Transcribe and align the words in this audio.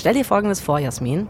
Stell 0.00 0.14
dir 0.14 0.24
Folgendes 0.24 0.60
vor, 0.62 0.78
Jasmin. 0.78 1.28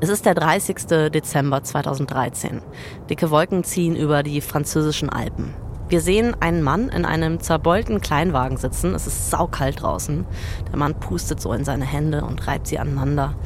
Es 0.00 0.08
ist 0.08 0.26
der 0.26 0.34
30. 0.34 1.10
Dezember 1.12 1.62
2013. 1.62 2.60
Dicke 3.08 3.30
Wolken 3.30 3.62
ziehen 3.62 3.94
über 3.94 4.24
die 4.24 4.40
französischen 4.40 5.08
Alpen. 5.08 5.54
Wir 5.88 6.00
sehen 6.00 6.34
einen 6.40 6.64
Mann 6.64 6.88
in 6.88 7.04
einem 7.04 7.38
zerbeulten 7.38 8.00
Kleinwagen 8.00 8.56
sitzen. 8.56 8.92
Es 8.96 9.06
ist 9.06 9.30
saukalt 9.30 9.82
draußen. 9.82 10.26
Der 10.72 10.78
Mann 10.80 10.98
pustet 10.98 11.40
so 11.40 11.52
in 11.52 11.64
seine 11.64 11.84
Hände 11.84 12.24
und 12.24 12.44
reibt 12.48 12.66
sie 12.66 12.80
aneinander. 12.80 13.36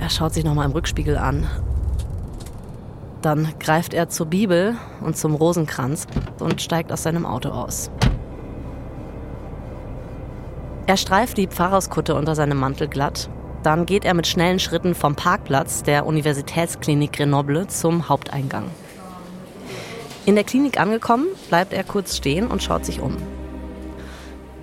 Er 0.00 0.10
schaut 0.10 0.34
sich 0.34 0.42
nochmal 0.42 0.66
im 0.66 0.72
Rückspiegel 0.72 1.16
an. 1.16 1.46
Dann 3.20 3.46
greift 3.60 3.94
er 3.94 4.08
zur 4.08 4.26
Bibel 4.26 4.74
und 5.02 5.16
zum 5.16 5.36
Rosenkranz 5.36 6.08
und 6.40 6.60
steigt 6.60 6.90
aus 6.90 7.04
seinem 7.04 7.24
Auto 7.24 7.50
aus. 7.50 7.92
Er 10.88 10.96
streift 10.96 11.38
die 11.38 11.46
Pfarrerskutte 11.46 12.16
unter 12.16 12.34
seinem 12.34 12.58
Mantel 12.58 12.88
glatt. 12.88 13.30
Dann 13.62 13.86
geht 13.86 14.04
er 14.04 14.14
mit 14.14 14.26
schnellen 14.26 14.58
Schritten 14.58 14.94
vom 14.94 15.14
Parkplatz 15.14 15.82
der 15.84 16.04
Universitätsklinik 16.06 17.12
Grenoble 17.12 17.68
zum 17.68 18.08
Haupteingang. 18.08 18.64
In 20.26 20.34
der 20.34 20.44
Klinik 20.44 20.80
angekommen, 20.80 21.26
bleibt 21.48 21.72
er 21.72 21.84
kurz 21.84 22.16
stehen 22.16 22.48
und 22.48 22.62
schaut 22.62 22.84
sich 22.84 23.00
um. 23.00 23.16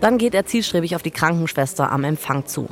Dann 0.01 0.17
geht 0.17 0.33
er 0.33 0.45
zielstrebig 0.45 0.95
auf 0.95 1.01
die 1.01 1.11
Krankenschwester 1.11 1.91
am 1.91 2.03
Empfang 2.03 2.45
zu. 2.45 2.67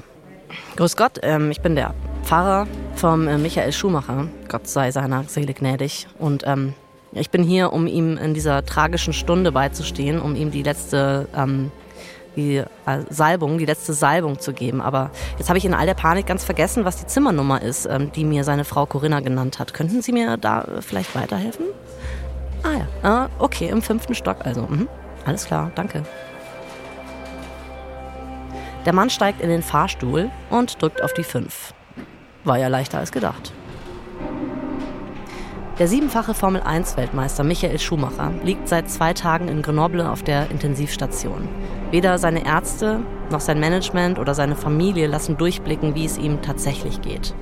Grüß 0.78 0.96
Gott, 0.96 1.20
ähm, 1.24 1.52
ich 1.52 1.62
bin 1.62 1.76
der 1.76 1.94
Pfarrer 2.24 2.68
vom 2.96 3.28
äh, 3.28 3.38
Michael 3.38 3.74
Schumacher. 3.74 4.28
Gott 4.48 4.68
sei 4.68 4.92
seiner 4.92 5.24
Seele 5.26 5.54
gnädig. 5.54 6.08
Und 6.20 6.44
ähm, 6.46 6.74
ich 7.12 7.30
bin 7.30 7.44
hier, 7.44 7.74
um 7.74 7.88
ihm 7.88 8.18
in 8.18 8.34
dieser 8.34 8.66
tragischen 8.66 9.14
Stunde 9.14 9.52
beizustehen, 9.52 10.22
um 10.22 10.36
ihm 10.36 10.52
die 10.52 10.64
letzte 10.64 11.28
ähm, 11.36 11.72
die 12.38 12.58
äh, 12.58 12.66
Salbung, 13.10 13.58
die 13.58 13.66
letzte 13.66 13.94
Salbung 13.94 14.40
zu 14.40 14.54
geben. 14.54 14.80
Aber 14.80 15.12
jetzt 15.38 15.50
habe 15.50 15.58
ich 15.58 15.66
in 15.66 15.74
all 15.74 15.86
der 15.86 15.96
Panik 15.96 16.26
ganz 16.26 16.46
vergessen, 16.46 16.86
was 16.86 16.98
die 16.98 17.08
Zimmernummer 17.08 17.62
ist, 17.62 17.86
ähm, 17.86 18.12
die 18.14 18.24
mir 18.24 18.46
seine 18.46 18.64
Frau 18.64 18.86
Corinna 18.86 19.20
genannt 19.20 19.60
hat. 19.60 19.74
Könnten 19.74 20.02
Sie 20.02 20.14
mir 20.14 20.38
da 20.38 20.62
äh, 20.62 20.82
vielleicht 20.82 21.16
weiterhelfen? 21.16 21.66
Ah 22.64 22.86
ja, 23.04 23.26
äh, 23.26 23.30
okay, 23.40 23.68
im 23.68 23.82
fünften 23.82 24.16
Stock 24.16 24.46
also. 24.46 24.62
Mhm. 24.62 24.88
Alles 25.26 25.46
klar, 25.46 25.72
danke. 25.76 26.04
Der 28.86 28.94
Mann 28.94 29.10
steigt 29.10 29.42
in 29.42 29.50
den 29.50 29.64
Fahrstuhl 29.64 30.32
und 30.50 30.82
drückt 30.82 31.04
auf 31.04 31.14
die 31.14 31.24
5. 31.24 31.74
War 32.46 32.58
ja 32.58 32.70
leichter 32.70 33.00
als 33.00 33.12
gedacht. 33.12 33.52
Der 35.80 35.88
siebenfache 35.88 36.34
Formel-1-Weltmeister 36.34 37.44
Michael 37.44 37.78
Schumacher 37.78 38.32
liegt 38.44 38.68
seit 38.68 38.90
zwei 38.90 39.14
Tagen 39.14 39.48
in 39.48 39.62
Grenoble 39.62 40.10
auf 40.10 40.24
der 40.24 40.50
Intensivstation. 40.50 41.48
Weder 41.92 42.18
seine 42.18 42.48
Ärzte 42.48 43.02
noch 43.30 43.42
sein 43.42 43.60
Management 43.60 44.18
oder 44.18 44.34
seine 44.34 44.56
Familie 44.56 45.06
lassen 45.06 45.38
durchblicken, 45.38 45.94
wie 45.94 46.06
es 46.06 46.18
ihm 46.18 46.42
tatsächlich 46.42 47.02
geht. 47.02 47.36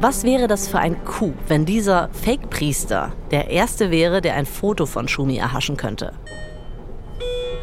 Was 0.00 0.22
wäre 0.24 0.48
das 0.48 0.68
für 0.68 0.80
ein 0.80 1.02
Coup, 1.06 1.34
wenn 1.48 1.64
dieser 1.64 2.10
Fake-Priester 2.12 3.12
der 3.30 3.48
Erste 3.48 3.90
wäre, 3.90 4.20
der 4.20 4.34
ein 4.34 4.44
Foto 4.44 4.84
von 4.84 5.08
Schumi 5.08 5.38
erhaschen 5.38 5.78
könnte? 5.78 6.12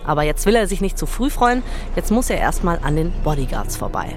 Aber 0.08 0.24
jetzt 0.24 0.48
will 0.48 0.56
er 0.56 0.66
sich 0.66 0.82
nicht 0.82 0.98
zu 0.98 1.06
früh 1.06 1.30
freuen, 1.30 1.62
jetzt 1.96 2.10
muss 2.10 2.32
er 2.32 2.40
erstmal 2.40 2.80
an 2.82 2.96
den 2.96 3.12
Bodyguards 3.24 3.78
vorbei. 3.78 4.16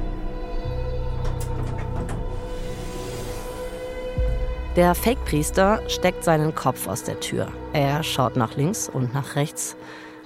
Der 4.77 4.95
Fake-Priester 4.95 5.81
steckt 5.89 6.23
seinen 6.23 6.55
Kopf 6.55 6.87
aus 6.87 7.03
der 7.03 7.19
Tür. 7.19 7.49
Er 7.73 8.03
schaut 8.03 8.37
nach 8.37 8.57
links 8.59 8.91
und 8.91 9.15
nach 9.15 9.35
rechts. 9.35 9.75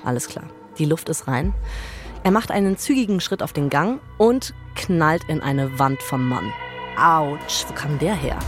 Alles 0.05 0.27
klar. 0.27 0.45
Die 0.77 0.87
Luft 0.87 1.09
ist 1.09 1.29
rein. 1.29 1.55
Er 2.25 2.33
macht 2.33 2.51
einen 2.51 2.77
zügigen 2.77 3.21
Schritt 3.21 3.45
auf 3.45 3.53
den 3.53 3.71
Gang 3.71 4.01
und 4.19 4.53
knallt 4.75 5.23
in 5.29 5.41
eine 5.41 5.79
Wand 5.79 6.03
vom 6.03 6.29
Mann. 6.29 6.53
Autsch, 7.01 7.65
wo 7.69 7.75
kam 7.75 8.01
der 8.01 8.15
her? 8.15 8.41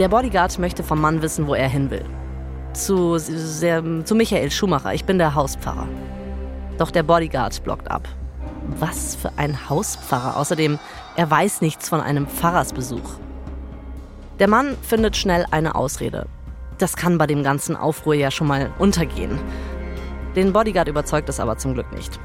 Der 0.00 0.08
Bodyguard 0.08 0.58
möchte 0.58 0.82
vom 0.82 1.00
Mann 1.00 1.22
wissen, 1.22 1.46
wo 1.46 1.54
er 1.54 1.68
hin 1.68 1.88
will. 1.88 2.04
Zu, 2.72 3.16
sehr, 3.18 3.84
zu 4.04 4.16
Michael 4.16 4.50
Schumacher. 4.50 4.92
Ich 4.92 5.04
bin 5.04 5.18
der 5.18 5.36
Hauspfarrer. 5.36 5.86
Doch 6.78 6.90
der 6.90 7.04
Bodyguard 7.04 7.62
blockt 7.62 7.88
ab. 7.92 8.08
Was 8.80 9.14
für 9.14 9.30
ein 9.36 9.70
Hauspfarrer. 9.70 10.36
Außerdem, 10.36 10.80
er 11.14 11.30
weiß 11.30 11.60
nichts 11.60 11.88
von 11.88 12.00
einem 12.00 12.26
Pfarrersbesuch. 12.26 13.20
Der 14.38 14.48
Mann 14.48 14.76
findet 14.82 15.16
schnell 15.16 15.46
eine 15.50 15.74
Ausrede. 15.74 16.26
Das 16.78 16.96
kann 16.96 17.16
bei 17.16 17.26
dem 17.26 17.42
ganzen 17.42 17.74
Aufruhr 17.74 18.14
ja 18.14 18.30
schon 18.30 18.46
mal 18.46 18.70
untergehen. 18.78 19.38
Den 20.34 20.52
Bodyguard 20.52 20.88
überzeugt 20.88 21.28
es 21.30 21.40
aber 21.40 21.56
zum 21.56 21.72
Glück 21.72 21.90
nicht. 21.92 22.20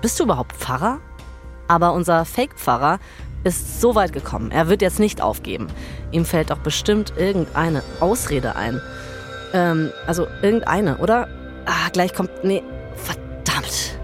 Bist 0.00 0.20
du 0.20 0.24
überhaupt 0.24 0.56
Pfarrer? 0.56 1.00
Aber 1.66 1.92
unser 1.92 2.24
Fake-Pfarrer 2.24 3.00
ist 3.42 3.80
so 3.80 3.94
weit 3.96 4.12
gekommen. 4.12 4.52
Er 4.52 4.68
wird 4.68 4.82
jetzt 4.82 5.00
nicht 5.00 5.20
aufgeben. 5.20 5.66
Ihm 6.12 6.24
fällt 6.24 6.50
doch 6.50 6.58
bestimmt 6.58 7.12
irgendeine 7.16 7.82
Ausrede 7.98 8.54
ein. 8.54 8.80
Ähm, 9.52 9.90
also 10.06 10.26
irgendeine, 10.42 10.98
oder? 10.98 11.28
Ah, 11.66 11.88
gleich 11.92 12.14
kommt. 12.14 12.30
Nee, 12.44 12.62
verdammt. 12.94 13.98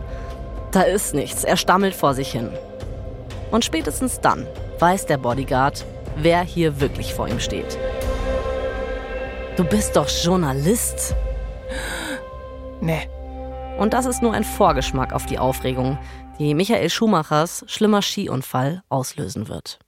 Da 0.73 0.83
ist 0.83 1.15
nichts. 1.15 1.45
Er 1.45 1.57
stammelt 1.57 1.95
vor 1.95 2.15
sich 2.15 2.33
hin. 2.33 2.51
Und 3.53 3.65
spätestens 3.65 4.21
dann 4.21 4.47
weiß 4.81 5.07
der 5.07 5.19
Bodyguard, 5.19 5.85
wer 6.17 6.43
hier 6.43 6.81
wirklich 6.81 7.15
vor 7.15 7.29
ihm 7.29 7.41
steht. 7.41 7.79
Du 9.57 9.65
bist 9.65 9.97
doch 9.97 10.09
Journalist. 10.09 11.15
Nee. 12.81 13.09
Und 13.79 13.93
das 13.93 14.07
ist 14.07 14.23
nur 14.23 14.33
ein 14.33 14.45
Vorgeschmack 14.45 15.13
auf 15.13 15.27
die 15.27 15.39
Aufregung, 15.39 15.99
die 16.39 16.55
Michael 16.55 16.91
Schumachers 16.91 17.65
schlimmer 17.67 18.03
Skiunfall 18.03 18.83
auslösen 18.89 19.49
wird. 19.49 19.79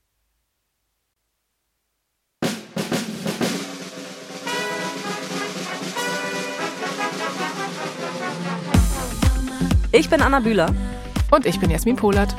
Ich 9.91 10.09
bin 10.09 10.21
Anna 10.21 10.39
Bühler. 10.39 10.73
Und 11.31 11.45
ich 11.45 11.59
bin 11.59 11.69
Jasmin 11.69 11.95
Polat. 11.95 12.35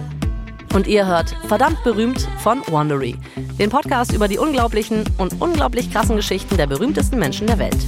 Und 0.74 0.86
ihr 0.86 1.06
hört 1.06 1.34
Verdammt 1.46 1.82
berühmt 1.82 2.28
von 2.38 2.62
Wandery, 2.68 3.16
den 3.58 3.70
Podcast 3.70 4.12
über 4.12 4.28
die 4.28 4.38
unglaublichen 4.38 5.04
und 5.18 5.40
unglaublich 5.40 5.90
krassen 5.90 6.16
Geschichten 6.16 6.56
der 6.56 6.66
berühmtesten 6.66 7.18
Menschen 7.18 7.46
der 7.46 7.58
Welt. 7.58 7.78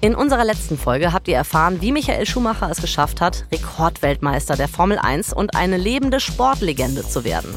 In 0.00 0.14
unserer 0.14 0.44
letzten 0.44 0.76
Folge 0.76 1.12
habt 1.12 1.28
ihr 1.28 1.36
erfahren, 1.36 1.80
wie 1.80 1.90
Michael 1.90 2.26
Schumacher 2.26 2.70
es 2.70 2.80
geschafft 2.80 3.20
hat, 3.20 3.46
Rekordweltmeister 3.50 4.54
der 4.54 4.68
Formel 4.68 4.98
1 4.98 5.32
und 5.32 5.56
eine 5.56 5.78
lebende 5.78 6.20
Sportlegende 6.20 7.08
zu 7.08 7.24
werden. 7.24 7.54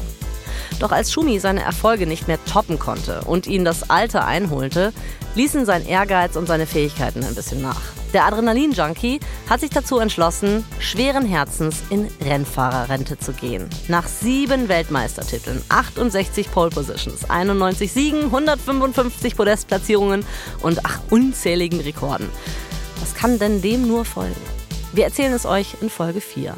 Doch 0.80 0.92
als 0.92 1.12
Schumi 1.12 1.40
seine 1.40 1.62
Erfolge 1.62 2.06
nicht 2.06 2.26
mehr 2.26 2.42
toppen 2.46 2.78
konnte 2.78 3.20
und 3.26 3.46
ihn 3.46 3.64
das 3.64 3.90
Alter 3.90 4.26
einholte, 4.26 4.92
ließen 5.34 5.66
sein 5.66 5.86
Ehrgeiz 5.86 6.36
und 6.36 6.46
seine 6.46 6.66
Fähigkeiten 6.66 7.22
ein 7.22 7.34
bisschen 7.34 7.60
nach. 7.60 7.82
Der 8.14 8.24
Adrenalin-Junkie 8.24 9.20
hat 9.50 9.60
sich 9.60 9.68
dazu 9.70 9.98
entschlossen, 9.98 10.64
schweren 10.78 11.26
Herzens 11.26 11.82
in 11.90 12.08
Rennfahrerrente 12.24 13.18
zu 13.18 13.32
gehen. 13.32 13.68
Nach 13.88 14.06
sieben 14.06 14.68
Weltmeistertiteln, 14.68 15.62
68 15.68 16.50
Pole 16.50 16.70
Positions, 16.70 17.28
91 17.28 17.92
Siegen, 17.92 18.24
155 18.24 19.36
Podestplatzierungen 19.36 20.24
und 20.62 20.84
ach, 20.84 21.00
unzähligen 21.10 21.80
Rekorden. 21.80 22.30
Was 23.00 23.14
kann 23.14 23.38
denn 23.38 23.60
dem 23.60 23.86
nur 23.86 24.06
folgen? 24.06 24.40
Wir 24.92 25.04
erzählen 25.04 25.34
es 25.34 25.44
euch 25.44 25.76
in 25.82 25.90
Folge 25.90 26.22
4. 26.22 26.54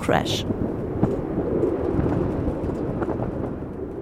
Crash. 0.00 0.46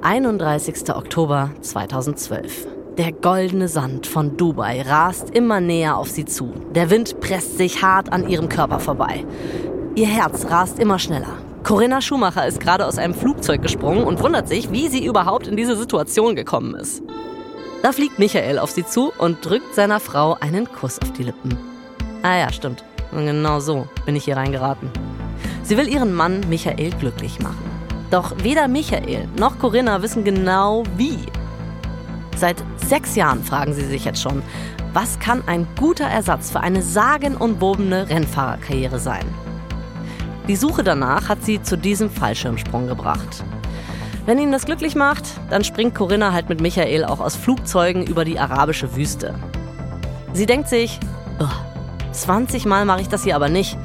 31. 0.03 0.95
Oktober 0.95 1.51
2012. 1.63 2.82
Der 2.99 3.11
goldene 3.11 3.69
Sand 3.69 4.07
von 4.07 4.37
Dubai 4.37 4.83
rast 4.83 5.31
immer 5.31 5.61
näher 5.61 5.97
auf 5.97 6.11
sie 6.11 6.27
zu. 6.27 6.53
Der 6.75 6.91
Wind 6.91 7.21
presst 7.21 7.57
sich 7.57 7.83
hart 7.83 8.13
an 8.13 8.29
ihrem 8.29 8.51
Körper 8.51 8.81
vorbei. 8.81 9.25
Ihr 9.95 10.09
Herz 10.09 10.45
rast 10.51 10.79
immer 10.79 10.99
schneller. 10.99 11.39
Corinna 11.65 12.03
Schumacher 12.03 12.47
ist 12.47 12.61
gerade 12.61 12.85
aus 12.85 12.99
einem 12.99 13.15
Flugzeug 13.15 13.63
gesprungen 13.63 14.05
und 14.05 14.23
wundert 14.23 14.47
sich, 14.47 14.73
wie 14.73 14.89
sie 14.89 15.07
überhaupt 15.07 15.47
in 15.47 15.57
diese 15.57 15.75
Situation 15.75 16.37
gekommen 16.37 16.75
ist. 16.75 17.03
Da 17.83 17.93
fliegt 17.93 18.19
Michael 18.19 18.59
auf 18.59 18.71
sie 18.71 18.85
zu 18.85 19.11
und 19.17 19.39
drückt 19.43 19.75
seiner 19.75 19.99
Frau 19.99 20.37
einen 20.41 20.71
Kuss 20.71 21.01
auf 21.01 21.13
die 21.13 21.25
Lippen. 21.25 21.57
Ah 22.23 22.37
ja, 22.37 22.53
stimmt. 22.53 22.85
Und 23.11 23.25
genau 23.25 23.61
so 23.61 23.87
bin 24.05 24.17
ich 24.17 24.25
hier 24.25 24.37
reingeraten. 24.37 24.91
Sie 25.63 25.79
will 25.79 25.89
ihren 25.89 26.13
Mann 26.13 26.45
Michael 26.51 26.91
glücklich 27.01 27.41
machen. 27.41 27.65
Doch 28.11 28.35
weder 28.43 28.69
Michael 28.69 29.29
noch 29.39 29.59
Corinna 29.59 30.03
wissen 30.03 30.25
genau 30.25 30.83
wie. 30.99 31.17
Seit 32.43 32.57
sechs 32.89 33.15
Jahren 33.15 33.45
fragen 33.45 33.73
sie 33.73 33.85
sich 33.85 34.05
jetzt 34.05 34.21
schon, 34.21 34.43
was 34.93 35.21
kann 35.21 35.45
ein 35.47 35.65
guter 35.79 36.07
Ersatz 36.07 36.51
für 36.51 36.59
eine 36.59 36.83
sagenumwobene 36.83 38.09
Rennfahrerkarriere 38.09 38.99
sein? 38.99 39.25
Die 40.49 40.57
Suche 40.57 40.83
danach 40.83 41.29
hat 41.29 41.45
sie 41.45 41.63
zu 41.63 41.79
diesem 41.79 42.11
Fallschirmsprung 42.11 42.89
gebracht. 42.89 43.45
Wenn 44.27 44.41
ihn 44.41 44.51
das 44.51 44.65
glücklich 44.65 44.97
macht, 44.97 45.23
dann 45.51 45.63
springt 45.63 45.95
Corinna 45.95 46.33
halt 46.33 46.49
mit 46.49 46.61
Michael 46.61 47.05
auch 47.05 47.21
aus 47.21 47.37
Flugzeugen 47.37 48.05
über 48.05 48.25
die 48.25 48.41
arabische 48.41 48.97
Wüste. 48.97 49.37
Sie 50.33 50.47
denkt 50.47 50.67
sich, 50.67 50.99
oh, 51.39 51.47
20 52.11 52.67
Mal 52.67 52.85
mache 52.87 53.03
ich 53.03 53.09
das 53.09 53.23
hier 53.23 53.37
aber 53.37 53.51
nicht. 53.51 53.79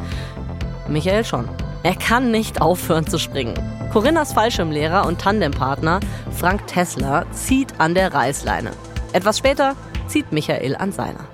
Michael 0.88 1.26
schon. 1.26 1.48
Er 1.88 1.96
kann 1.96 2.32
nicht 2.32 2.60
aufhören 2.60 3.08
zu 3.08 3.18
springen. 3.18 3.54
Corinnas 3.94 4.34
Fallschirmlehrer 4.34 5.06
und 5.06 5.22
Tandempartner 5.22 6.02
Frank 6.38 6.68
Tesla 6.68 7.26
zieht 7.32 7.80
an 7.80 7.96
der 7.96 8.14
Reißleine. 8.14 8.72
Etwas 9.14 9.38
später 9.38 9.74
zieht 10.10 10.34
Michael 10.34 10.76
an 10.76 10.92
seiner. 10.92 11.26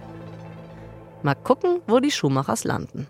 Mal 1.24 1.34
gucken, 1.34 1.82
wo 1.88 2.00
die 2.00 2.12
Schumachers 2.12 2.66
landen. 2.66 3.08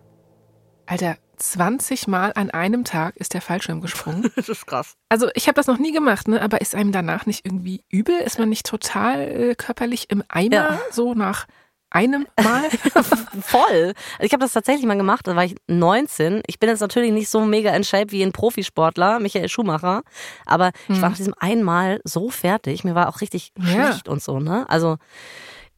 Alter, 0.85 1.17
20 1.35 2.07
Mal 2.07 2.31
an 2.35 2.49
einem 2.49 2.85
Tag 2.85 3.17
ist 3.17 3.33
der 3.33 3.41
Fallschirm 3.41 3.81
gesprungen. 3.81 4.31
Das 4.37 4.47
ist 4.47 4.65
krass. 4.65 4.93
Also 5.09 5.27
ich 5.33 5.47
habe 5.49 5.55
das 5.55 5.67
noch 5.67 5.79
nie 5.79 5.91
gemacht, 5.91 6.29
ne? 6.29 6.41
aber 6.41 6.61
ist 6.61 6.75
einem 6.75 6.93
danach 6.93 7.25
nicht 7.25 7.45
irgendwie 7.45 7.83
übel? 7.89 8.15
Ist 8.19 8.39
man 8.39 8.47
nicht 8.47 8.65
total 8.65 9.19
äh, 9.19 9.55
körperlich 9.55 10.09
im 10.11 10.23
Eimer, 10.29 10.55
Ja. 10.55 10.79
so 10.91 11.13
nach 11.13 11.45
einem 11.93 12.27
Mal? 12.43 12.69
Voll. 13.41 13.93
Also 14.17 14.23
ich 14.23 14.33
habe 14.33 14.41
das 14.43 14.53
tatsächlich 14.53 14.85
mal 14.85 14.97
gemacht, 14.97 15.25
da 15.27 15.35
war 15.35 15.45
ich 15.45 15.55
19. 15.67 16.41
Ich 16.47 16.59
bin 16.59 16.69
jetzt 16.69 16.81
natürlich 16.81 17.11
nicht 17.11 17.29
so 17.29 17.41
mega 17.45 17.73
in 17.75 17.83
Shape 17.83 18.11
wie 18.11 18.23
ein 18.23 18.31
Profisportler, 18.33 19.19
Michael 19.19 19.47
Schumacher, 19.49 20.01
aber 20.45 20.71
ich 20.89 21.01
war 21.01 21.09
nach 21.09 21.17
diesem 21.17 21.33
einmal 21.39 22.01
so 22.03 22.29
fertig, 22.29 22.83
mir 22.83 22.95
war 22.95 23.09
auch 23.09 23.21
richtig 23.21 23.51
Hm. 23.57 23.65
Ja. 23.67 23.87
schlecht 23.87 24.09
und 24.09 24.21
so, 24.21 24.39
ne? 24.39 24.65
Also 24.69 24.97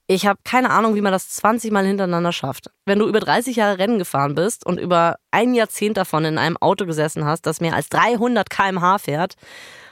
ich 0.08 0.28
habe 0.28 0.40
keine 0.44 0.70
Ahnung, 0.70 0.94
wie 0.96 1.02
man 1.02 1.12
das 1.12 1.30
20 1.32 1.72
Mal 1.72 1.86
hintereinander 1.86 2.32
schafft. 2.32 2.70
Wenn 2.86 3.00
du 3.00 3.08
über 3.08 3.20
30 3.20 3.56
Jahre 3.56 3.80
Rennen 3.80 3.98
gefahren 3.98 4.36
bist 4.36 4.66
und 4.66 4.80
über 4.80 5.16
ein 5.32 5.54
Jahrzehnt 5.56 5.98
davon 5.98 6.26
in 6.26 6.38
einem 6.38 6.58
Auto 6.58 6.86
gesessen 6.86 7.26
hast, 7.26 7.48
das 7.48 7.60
mehr 7.60 7.74
als 7.74 7.90
300 7.90 8.50
km/h 8.50 9.00
fährt, 9.00 9.34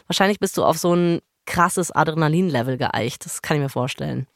wahrscheinlich 0.07 0.39
bist 0.39 0.55
du 0.57 0.63
auf 0.63 0.77
so 0.77 0.95
ein 0.95 1.19
krasses 1.45 1.91
Adrenalin-Level 1.91 2.77
geeicht. 2.77 3.25
Das 3.25 3.41
kann 3.41 3.57
ich 3.57 3.63
mir 3.63 3.69
vorstellen. 3.69 4.27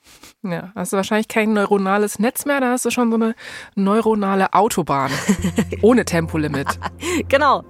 ja, 0.44 0.72
hast 0.76 0.94
du 0.94 0.98
wahrscheinlich 0.98 1.28
kein 1.28 1.54
neuronales 1.54 2.20
Netz 2.20 2.46
mehr, 2.46 2.60
da 2.60 2.72
hast 2.72 2.86
du 2.86 2.92
schon 2.92 3.12
so 3.12 3.16
eine 3.16 3.36
neuronale 3.76 4.54
Autobahn 4.54 5.12
ohne 5.82 6.06
Tempolimit. 6.06 6.68
Genau. 7.30 7.64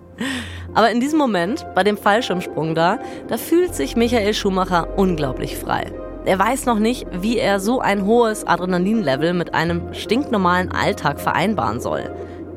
Aber 0.73 0.91
in 0.91 0.99
diesem 0.99 1.19
Moment, 1.19 1.65
bei 1.75 1.83
dem 1.83 1.97
Fallschirmsprung 1.97 2.75
da, 2.75 2.99
da 3.27 3.37
fühlt 3.37 3.75
sich 3.75 3.95
Michael 3.95 4.33
Schumacher 4.33 4.97
unglaublich 4.97 5.57
frei. 5.57 5.91
Er 6.25 6.39
weiß 6.39 6.65
noch 6.65 6.79
nicht, 6.79 7.07
wie 7.21 7.37
er 7.37 7.59
so 7.59 7.79
ein 7.79 8.05
hohes 8.05 8.45
Adrenalinlevel 8.45 9.33
mit 9.33 9.53
einem 9.53 9.93
stinknormalen 9.93 10.71
Alltag 10.71 11.19
vereinbaren 11.19 11.79
soll. 11.79 12.11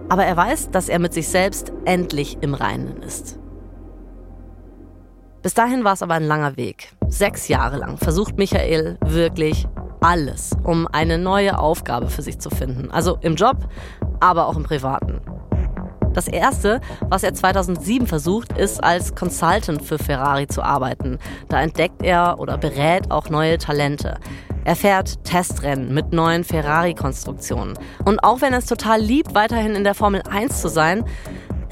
Aber 0.09 0.25
er 0.25 0.37
weiß, 0.37 0.71
dass 0.71 0.89
er 0.89 0.99
mit 0.99 1.15
sich 1.15 1.29
selbst 1.29 1.73
endlich 1.85 2.39
im 2.41 2.55
Reinen 2.55 3.03
ist. 3.03 3.40
Bis 5.43 5.55
dahin 5.55 5.85
war 5.85 5.95
es 5.95 6.03
aber 6.03 6.15
ein 6.15 6.25
langer 6.25 6.57
Weg. 6.59 6.93
Sechs 7.09 7.49
Jahre 7.49 7.79
lang 7.79 7.97
versucht 7.97 8.37
Michael 8.37 8.99
wirklich 9.05 9.67
alles, 10.01 10.51
um 10.65 10.87
eine 10.87 11.17
neue 11.17 11.59
Aufgabe 11.59 12.09
für 12.09 12.21
sich 12.21 12.39
zu 12.39 12.51
finden. 12.51 12.91
Also 12.91 13.17
im 13.23 13.37
Job, 13.37 13.57
aber 14.21 14.47
auch 14.47 14.57
im 14.57 14.65
Privaten. 14.65 15.21
Das 16.13 16.29
erste, 16.29 16.81
was 17.09 17.23
er 17.23 17.33
2007 17.33 18.07
versucht, 18.07 18.59
ist 18.59 18.83
als 18.83 19.15
Consultant 19.15 19.83
für 19.83 19.97
Ferrari 19.97 20.47
zu 20.47 20.63
arbeiten. 20.63 21.19
Da 21.49 21.63
entdeckt 21.63 22.03
er 22.03 22.39
oder 22.39 22.59
berät 22.59 23.11
auch 23.11 23.31
neue 23.31 23.59
Talente. 23.59 24.19
Er 24.65 24.77
fährt 24.77 25.25
Testrennen 25.25 25.95
mit 25.95 26.13
neuen 26.13 26.45
Ferrari-Konstruktionen. 26.45 27.79
Und 28.05 28.23
auch 28.25 28.43
wenn 28.43 28.53
er 28.53 28.59
es 28.59 28.67
total 28.67 29.01
liebt, 29.01 29.35
weiterhin 29.35 29.75
in 29.75 29.85
der 29.85 29.95
Formel 29.95 30.23
1 30.29 30.61
zu 30.61 30.69
sein, 30.69 31.05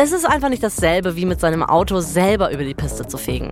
es 0.00 0.12
ist 0.12 0.24
einfach 0.24 0.48
nicht 0.48 0.62
dasselbe, 0.62 1.16
wie 1.16 1.26
mit 1.26 1.40
seinem 1.40 1.64
Auto 1.64 2.00
selber 2.00 2.52
über 2.52 2.62
die 2.62 2.74
Piste 2.74 3.06
zu 3.06 3.18
fegen. 3.18 3.50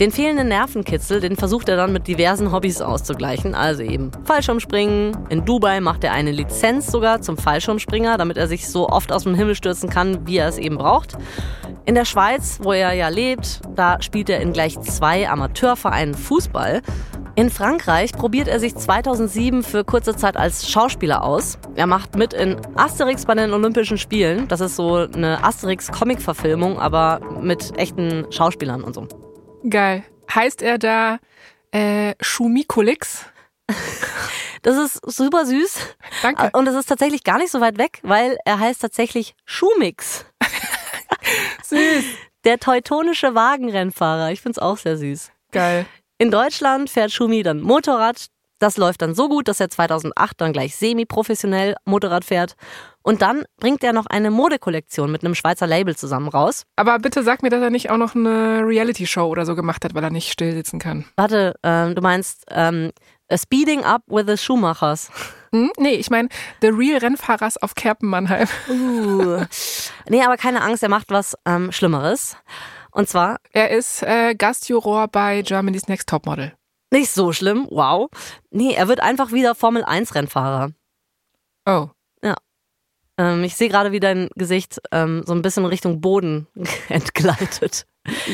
Den 0.00 0.12
fehlenden 0.12 0.46
Nervenkitzel, 0.46 1.20
den 1.20 1.34
versucht 1.34 1.68
er 1.68 1.76
dann 1.76 1.92
mit 1.92 2.06
diversen 2.06 2.52
Hobbys 2.52 2.80
auszugleichen. 2.80 3.56
Also 3.56 3.82
eben 3.82 4.12
Fallschirmspringen. 4.22 5.16
In 5.28 5.44
Dubai 5.44 5.80
macht 5.80 6.04
er 6.04 6.12
eine 6.12 6.30
Lizenz 6.30 6.86
sogar 6.86 7.20
zum 7.20 7.36
Fallschirmspringer, 7.36 8.16
damit 8.16 8.36
er 8.36 8.46
sich 8.46 8.68
so 8.68 8.88
oft 8.88 9.10
aus 9.10 9.24
dem 9.24 9.34
Himmel 9.34 9.56
stürzen 9.56 9.90
kann, 9.90 10.24
wie 10.24 10.36
er 10.36 10.46
es 10.46 10.56
eben 10.56 10.78
braucht. 10.78 11.18
In 11.84 11.96
der 11.96 12.04
Schweiz, 12.04 12.60
wo 12.62 12.72
er 12.72 12.92
ja 12.92 13.08
lebt, 13.08 13.60
da 13.74 14.00
spielt 14.00 14.30
er 14.30 14.40
in 14.40 14.52
gleich 14.52 14.80
zwei 14.82 15.28
Amateurvereinen 15.28 16.14
Fußball. 16.14 16.82
In 17.34 17.50
Frankreich 17.50 18.12
probiert 18.12 18.46
er 18.46 18.60
sich 18.60 18.76
2007 18.76 19.64
für 19.64 19.82
kurze 19.82 20.14
Zeit 20.14 20.36
als 20.36 20.70
Schauspieler 20.70 21.24
aus. 21.24 21.58
Er 21.74 21.88
macht 21.88 22.14
mit 22.14 22.34
in 22.34 22.56
Asterix 22.76 23.26
bei 23.26 23.34
den 23.34 23.52
Olympischen 23.52 23.98
Spielen. 23.98 24.46
Das 24.46 24.60
ist 24.60 24.76
so 24.76 24.94
eine 24.94 25.42
Asterix-Comic-Verfilmung, 25.42 26.78
aber 26.78 27.20
mit 27.40 27.76
echten 27.76 28.26
Schauspielern 28.30 28.84
und 28.84 28.94
so. 28.94 29.08
Geil. 29.68 30.04
Heißt 30.34 30.62
er 30.62 30.78
da 30.78 31.18
äh, 31.72 32.14
Schumikolix? 32.20 33.26
Das 34.62 34.76
ist 34.76 35.00
super 35.06 35.46
süß. 35.46 35.78
Danke. 36.22 36.50
Und 36.52 36.66
es 36.66 36.74
ist 36.74 36.86
tatsächlich 36.86 37.22
gar 37.22 37.38
nicht 37.38 37.52
so 37.52 37.60
weit 37.60 37.78
weg, 37.78 38.00
weil 38.02 38.38
er 38.44 38.58
heißt 38.58 38.82
tatsächlich 38.82 39.36
Schumix. 39.44 40.26
Süß. 41.62 42.04
Der 42.44 42.58
teutonische 42.58 43.36
Wagenrennfahrer. 43.36 44.32
Ich 44.32 44.40
find's 44.40 44.58
auch 44.58 44.76
sehr 44.76 44.96
süß. 44.96 45.30
Geil. 45.52 45.86
In 46.18 46.30
Deutschland 46.30 46.90
fährt 46.90 47.12
Schumi 47.12 47.42
dann 47.42 47.60
Motorrad. 47.60 48.26
Das 48.58 48.76
läuft 48.76 49.02
dann 49.02 49.14
so 49.14 49.28
gut, 49.28 49.48
dass 49.48 49.60
er 49.60 49.70
2008 49.70 50.40
dann 50.40 50.52
gleich 50.52 50.76
semi-professionell 50.76 51.76
Motorrad 51.84 52.24
fährt. 52.24 52.56
Und 53.02 53.22
dann 53.22 53.44
bringt 53.58 53.82
er 53.84 53.92
noch 53.92 54.06
eine 54.06 54.30
Modekollektion 54.30 55.10
mit 55.10 55.24
einem 55.24 55.34
Schweizer 55.34 55.66
Label 55.66 55.96
zusammen 55.96 56.28
raus. 56.28 56.64
Aber 56.76 56.98
bitte 56.98 57.22
sag 57.22 57.42
mir, 57.42 57.50
dass 57.50 57.62
er 57.62 57.70
nicht 57.70 57.90
auch 57.90 57.96
noch 57.96 58.14
eine 58.14 58.62
Reality-Show 58.66 59.26
oder 59.26 59.46
so 59.46 59.54
gemacht 59.54 59.84
hat, 59.84 59.94
weil 59.94 60.04
er 60.04 60.10
nicht 60.10 60.30
still 60.32 60.52
sitzen 60.52 60.78
kann. 60.78 61.04
Warte, 61.16 61.54
ähm, 61.62 61.94
du 61.94 62.02
meinst 62.02 62.44
ähm, 62.50 62.90
A 63.30 63.38
Speeding 63.38 63.84
Up 63.84 64.02
with 64.08 64.26
the 64.26 64.36
Schumachers. 64.36 65.10
Hm? 65.52 65.70
Nee, 65.78 65.94
ich 65.94 66.10
meine 66.10 66.28
The 66.60 66.68
Real 66.68 66.98
Rennfahrers 66.98 67.56
auf 67.58 67.74
Kerpen 67.74 68.08
Mannheim. 68.08 68.48
Uh. 68.68 69.44
nee, 70.08 70.22
aber 70.22 70.36
keine 70.36 70.62
Angst, 70.62 70.82
er 70.82 70.88
macht 70.88 71.10
was 71.10 71.36
ähm, 71.46 71.72
Schlimmeres. 71.72 72.36
Und 72.90 73.08
zwar 73.08 73.38
Er 73.52 73.70
ist 73.70 74.02
äh, 74.02 74.34
Gastjuror 74.34 75.08
bei 75.08 75.42
Germany's 75.42 75.88
Next 75.88 76.08
Topmodel. 76.08 76.52
Nicht 76.90 77.10
so 77.10 77.32
schlimm, 77.32 77.66
wow. 77.70 78.08
Nee, 78.50 78.72
er 78.74 78.88
wird 78.88 79.00
einfach 79.00 79.32
wieder 79.32 79.54
Formel 79.54 79.84
1 79.84 80.14
Rennfahrer. 80.14 80.72
Oh. 81.66 81.88
Ähm, 83.18 83.42
ich 83.42 83.56
sehe 83.56 83.68
gerade, 83.68 83.92
wie 83.92 84.00
dein 84.00 84.30
Gesicht 84.36 84.80
ähm, 84.92 85.24
so 85.26 85.34
ein 85.34 85.42
bisschen 85.42 85.66
Richtung 85.66 86.00
Boden 86.00 86.46
entgleitet. 86.88 87.86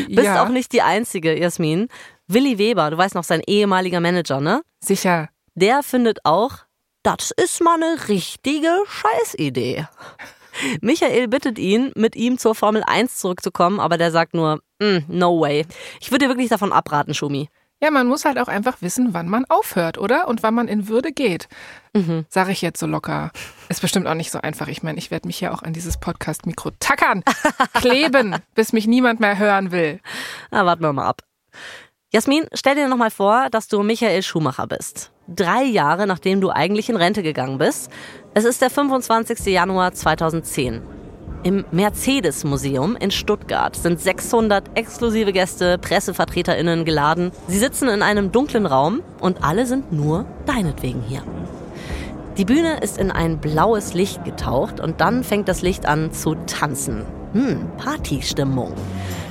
Bist 0.08 0.22
ja, 0.22 0.44
auch 0.44 0.50
nicht 0.50 0.72
die 0.72 0.82
Einzige, 0.82 1.36
Jasmin. 1.36 1.88
Willi 2.28 2.58
Weber, 2.58 2.90
du 2.90 2.98
weißt 2.98 3.14
noch, 3.14 3.24
sein 3.24 3.42
ehemaliger 3.46 4.00
Manager, 4.00 4.40
ne? 4.40 4.62
sicher. 4.80 5.30
Der 5.56 5.82
findet 5.82 6.18
auch, 6.24 6.58
das 7.02 7.30
ist 7.30 7.62
mal 7.62 7.76
eine 7.76 8.08
richtige 8.08 8.76
Scheißidee. 8.86 9.86
Michael 10.80 11.28
bittet 11.28 11.58
ihn, 11.58 11.92
mit 11.96 12.14
ihm 12.14 12.38
zur 12.38 12.54
Formel 12.54 12.82
1 12.84 13.18
zurückzukommen, 13.18 13.80
aber 13.80 13.98
der 13.98 14.10
sagt 14.10 14.34
nur, 14.34 14.60
"Mm, 14.80 14.98
no 15.08 15.40
way. 15.40 15.66
Ich 16.00 16.10
würde 16.10 16.26
dir 16.26 16.28
wirklich 16.28 16.48
davon 16.48 16.72
abraten, 16.72 17.14
Schumi. 17.14 17.48
Ja, 17.84 17.90
man 17.90 18.06
muss 18.06 18.24
halt 18.24 18.38
auch 18.38 18.48
einfach 18.48 18.80
wissen, 18.80 19.12
wann 19.12 19.28
man 19.28 19.44
aufhört, 19.44 19.98
oder? 19.98 20.26
Und 20.26 20.42
wann 20.42 20.54
man 20.54 20.68
in 20.68 20.88
Würde 20.88 21.12
geht. 21.12 21.48
Mhm. 21.92 22.24
Sag 22.30 22.48
ich 22.48 22.62
jetzt 22.62 22.80
so 22.80 22.86
locker. 22.86 23.30
Ist 23.68 23.82
bestimmt 23.82 24.06
auch 24.06 24.14
nicht 24.14 24.30
so 24.30 24.40
einfach. 24.40 24.68
Ich 24.68 24.82
meine, 24.82 24.96
ich 24.96 25.10
werde 25.10 25.26
mich 25.26 25.38
ja 25.42 25.52
auch 25.52 25.62
an 25.62 25.74
dieses 25.74 25.98
Podcast-Mikro 25.98 26.70
tackern, 26.80 27.22
kleben, 27.74 28.36
bis 28.54 28.72
mich 28.72 28.86
niemand 28.86 29.20
mehr 29.20 29.36
hören 29.36 29.70
will. 29.70 30.00
Na, 30.50 30.64
warten 30.64 30.80
wir 30.80 30.94
mal 30.94 31.06
ab. 31.06 31.20
Jasmin, 32.10 32.46
stell 32.54 32.74
dir 32.74 32.88
nochmal 32.88 33.10
vor, 33.10 33.50
dass 33.50 33.68
du 33.68 33.82
Michael 33.82 34.22
Schumacher 34.22 34.66
bist. 34.66 35.12
Drei 35.28 35.64
Jahre 35.64 36.06
nachdem 36.06 36.40
du 36.40 36.48
eigentlich 36.48 36.88
in 36.88 36.96
Rente 36.96 37.22
gegangen 37.22 37.58
bist. 37.58 37.90
Es 38.32 38.44
ist 38.46 38.62
der 38.62 38.70
25. 38.70 39.44
Januar 39.44 39.92
2010. 39.92 41.03
Im 41.44 41.66
Mercedes-Museum 41.72 42.96
in 42.96 43.10
Stuttgart 43.10 43.76
sind 43.76 44.00
600 44.00 44.64
exklusive 44.78 45.30
Gäste, 45.30 45.76
PressevertreterInnen 45.76 46.86
geladen. 46.86 47.32
Sie 47.48 47.58
sitzen 47.58 47.90
in 47.90 48.00
einem 48.00 48.32
dunklen 48.32 48.64
Raum 48.64 49.02
und 49.20 49.44
alle 49.44 49.66
sind 49.66 49.92
nur 49.92 50.24
deinetwegen 50.46 51.02
hier. 51.06 51.22
Die 52.38 52.46
Bühne 52.46 52.80
ist 52.80 52.96
in 52.96 53.10
ein 53.10 53.40
blaues 53.40 53.92
Licht 53.92 54.24
getaucht 54.24 54.80
und 54.80 55.02
dann 55.02 55.22
fängt 55.22 55.46
das 55.48 55.60
Licht 55.60 55.84
an 55.84 56.12
zu 56.14 56.34
tanzen. 56.46 57.02
Hm, 57.34 57.66
Partystimmung. 57.76 58.72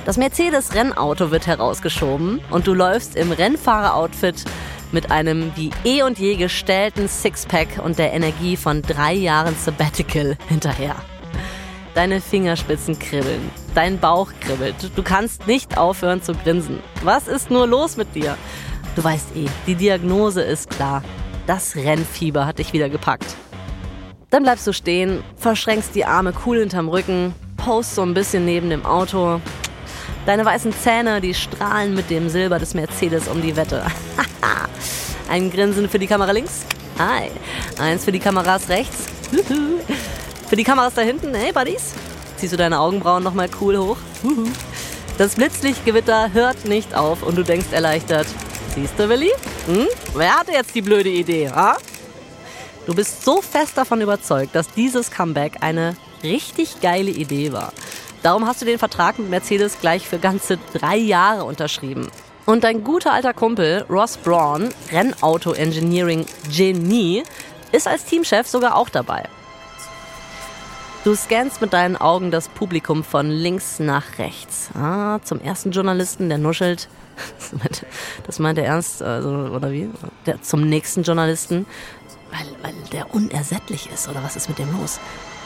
Das 0.06 0.16
Mercedes-Rennauto 0.16 1.32
wird 1.32 1.48
herausgeschoben 1.48 2.38
und 2.50 2.68
du 2.68 2.74
läufst 2.74 3.16
im 3.16 3.32
Rennfahrer-Outfit 3.32 4.44
mit 4.92 5.10
einem 5.10 5.50
wie 5.56 5.70
eh 5.84 6.04
und 6.04 6.20
je 6.20 6.36
gestellten 6.36 7.08
Sixpack 7.08 7.80
und 7.84 7.98
der 7.98 8.12
Energie 8.12 8.56
von 8.56 8.82
drei 8.82 9.14
Jahren 9.14 9.56
Sabbatical 9.56 10.36
hinterher. 10.48 10.94
Deine 11.94 12.20
Fingerspitzen 12.20 12.98
kribbeln, 12.98 13.50
dein 13.76 14.00
Bauch 14.00 14.32
kribbelt, 14.40 14.90
du 14.96 15.02
kannst 15.04 15.46
nicht 15.46 15.78
aufhören 15.78 16.22
zu 16.22 16.32
grinsen. 16.34 16.80
Was 17.04 17.28
ist 17.28 17.52
nur 17.52 17.68
los 17.68 17.96
mit 17.96 18.16
dir? 18.16 18.36
Du 18.96 19.04
weißt 19.04 19.36
eh, 19.36 19.46
die 19.68 19.76
Diagnose 19.76 20.42
ist 20.42 20.70
klar. 20.70 21.04
Das 21.46 21.76
Rennfieber 21.76 22.46
hat 22.46 22.58
dich 22.58 22.72
wieder 22.72 22.88
gepackt. 22.88 23.36
Dann 24.30 24.42
bleibst 24.42 24.66
du 24.66 24.72
stehen, 24.72 25.22
verschränkst 25.36 25.94
die 25.94 26.04
Arme 26.04 26.32
cool 26.44 26.58
hinterm 26.58 26.88
Rücken, 26.88 27.32
post 27.56 27.94
so 27.94 28.02
ein 28.02 28.14
bisschen 28.14 28.44
neben 28.44 28.70
dem 28.70 28.84
Auto. 28.84 29.40
Deine 30.26 30.44
weißen 30.44 30.72
Zähne, 30.72 31.20
die 31.20 31.34
strahlen 31.34 31.94
mit 31.94 32.10
dem 32.10 32.28
Silber 32.28 32.58
des 32.58 32.74
Mercedes 32.74 33.28
um 33.28 33.40
die 33.40 33.54
Wette. 33.54 33.84
Ein 35.30 35.50
Grinsen 35.50 35.88
für 35.88 36.00
die 36.00 36.08
Kamera 36.08 36.32
links. 36.32 36.66
Hi. 36.98 37.30
Eins 37.78 38.04
für 38.04 38.12
die 38.12 38.18
Kameras 38.18 38.68
rechts. 38.68 39.06
Für 40.48 40.56
die 40.56 40.64
Kameras 40.64 40.94
da 40.94 41.02
hinten. 41.02 41.34
Hey, 41.34 41.52
Buddies. 41.52 41.92
ziehst 42.36 42.52
du 42.52 42.56
deine 42.56 42.80
Augenbrauen 42.80 43.22
nochmal 43.22 43.48
cool 43.60 43.78
hoch. 43.78 43.96
Das 45.16 45.36
Blitzlichtgewitter 45.36 46.32
hört 46.32 46.64
nicht 46.64 46.92
auf 46.94 47.22
und 47.22 47.36
du 47.36 47.44
denkst 47.44 47.68
erleichtert, 47.72 48.26
siehst 48.74 48.98
du, 48.98 49.08
Willi? 49.08 49.30
Hm? 49.66 49.86
Wer 50.14 50.38
hatte 50.38 50.52
jetzt 50.52 50.74
die 50.74 50.82
blöde 50.82 51.08
Idee, 51.08 51.50
ha? 51.50 51.76
Du 52.86 52.94
bist 52.94 53.24
so 53.24 53.40
fest 53.40 53.78
davon 53.78 54.00
überzeugt, 54.00 54.54
dass 54.54 54.70
dieses 54.72 55.10
Comeback 55.10 55.58
eine 55.60 55.96
richtig 56.22 56.80
geile 56.80 57.10
Idee 57.10 57.52
war. 57.52 57.72
Darum 58.22 58.46
hast 58.46 58.60
du 58.60 58.66
den 58.66 58.78
Vertrag 58.78 59.18
mit 59.18 59.30
Mercedes 59.30 59.78
gleich 59.80 60.06
für 60.08 60.18
ganze 60.18 60.58
drei 60.72 60.96
Jahre 60.96 61.44
unterschrieben. 61.44 62.10
Und 62.46 62.64
dein 62.64 62.84
guter 62.84 63.12
alter 63.12 63.32
Kumpel 63.32 63.86
Ross 63.88 64.18
Braun, 64.18 64.68
Rennauto-Engineering-Genie, 64.90 67.22
ist 67.72 67.88
als 67.88 68.04
Teamchef 68.04 68.46
sogar 68.46 68.76
auch 68.76 68.90
dabei. 68.90 69.24
Du 71.04 71.14
scannst 71.14 71.60
mit 71.60 71.74
deinen 71.74 71.98
Augen 71.98 72.30
das 72.30 72.48
Publikum 72.48 73.04
von 73.04 73.28
links 73.28 73.78
nach 73.78 74.18
rechts. 74.18 74.70
Ah, 74.74 75.18
zum 75.22 75.38
ersten 75.38 75.70
Journalisten, 75.70 76.30
der 76.30 76.38
nuschelt. 76.38 76.88
Das 78.26 78.38
meint 78.38 78.56
er 78.56 78.64
ernst, 78.64 79.02
also, 79.02 79.28
oder 79.28 79.70
wie? 79.70 79.90
Der, 80.24 80.40
zum 80.40 80.66
nächsten 80.66 81.02
Journalisten, 81.02 81.66
weil, 82.30 82.46
weil 82.62 82.74
der 82.90 83.14
unersättlich 83.14 83.90
ist, 83.92 84.08
oder 84.08 84.24
was 84.24 84.34
ist 84.34 84.48
mit 84.48 84.58
dem 84.58 84.72
los? 84.80 84.98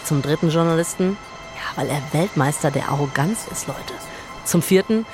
Zum 0.05 0.23
dritten 0.23 0.49
Journalisten, 0.49 1.19
ja, 1.57 1.83
weil 1.83 1.91
er 1.91 2.01
Weltmeister 2.13 2.71
der 2.71 2.89
Arroganz 2.89 3.49
ist, 3.51 3.67
Leute. 3.67 3.93
Zum 4.45 4.63
vierten, 4.63 5.07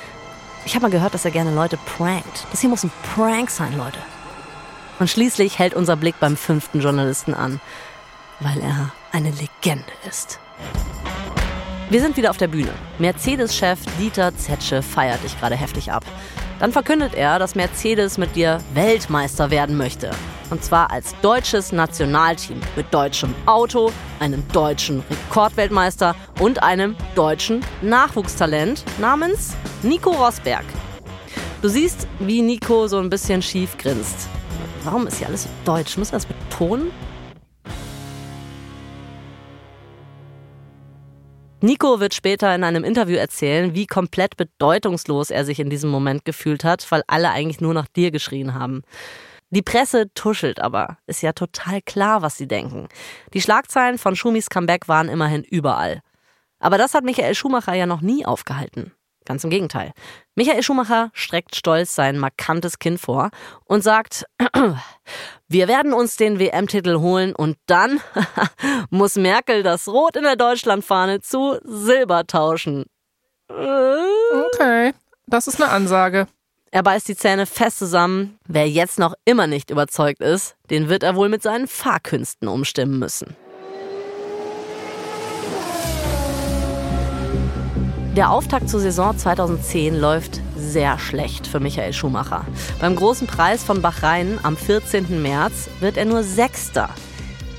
ich 0.63 0.75
habe 0.75 0.83
mal 0.83 0.91
gehört, 0.91 1.15
dass 1.15 1.25
er 1.25 1.31
gerne 1.31 1.55
Leute 1.55 1.77
prankt. 1.77 2.45
Das 2.51 2.61
hier 2.61 2.69
muss 2.69 2.83
ein 2.83 2.91
Prank 3.15 3.49
sein, 3.49 3.75
Leute. 3.75 3.99
Und 4.99 5.09
schließlich 5.09 5.59
hält 5.59 5.73
unser 5.73 5.97
Blick 5.97 6.19
beim 6.19 6.37
fünften 6.37 6.79
Journalisten 6.79 7.33
an, 7.33 7.59
weil 8.39 8.59
er 8.61 8.91
eine 9.11 9.31
Legende 9.31 9.91
ist. 10.07 10.39
Wir 11.89 12.01
sind 12.01 12.17
wieder 12.17 12.31
auf 12.31 12.37
der 12.37 12.47
Bühne. 12.47 12.71
Mercedes-Chef 12.97 13.79
Dieter 13.99 14.35
Zetsche 14.35 14.81
feiert 14.81 15.23
dich 15.23 15.39
gerade 15.39 15.55
heftig 15.55 15.91
ab. 15.91 16.03
Dann 16.59 16.71
verkündet 16.71 17.13
er, 17.13 17.37
dass 17.37 17.53
Mercedes 17.53 18.17
mit 18.17 18.35
dir 18.35 18.59
Weltmeister 18.73 19.51
werden 19.51 19.77
möchte. 19.77 20.09
Und 20.49 20.63
zwar 20.63 20.89
als 20.91 21.13
deutsches 21.21 21.71
Nationalteam 21.71 22.59
mit 22.75 22.93
deutschem 22.93 23.35
Auto, 23.45 23.91
einem 24.19 24.43
deutschen 24.49 25.03
Rekordweltmeister 25.09 26.15
und 26.39 26.63
einem 26.63 26.95
deutschen 27.13 27.61
Nachwuchstalent 27.81 28.83
namens 28.99 29.53
Nico 29.83 30.11
Rosberg. 30.11 30.65
Du 31.61 31.67
siehst, 31.67 32.07
wie 32.19 32.41
Nico 32.41 32.87
so 32.87 32.99
ein 32.99 33.09
bisschen 33.09 33.41
schief 33.41 33.77
grinst. 33.77 34.27
Warum 34.83 35.07
ist 35.07 35.17
hier 35.17 35.27
alles 35.27 35.43
so 35.43 35.49
deutsch? 35.65 35.97
Muss 35.97 36.11
man 36.11 36.21
das 36.21 36.25
betonen? 36.25 36.91
Nico 41.65 41.99
wird 41.99 42.13
später 42.13 42.53
in 42.53 42.63
einem 42.63 42.83
Interview 42.83 43.15
erzählen, 43.15 43.73
wie 43.73 43.87
komplett 43.87 44.37
bedeutungslos 44.37 45.31
er 45.31 45.45
sich 45.45 45.59
in 45.59 45.71
diesem 45.71 45.89
Moment 45.89 46.23
gefühlt 46.23 46.63
hat, 46.63 46.85
weil 46.91 47.01
alle 47.07 47.31
eigentlich 47.31 47.59
nur 47.59 47.73
nach 47.73 47.87
dir 47.87 48.11
geschrien 48.11 48.53
haben. 48.53 48.83
Die 49.49 49.63
Presse 49.63 50.13
tuschelt 50.13 50.61
aber. 50.61 50.99
Ist 51.07 51.23
ja 51.23 51.33
total 51.33 51.81
klar, 51.81 52.21
was 52.21 52.37
sie 52.37 52.47
denken. 52.47 52.87
Die 53.33 53.41
Schlagzeilen 53.41 53.97
von 53.97 54.15
Schumis 54.15 54.51
Comeback 54.51 54.87
waren 54.87 55.09
immerhin 55.09 55.43
überall. 55.43 56.01
Aber 56.59 56.77
das 56.77 56.93
hat 56.93 57.03
Michael 57.03 57.33
Schumacher 57.33 57.73
ja 57.73 57.87
noch 57.87 58.01
nie 58.01 58.27
aufgehalten. 58.27 58.91
Ganz 59.25 59.43
im 59.43 59.49
Gegenteil. 59.49 59.91
Michael 60.35 60.63
Schumacher 60.63 61.09
streckt 61.13 61.55
stolz 61.55 61.95
sein 61.95 62.19
markantes 62.19 62.79
Kinn 62.79 62.97
vor 62.97 63.31
und 63.65 63.83
sagt, 63.83 64.25
wir 65.47 65.67
werden 65.67 65.93
uns 65.93 66.15
den 66.15 66.39
WM-Titel 66.39 66.99
holen 66.99 67.35
und 67.35 67.57
dann 67.65 67.99
muss 68.89 69.15
Merkel 69.15 69.63
das 69.63 69.87
Rot 69.87 70.15
in 70.15 70.23
der 70.23 70.35
Deutschlandfahne 70.35 71.21
zu 71.21 71.57
Silber 71.63 72.27
tauschen. 72.27 72.85
Okay, 73.47 74.93
das 75.27 75.47
ist 75.47 75.61
eine 75.61 75.71
Ansage. 75.71 76.27
Er 76.71 76.83
beißt 76.83 77.07
die 77.07 77.15
Zähne 77.15 77.45
fest 77.45 77.79
zusammen. 77.79 78.37
Wer 78.47 78.69
jetzt 78.69 78.99
noch 78.99 79.13
immer 79.23 79.47
nicht 79.47 79.69
überzeugt 79.69 80.21
ist, 80.21 80.55
den 80.69 80.89
wird 80.89 81.03
er 81.03 81.15
wohl 81.15 81.29
mit 81.29 81.41
seinen 81.41 81.67
Fahrkünsten 81.67 82.47
umstimmen 82.47 82.99
müssen. 82.99 83.35
Der 88.15 88.31
Auftakt 88.31 88.69
zur 88.69 88.79
Saison 88.79 89.17
2010 89.17 89.99
läuft 89.99 90.39
sehr 90.57 90.97
schlecht 90.99 91.45
für 91.45 91.59
Michael 91.59 91.91
Schumacher. 91.91 92.45
Beim 92.79 92.95
großen 92.95 93.27
Preis 93.27 93.61
von 93.61 93.81
Bahrain 93.81 94.39
am 94.41 94.55
14. 94.55 95.21
März 95.21 95.67
wird 95.81 95.97
er 95.97 96.05
nur 96.05 96.23
Sechster. 96.23 96.89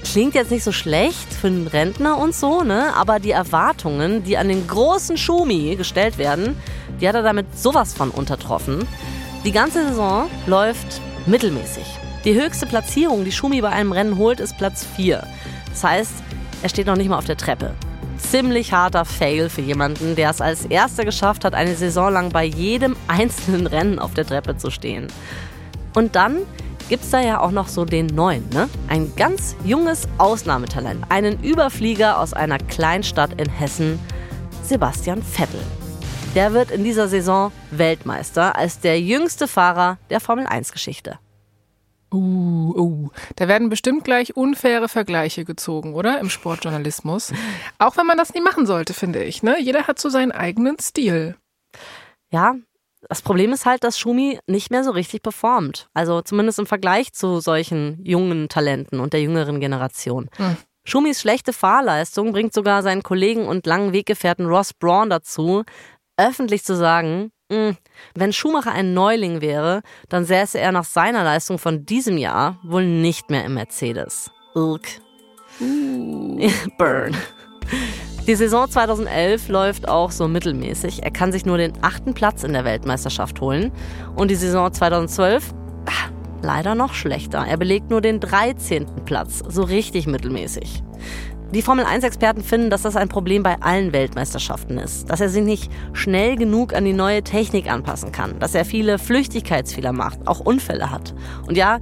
Klingt 0.02 0.34
jetzt 0.34 0.50
nicht 0.50 0.64
so 0.64 0.72
schlecht 0.72 1.30
für 1.30 1.48
einen 1.48 1.66
Rentner 1.66 2.16
und 2.16 2.34
so, 2.34 2.62
ne? 2.62 2.94
Aber 2.96 3.20
die 3.20 3.32
Erwartungen, 3.32 4.24
die 4.24 4.38
an 4.38 4.48
den 4.48 4.66
großen 4.66 5.18
Schumi 5.18 5.76
gestellt 5.76 6.16
werden, 6.16 6.56
die 7.02 7.06
hat 7.08 7.16
er 7.16 7.22
damit 7.22 7.58
sowas 7.58 7.92
von 7.92 8.10
untertroffen. 8.10 8.88
Die 9.44 9.52
ganze 9.52 9.86
Saison 9.86 10.30
läuft 10.46 11.02
mittelmäßig. 11.26 11.84
Die 12.24 12.34
höchste 12.34 12.64
Platzierung, 12.64 13.26
die 13.26 13.32
Schumi 13.32 13.60
bei 13.60 13.68
einem 13.68 13.92
Rennen 13.92 14.16
holt, 14.16 14.40
ist 14.40 14.56
Platz 14.56 14.86
4. 14.96 15.22
Das 15.68 15.84
heißt, 15.84 16.14
er 16.62 16.68
steht 16.70 16.86
noch 16.86 16.96
nicht 16.96 17.10
mal 17.10 17.18
auf 17.18 17.26
der 17.26 17.36
Treppe 17.36 17.74
ziemlich 18.18 18.72
harter 18.72 19.04
Fail 19.04 19.48
für 19.48 19.60
jemanden, 19.60 20.16
der 20.16 20.30
es 20.30 20.40
als 20.40 20.64
erster 20.66 21.04
geschafft 21.04 21.44
hat, 21.44 21.54
eine 21.54 21.74
Saison 21.74 22.12
lang 22.12 22.30
bei 22.30 22.44
jedem 22.44 22.96
einzelnen 23.08 23.66
Rennen 23.66 23.98
auf 23.98 24.14
der 24.14 24.26
Treppe 24.26 24.56
zu 24.56 24.70
stehen. 24.70 25.08
Und 25.94 26.16
dann 26.16 26.38
gibt 26.88 27.04
es 27.04 27.10
da 27.10 27.20
ja 27.20 27.40
auch 27.40 27.50
noch 27.50 27.68
so 27.68 27.84
den 27.84 28.06
neuen, 28.06 28.48
ne? 28.50 28.68
Ein 28.88 29.12
ganz 29.16 29.56
junges 29.64 30.08
Ausnahmetalent, 30.18 31.04
einen 31.08 31.42
Überflieger 31.42 32.20
aus 32.20 32.32
einer 32.32 32.58
Kleinstadt 32.58 33.40
in 33.40 33.50
Hessen, 33.50 33.98
Sebastian 34.62 35.22
Vettel. 35.22 35.60
Der 36.34 36.52
wird 36.52 36.70
in 36.70 36.84
dieser 36.84 37.08
Saison 37.08 37.50
Weltmeister 37.70 38.56
als 38.56 38.80
der 38.80 39.00
jüngste 39.00 39.48
Fahrer 39.48 39.98
der 40.10 40.20
Formel 40.20 40.46
1-Geschichte. 40.46 41.18
Uh, 42.12 42.72
uh, 42.76 43.10
da 43.34 43.48
werden 43.48 43.68
bestimmt 43.68 44.04
gleich 44.04 44.36
unfaire 44.36 44.88
Vergleiche 44.88 45.44
gezogen, 45.44 45.94
oder? 45.94 46.20
Im 46.20 46.30
Sportjournalismus. 46.30 47.32
Auch 47.78 47.96
wenn 47.96 48.06
man 48.06 48.16
das 48.16 48.32
nie 48.32 48.40
machen 48.40 48.66
sollte, 48.66 48.94
finde 48.94 49.24
ich. 49.24 49.42
Ne? 49.42 49.60
Jeder 49.60 49.86
hat 49.86 49.98
so 49.98 50.08
seinen 50.08 50.32
eigenen 50.32 50.78
Stil. 50.78 51.36
Ja, 52.30 52.54
das 53.08 53.22
Problem 53.22 53.52
ist 53.52 53.66
halt, 53.66 53.84
dass 53.84 53.98
Schumi 53.98 54.38
nicht 54.46 54.70
mehr 54.70 54.84
so 54.84 54.90
richtig 54.90 55.22
performt. 55.22 55.88
Also 55.94 56.22
zumindest 56.22 56.58
im 56.58 56.66
Vergleich 56.66 57.12
zu 57.12 57.40
solchen 57.40 58.04
jungen 58.04 58.48
Talenten 58.48 59.00
und 59.00 59.12
der 59.12 59.22
jüngeren 59.22 59.60
Generation. 59.60 60.28
Hm. 60.36 60.56
Schumis 60.84 61.20
schlechte 61.20 61.52
Fahrleistung 61.52 62.32
bringt 62.32 62.52
sogar 62.52 62.82
seinen 62.82 63.02
Kollegen 63.02 63.48
und 63.48 63.66
langen 63.66 63.92
Weggefährten 63.92 64.46
Ross 64.46 64.72
Braun 64.72 65.10
dazu, 65.10 65.64
öffentlich 66.16 66.64
zu 66.64 66.76
sagen, 66.76 67.32
wenn 67.48 68.32
Schumacher 68.32 68.72
ein 68.72 68.92
Neuling 68.94 69.40
wäre, 69.40 69.82
dann 70.08 70.24
säße 70.24 70.58
er 70.58 70.72
nach 70.72 70.84
seiner 70.84 71.22
Leistung 71.22 71.58
von 71.58 71.86
diesem 71.86 72.18
Jahr 72.18 72.58
wohl 72.64 72.84
nicht 72.84 73.30
mehr 73.30 73.44
im 73.44 73.54
Mercedes. 73.54 74.30
Ilk. 74.54 74.86
Uh. 75.60 76.50
Burn. 76.78 77.16
Die 78.26 78.34
Saison 78.34 78.68
2011 78.68 79.48
läuft 79.48 79.88
auch 79.88 80.10
so 80.10 80.26
mittelmäßig. 80.26 81.04
Er 81.04 81.12
kann 81.12 81.30
sich 81.30 81.46
nur 81.46 81.58
den 81.58 81.72
achten 81.82 82.12
Platz 82.14 82.42
in 82.42 82.52
der 82.52 82.64
Weltmeisterschaft 82.64 83.40
holen. 83.40 83.70
Und 84.16 84.32
die 84.32 84.34
Saison 84.34 84.72
2012, 84.72 85.54
ach, 85.88 86.10
leider 86.42 86.74
noch 86.74 86.94
schlechter. 86.94 87.46
Er 87.46 87.56
belegt 87.56 87.90
nur 87.90 88.00
den 88.00 88.18
13. 88.18 88.86
Platz, 89.04 89.44
so 89.48 89.62
richtig 89.62 90.08
mittelmäßig. 90.08 90.82
Die 91.52 91.62
Formel-1-Experten 91.62 92.42
finden, 92.42 92.70
dass 92.70 92.82
das 92.82 92.96
ein 92.96 93.08
Problem 93.08 93.42
bei 93.42 93.60
allen 93.60 93.92
Weltmeisterschaften 93.92 94.78
ist. 94.78 95.08
Dass 95.08 95.20
er 95.20 95.28
sich 95.28 95.44
nicht 95.44 95.70
schnell 95.92 96.36
genug 96.36 96.74
an 96.74 96.84
die 96.84 96.92
neue 96.92 97.22
Technik 97.22 97.70
anpassen 97.70 98.10
kann. 98.10 98.38
Dass 98.40 98.54
er 98.54 98.64
viele 98.64 98.98
Flüchtigkeitsfehler 98.98 99.92
macht, 99.92 100.26
auch 100.26 100.40
Unfälle 100.40 100.90
hat. 100.90 101.14
Und 101.46 101.56
ja, 101.56 101.78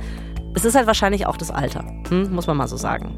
es 0.54 0.64
ist 0.64 0.75
halt 0.75 0.87
wahrscheinlich 0.87 1.26
auch 1.26 1.38
das 1.38 1.50
Alter. 1.50 1.85
Hm, 2.09 2.33
muss 2.33 2.47
man 2.47 2.56
mal 2.59 2.68
so 2.68 2.76
sagen. 2.76 3.16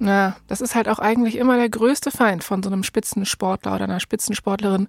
Ja, 0.00 0.36
das 0.46 0.60
ist 0.60 0.74
halt 0.74 0.88
auch 0.88 0.98
eigentlich 0.98 1.36
immer 1.36 1.56
der 1.56 1.68
größte 1.68 2.10
Feind 2.10 2.44
von 2.44 2.62
so 2.62 2.70
einem 2.70 2.84
Spitzensportler 2.84 3.74
oder 3.74 3.84
einer 3.84 4.00
Spitzensportlerin. 4.00 4.88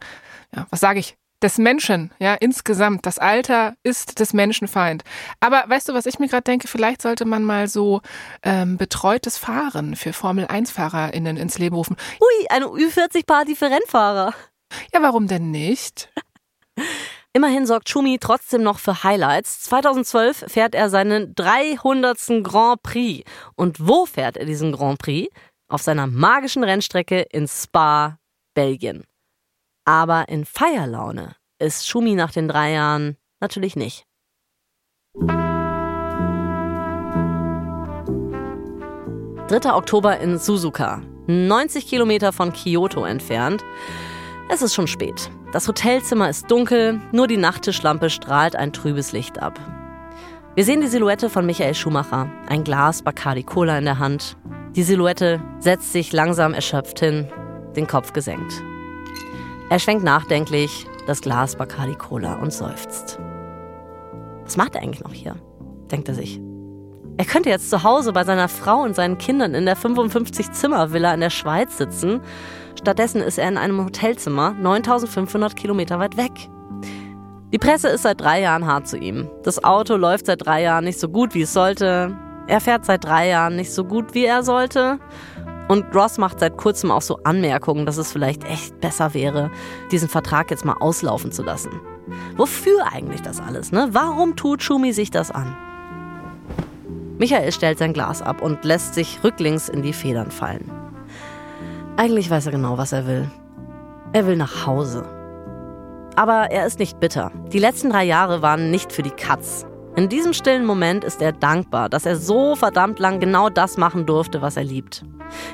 Ja, 0.56 0.68
was 0.70 0.80
sage 0.80 1.00
ich? 1.00 1.19
Des 1.42 1.58
Menschen, 1.58 2.12
ja, 2.20 2.34
insgesamt. 2.36 3.06
Das 3.06 3.18
Alter 3.18 3.76
ist 3.84 4.20
des 4.20 4.34
Menschenfeind. 4.34 5.04
Aber 5.40 5.64
weißt 5.68 5.90
du, 5.90 5.94
was 5.94 6.06
ich 6.06 6.20
mir 6.20 6.28
gerade 6.28 6.44
denke? 6.44 6.68
Vielleicht 6.68 7.02
sollte 7.02 7.26
man 7.26 7.44
mal 7.44 7.68
so 7.68 8.02
ähm, 8.44 8.78
betreutes 8.78 9.38
Fahren 9.38 9.96
für 9.96 10.14
Formel-1-FahrerInnen 10.14 11.38
ins 11.38 11.58
Leben 11.58 11.76
rufen. 11.76 11.96
Ui, 12.20 12.48
eine 12.50 12.66
Ü40-Party 12.66 13.56
für 13.56 13.70
Rennfahrer. 13.70 14.34
Ja, 14.94 15.02
warum 15.02 15.28
denn 15.28 15.52
nicht? 15.52 16.10
Immerhin 17.34 17.68
sorgt 17.68 17.90
Schumi 17.90 18.18
trotzdem 18.20 18.64
noch 18.64 18.80
für 18.80 19.04
Highlights. 19.04 19.62
2012 19.62 20.46
fährt 20.48 20.74
er 20.74 20.90
seinen 20.90 21.36
300. 21.36 22.44
Grand 22.44 22.82
Prix. 22.82 23.30
Und 23.56 23.88
wo 23.88 24.06
fährt 24.06 24.36
er 24.36 24.46
diesen 24.46 24.72
Grand 24.72 25.00
Prix? 25.00 25.34
Auf 25.68 25.84
seiner 25.84 26.08
magischen 26.08 26.64
Rennstrecke 26.64 27.22
in 27.22 27.48
Spa, 27.48 28.18
Belgien. 28.56 29.04
Aber 29.90 30.30
in 30.30 30.46
Feierlaune 30.46 31.36
ist 31.58 31.88
Schumi 31.88 32.14
nach 32.14 32.32
den 32.32 32.48
drei 32.48 32.74
Jahren 32.74 33.18
natürlich 33.40 33.76
nicht. 33.76 34.06
3. 39.48 39.74
Oktober 39.74 40.20
in 40.20 40.38
Suzuka. 40.38 41.02
90 41.26 41.88
Kilometer 41.88 42.32
von 42.32 42.54
Kyoto 42.54 43.04
entfernt. 43.04 43.66
Es 44.48 44.62
ist 44.62 44.76
schon 44.76 44.86
spät. 44.86 45.32
Das 45.54 45.68
Hotelzimmer 45.68 46.30
ist 46.30 46.52
dunkel, 46.52 47.02
nur 47.12 47.26
die 47.26 47.38
Nachttischlampe 47.38 48.12
strahlt 48.12 48.56
ein 48.56 48.72
trübes 48.72 49.12
Licht 49.12 49.42
ab. 49.42 49.60
Wir 50.54 50.66
sehen 50.66 50.82
die 50.82 50.88
Silhouette 50.88 51.32
von 51.32 51.48
Michael 51.48 51.74
Schumacher, 51.74 52.30
ein 52.48 52.64
Glas 52.64 53.02
Bacardi 53.02 53.42
Cola 53.42 53.80
in 53.80 53.86
der 53.86 53.98
Hand. 53.98 54.38
Die 54.76 54.84
Silhouette 54.84 55.42
setzt 55.58 55.94
sich 55.94 56.14
langsam 56.14 56.54
erschöpft 56.54 57.00
hin, 57.00 57.28
den 57.76 57.88
Kopf 57.88 58.14
gesenkt. 58.14 58.62
Er 59.72 59.78
schwenkt 59.78 60.04
nachdenklich 60.04 60.88
das 61.06 61.22
Glas 61.22 61.56
Bacardi 61.56 61.94
Cola 61.94 62.36
und 62.36 62.52
seufzt. 62.52 63.20
Was 64.44 64.58
macht 64.58 64.74
er 64.74 64.82
eigentlich 64.82 65.04
noch 65.04 65.14
hier? 65.14 65.36
denkt 65.92 66.08
er 66.08 66.16
sich. 66.16 66.42
Er 67.18 67.26
könnte 67.26 67.50
jetzt 67.50 67.70
zu 67.70 67.84
Hause 67.84 68.12
bei 68.12 68.24
seiner 68.24 68.48
Frau 68.48 68.82
und 68.82 68.96
seinen 68.96 69.20
Kindern 69.20 69.54
in 69.54 69.68
der 69.68 69.78
55-Zimmer-Villa 69.78 71.14
in 71.14 71.20
der 71.20 71.30
Schweiz 71.30 71.78
sitzen. 71.78 72.22
Stattdessen 72.80 73.22
ist 73.22 73.38
er 73.38 73.48
in 73.48 73.58
einem 73.58 73.84
Hotelzimmer 73.84 74.54
9500 74.54 75.56
Kilometer 75.56 76.00
weit 76.00 76.18
weg. 76.18 76.32
Die 77.54 77.60
Presse 77.60 77.90
ist 77.90 78.04
seit 78.04 78.22
drei 78.22 78.42
Jahren 78.42 78.66
hart 78.66 78.88
zu 78.88 78.98
ihm. 78.98 79.30
Das 79.44 79.64
Auto 79.64 79.98
läuft 79.98 80.26
seit 80.26 80.46
drei 80.46 80.64
Jahren 80.64 80.86
nicht 80.86 81.00
so 81.00 81.10
gut, 81.10 81.36
wie 81.36 81.44
es 81.44 81.54
sollte. 81.54 82.18
Er 82.48 82.62
fährt 82.62 82.86
seit 82.86 83.04
drei 83.04 83.28
Jahren 83.28 83.56
nicht 83.56 83.72
so 83.72 83.84
gut, 83.84 84.16
wie 84.16 84.26
er 84.26 84.42
sollte. 84.42 84.98
Und 85.70 85.96
Ross 85.96 86.18
macht 86.18 86.40
seit 86.40 86.58
kurzem 86.58 86.90
auch 86.90 87.04
so 87.04 87.20
Anmerkungen, 87.24 87.86
dass 87.86 87.98
es 87.98 88.12
vielleicht 88.12 88.44
echt 88.44 88.82
besser 88.82 89.14
wäre, 89.14 89.52
diesen 89.92 90.10
Vertrag 90.10 90.50
jetzt 90.50 90.66
mal 90.66 90.76
auslaufen 90.80 91.32
zu 91.32 91.44
lassen. 91.44 91.70
Wofür 92.38 92.88
eigentlich 92.92 93.22
das 93.22 93.40
alles, 93.40 93.72
ne? 93.72 93.88
Warum 93.92 94.36
tut 94.36 94.64
Schumi 94.64 94.94
sich 94.94 95.12
das 95.12 95.30
an? 95.30 95.56
Michael 97.20 97.52
stellt 97.52 97.78
sein 97.78 97.94
Glas 97.94 98.24
ab 98.24 98.42
und 98.42 98.66
lässt 98.66 98.96
sich 98.96 99.20
rücklings 99.24 99.70
in 99.70 99.84
die 99.84 99.94
Federn 99.94 100.32
fallen. 100.32 100.72
Eigentlich 101.98 102.32
weiß 102.32 102.48
er 102.48 102.52
genau, 102.52 102.80
was 102.80 102.92
er 102.92 103.06
will. 103.06 103.30
Er 104.12 104.26
will 104.26 104.38
nach 104.38 104.66
Hause. 104.66 105.06
Aber 106.16 106.50
er 106.50 106.66
ist 106.66 106.80
nicht 106.80 107.00
bitter. 107.00 107.32
Die 107.54 107.60
letzten 107.60 107.92
drei 107.92 108.06
Jahre 108.06 108.42
waren 108.42 108.72
nicht 108.72 108.92
für 108.92 109.04
die 109.04 109.12
Katz. 109.12 109.68
In 109.96 110.10
diesem 110.10 110.34
stillen 110.34 110.66
Moment 110.66 111.04
ist 111.04 111.22
er 111.22 111.32
dankbar, 111.32 111.90
dass 111.90 112.08
er 112.08 112.16
so 112.16 112.56
verdammt 112.56 112.98
lang 112.98 113.20
genau 113.20 113.50
das 113.50 113.78
machen 113.78 114.08
durfte, 114.08 114.42
was 114.42 114.58
er 114.58 114.64
liebt. 114.64 115.04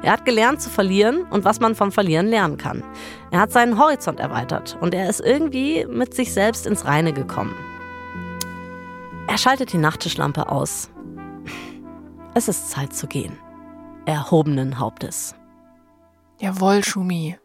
Er 0.04 0.12
hat 0.12 0.26
gelernt 0.26 0.62
zu 0.62 0.70
verlieren 0.70 1.24
und 1.30 1.46
was 1.46 1.60
man 1.60 1.76
vom 1.76 1.92
Verlieren 1.92 2.28
lernen 2.28 2.58
kann. 2.58 2.84
Er 3.32 3.40
hat 3.40 3.52
seinen 3.52 3.80
Horizont 3.80 4.20
erweitert 4.20 4.78
und 4.82 4.94
er 4.94 5.10
ist 5.10 5.22
irgendwie 5.22 5.86
mit 5.90 6.14
sich 6.14 6.34
selbst 6.34 6.68
ins 6.68 6.86
Reine 6.86 7.14
gekommen. 7.14 7.56
Er 9.28 9.38
schaltet 9.38 9.74
die 9.74 9.78
Nachttischlampe 9.78 10.50
aus 10.50 10.90
es 12.38 12.50
ist 12.50 12.70
Zeit 12.70 12.94
zu 12.94 13.08
gehen. 13.08 13.38
Erhobenen 14.06 14.78
Hauptes. 14.78 15.36
Jawohl, 16.38 16.84
Schumi. 16.84 17.38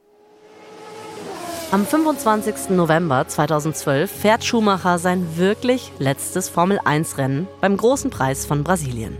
Am 1.70 1.86
25. 1.86 2.70
November 2.70 3.28
2012 3.28 4.10
fährt 4.10 4.44
Schumacher 4.44 4.98
sein 4.98 5.36
wirklich 5.36 5.92
letztes 6.00 6.48
Formel-1-Rennen 6.48 7.46
beim 7.60 7.76
Großen 7.76 8.10
Preis 8.10 8.44
von 8.44 8.64
Brasilien. 8.64 9.16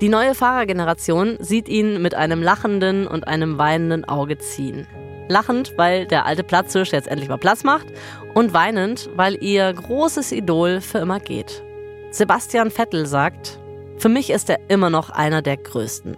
Die 0.00 0.08
neue 0.08 0.34
Fahrergeneration 0.34 1.36
sieht 1.40 1.68
ihn 1.68 2.00
mit 2.00 2.14
einem 2.14 2.42
lachenden 2.42 3.06
und 3.06 3.28
einem 3.28 3.58
weinenden 3.58 4.06
Auge 4.06 4.38
ziehen. 4.38 4.86
Lachend, 5.28 5.74
weil 5.76 6.06
der 6.06 6.24
alte 6.24 6.42
Platzhirsch 6.42 6.92
jetzt 6.92 7.06
endlich 7.06 7.28
mal 7.28 7.36
Platz 7.36 7.64
macht 7.64 7.86
und 8.34 8.54
weinend, 8.54 9.10
weil 9.14 9.42
ihr 9.42 9.70
großes 9.70 10.32
Idol 10.32 10.80
für 10.80 10.98
immer 10.98 11.20
geht. 11.20 11.62
Sebastian 12.10 12.70
Vettel 12.70 13.04
sagt, 13.04 13.60
für 13.98 14.08
mich 14.08 14.30
ist 14.30 14.48
er 14.48 14.58
immer 14.68 14.88
noch 14.88 15.10
einer 15.10 15.42
der 15.42 15.58
größten. 15.58 16.16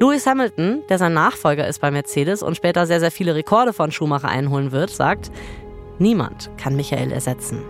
Lewis 0.00 0.26
Hamilton, 0.26 0.82
der 0.90 0.98
sein 0.98 1.14
Nachfolger 1.14 1.66
ist 1.66 1.80
bei 1.80 1.90
Mercedes 1.90 2.42
und 2.42 2.56
später 2.56 2.86
sehr, 2.86 3.00
sehr 3.00 3.10
viele 3.10 3.34
Rekorde 3.34 3.72
von 3.72 3.90
Schumacher 3.90 4.28
einholen 4.28 4.70
wird, 4.70 4.90
sagt, 4.90 5.30
niemand 5.98 6.50
kann 6.58 6.76
Michael 6.76 7.10
ersetzen. 7.10 7.62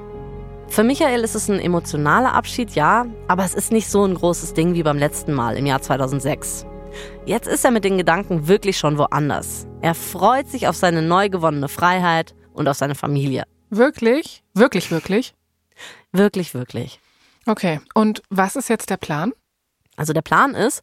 Für 0.75 0.83
Michael 0.83 1.23
ist 1.23 1.37
es 1.37 1.49
ein 1.49 1.61
emotionaler 1.61 2.33
Abschied, 2.33 2.73
ja, 2.73 3.07
aber 3.29 3.45
es 3.45 3.55
ist 3.55 3.71
nicht 3.71 3.89
so 3.89 4.05
ein 4.05 4.17
großes 4.17 4.55
Ding 4.55 4.75
wie 4.75 4.83
beim 4.83 4.99
letzten 4.99 5.33
Mal 5.33 5.57
im 5.57 5.67
Jahr 5.67 5.81
2006. 5.81 6.67
Jetzt 7.27 7.47
ist 7.47 7.65
er 7.65 7.71
mit 7.71 7.85
den 7.85 7.97
Gedanken 7.97 8.49
wirklich 8.49 8.77
schon 8.77 8.99
woanders. 8.99 9.69
Er 9.83 9.95
freut 9.95 10.49
sich 10.49 10.67
auf 10.67 10.75
seine 10.75 11.01
neu 11.01 11.29
gewonnene 11.29 11.69
Freiheit 11.69 12.35
und 12.55 12.67
auf 12.67 12.77
seine 12.77 12.97
Familie. 12.97 13.45
Wirklich? 13.71 14.43
Wirklich, 14.53 14.91
wirklich? 14.91 15.37
Wirklich, 16.11 16.55
wirklich. 16.55 16.99
Okay, 17.47 17.81
und 17.95 18.25
was 18.29 18.57
ist 18.57 18.69
jetzt 18.69 18.91
der 18.91 18.97
Plan? 18.97 19.33
Also 19.95 20.13
der 20.13 20.23
Plan 20.23 20.57
ist, 20.57 20.83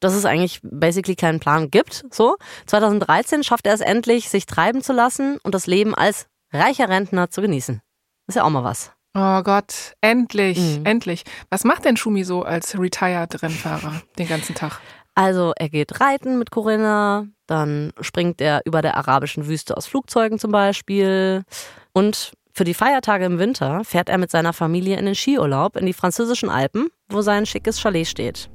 dass 0.00 0.12
es 0.12 0.26
eigentlich 0.26 0.60
basically 0.62 1.16
keinen 1.16 1.40
Plan 1.40 1.70
gibt. 1.70 2.04
So, 2.10 2.36
2013 2.66 3.44
schafft 3.44 3.66
er 3.66 3.72
es 3.72 3.80
endlich, 3.80 4.28
sich 4.28 4.44
treiben 4.44 4.82
zu 4.82 4.92
lassen 4.92 5.38
und 5.42 5.54
das 5.54 5.66
Leben 5.66 5.94
als 5.94 6.26
reicher 6.52 6.90
Rentner 6.90 7.30
zu 7.30 7.40
genießen. 7.40 7.80
Ist 8.26 8.34
ja 8.34 8.44
auch 8.44 8.50
mal 8.50 8.62
was. 8.62 8.92
Oh 9.14 9.42
Gott, 9.42 9.94
endlich, 10.00 10.58
mhm. 10.58 10.86
endlich. 10.86 11.24
Was 11.50 11.64
macht 11.64 11.84
denn 11.84 11.96
Schumi 11.96 12.24
so 12.24 12.42
als 12.42 12.78
retired 12.78 13.42
Rennfahrer 13.42 14.02
den 14.18 14.28
ganzen 14.28 14.54
Tag? 14.54 14.80
Also 15.14 15.52
er 15.56 15.68
geht 15.68 16.00
reiten 16.00 16.38
mit 16.38 16.50
Corinna, 16.50 17.26
dann 17.46 17.92
springt 18.00 18.40
er 18.40 18.62
über 18.64 18.80
der 18.80 18.96
arabischen 18.96 19.46
Wüste 19.46 19.76
aus 19.76 19.86
Flugzeugen 19.86 20.38
zum 20.38 20.52
Beispiel 20.52 21.44
und 21.92 22.32
für 22.54 22.64
die 22.64 22.74
Feiertage 22.74 23.26
im 23.26 23.38
Winter 23.38 23.84
fährt 23.84 24.08
er 24.08 24.18
mit 24.18 24.30
seiner 24.30 24.54
Familie 24.54 24.98
in 24.98 25.04
den 25.04 25.14
Skiurlaub 25.14 25.76
in 25.76 25.86
die 25.86 25.92
französischen 25.92 26.48
Alpen, 26.48 26.88
wo 27.08 27.20
sein 27.20 27.44
schickes 27.44 27.80
Chalet 27.80 28.06
steht. 28.06 28.50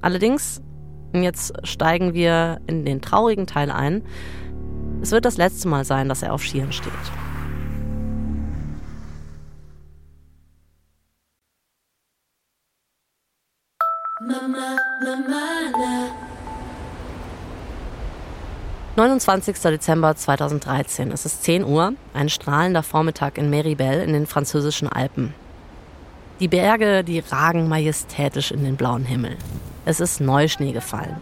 Allerdings, 0.00 0.62
jetzt 1.12 1.52
steigen 1.66 2.14
wir 2.14 2.60
in 2.66 2.86
den 2.86 3.02
traurigen 3.02 3.46
Teil 3.46 3.70
ein, 3.70 4.02
es 5.02 5.10
wird 5.10 5.26
das 5.26 5.36
letzte 5.36 5.68
Mal 5.68 5.84
sein, 5.84 6.08
dass 6.08 6.22
er 6.22 6.32
auf 6.32 6.42
Skiern 6.42 6.72
steht. 6.72 6.92
29. 18.96 19.54
Dezember 19.60 20.16
2013. 20.16 21.12
Es 21.12 21.26
ist 21.26 21.44
10 21.44 21.64
Uhr, 21.64 21.92
ein 22.14 22.30
strahlender 22.30 22.82
Vormittag 22.82 23.36
in 23.36 23.50
Meribel 23.50 24.00
in 24.00 24.14
den 24.14 24.26
französischen 24.26 24.88
Alpen. 24.88 25.34
Die 26.40 26.48
Berge, 26.48 27.04
die 27.04 27.18
ragen 27.18 27.68
majestätisch 27.68 28.52
in 28.52 28.64
den 28.64 28.76
blauen 28.76 29.04
Himmel. 29.04 29.36
Es 29.84 30.00
ist 30.00 30.22
Neuschnee 30.22 30.72
gefallen. 30.72 31.20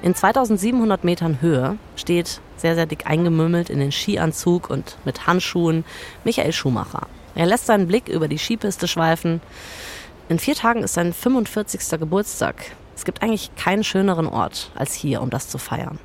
In 0.00 0.14
2700 0.14 1.02
Metern 1.02 1.40
Höhe 1.40 1.76
steht, 1.96 2.40
sehr, 2.56 2.76
sehr 2.76 2.86
dick 2.86 3.08
eingemümmelt 3.08 3.68
in 3.68 3.80
den 3.80 3.90
Skianzug 3.90 4.70
und 4.70 4.96
mit 5.04 5.26
Handschuhen, 5.26 5.84
Michael 6.22 6.52
Schumacher. 6.52 7.08
Er 7.34 7.46
lässt 7.46 7.66
seinen 7.66 7.88
Blick 7.88 8.08
über 8.08 8.28
die 8.28 8.38
Skipiste 8.38 8.86
schweifen. 8.88 9.40
In 10.28 10.40
vier 10.40 10.56
Tagen 10.56 10.82
ist 10.82 10.94
sein 10.94 11.12
45. 11.12 12.00
Geburtstag. 12.00 12.72
Es 12.96 13.04
gibt 13.04 13.22
eigentlich 13.22 13.54
keinen 13.54 13.84
schöneren 13.84 14.26
Ort 14.26 14.72
als 14.74 14.92
hier, 14.92 15.22
um 15.22 15.30
das 15.30 15.48
zu 15.48 15.56
feiern. 15.56 16.00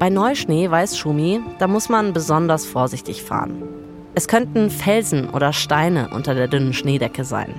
Bei 0.00 0.10
Neuschnee 0.10 0.68
weiß 0.68 0.98
Schumi, 0.98 1.40
da 1.58 1.68
muss 1.68 1.88
man 1.88 2.12
besonders 2.12 2.66
vorsichtig 2.66 3.22
fahren. 3.22 3.62
Es 4.14 4.26
könnten 4.26 4.70
Felsen 4.70 5.30
oder 5.30 5.52
Steine 5.52 6.08
unter 6.12 6.34
der 6.34 6.48
dünnen 6.48 6.72
Schneedecke 6.72 7.24
sein. 7.24 7.54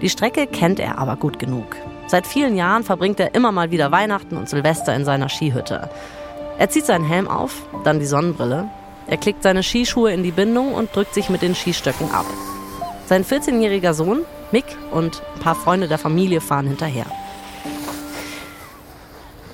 Die 0.00 0.08
Strecke 0.08 0.46
kennt 0.46 0.80
er 0.80 0.98
aber 0.98 1.16
gut 1.16 1.38
genug. 1.38 1.76
Seit 2.06 2.26
vielen 2.26 2.56
Jahren 2.56 2.82
verbringt 2.82 3.20
er 3.20 3.34
immer 3.34 3.52
mal 3.52 3.70
wieder 3.70 3.92
Weihnachten 3.92 4.38
und 4.38 4.48
Silvester 4.48 4.94
in 4.94 5.04
seiner 5.04 5.28
Skihütte. 5.28 5.90
Er 6.58 6.70
zieht 6.70 6.86
seinen 6.86 7.04
Helm 7.04 7.28
auf, 7.28 7.62
dann 7.84 8.00
die 8.00 8.06
Sonnenbrille. 8.06 8.70
Er 9.08 9.16
klickt 9.16 9.42
seine 9.42 9.62
Skischuhe 9.62 10.12
in 10.12 10.22
die 10.22 10.32
Bindung 10.32 10.74
und 10.74 10.94
drückt 10.94 11.14
sich 11.14 11.30
mit 11.30 11.40
den 11.40 11.54
Skistöcken 11.54 12.10
ab. 12.10 12.26
Sein 13.06 13.24
14-jähriger 13.24 13.94
Sohn, 13.94 14.26
Mick, 14.52 14.66
und 14.90 15.22
ein 15.34 15.40
paar 15.40 15.54
Freunde 15.54 15.88
der 15.88 15.96
Familie 15.96 16.42
fahren 16.42 16.66
hinterher. 16.66 17.06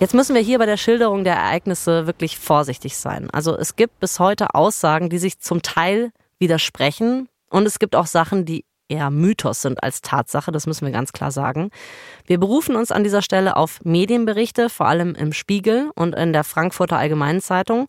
Jetzt 0.01 0.13
müssen 0.13 0.35
wir 0.35 0.43
hier 0.43 0.59
bei 0.59 0.67
der 0.67 0.77
Schilderung 0.77 1.23
der 1.23 1.37
Ereignisse 1.37 2.09
wirklich 2.09 2.37
vorsichtig 2.37 2.97
sein. 2.97 3.31
Also 3.31 3.57
es 3.57 3.77
gibt 3.77 4.01
bis 4.01 4.19
heute 4.19 4.57
Aussagen, 4.57 5.09
die 5.09 5.19
sich 5.19 5.39
zum 5.39 5.63
Teil 5.63 6.11
widersprechen 6.41 7.29
und 7.49 7.65
es 7.65 7.79
gibt 7.79 7.95
auch 7.95 8.07
Sachen, 8.07 8.45
die 8.45 8.65
eher 8.89 9.11
Mythos 9.11 9.63
sind 9.63 9.83
als 9.83 10.03
Tatsache, 10.03 10.53
das 10.53 10.67
müssen 10.67 10.85
wir 10.85 10.93
ganz 10.93 11.13
klar 11.13 11.31
sagen. 11.31 11.71
Wir 12.27 12.39
berufen 12.39 12.77
uns 12.77 12.93
an 12.93 13.05
dieser 13.05 13.23
Stelle 13.23 13.57
auf 13.57 13.81
Medienberichte, 13.85 14.69
vor 14.69 14.87
allem 14.87 15.15
im 15.15 15.33
Spiegel 15.33 15.91
und 15.95 16.15
in 16.15 16.33
der 16.33 16.45
Frankfurter 16.45 16.99
Allgemeinen 16.99 17.41
Zeitung. 17.41 17.87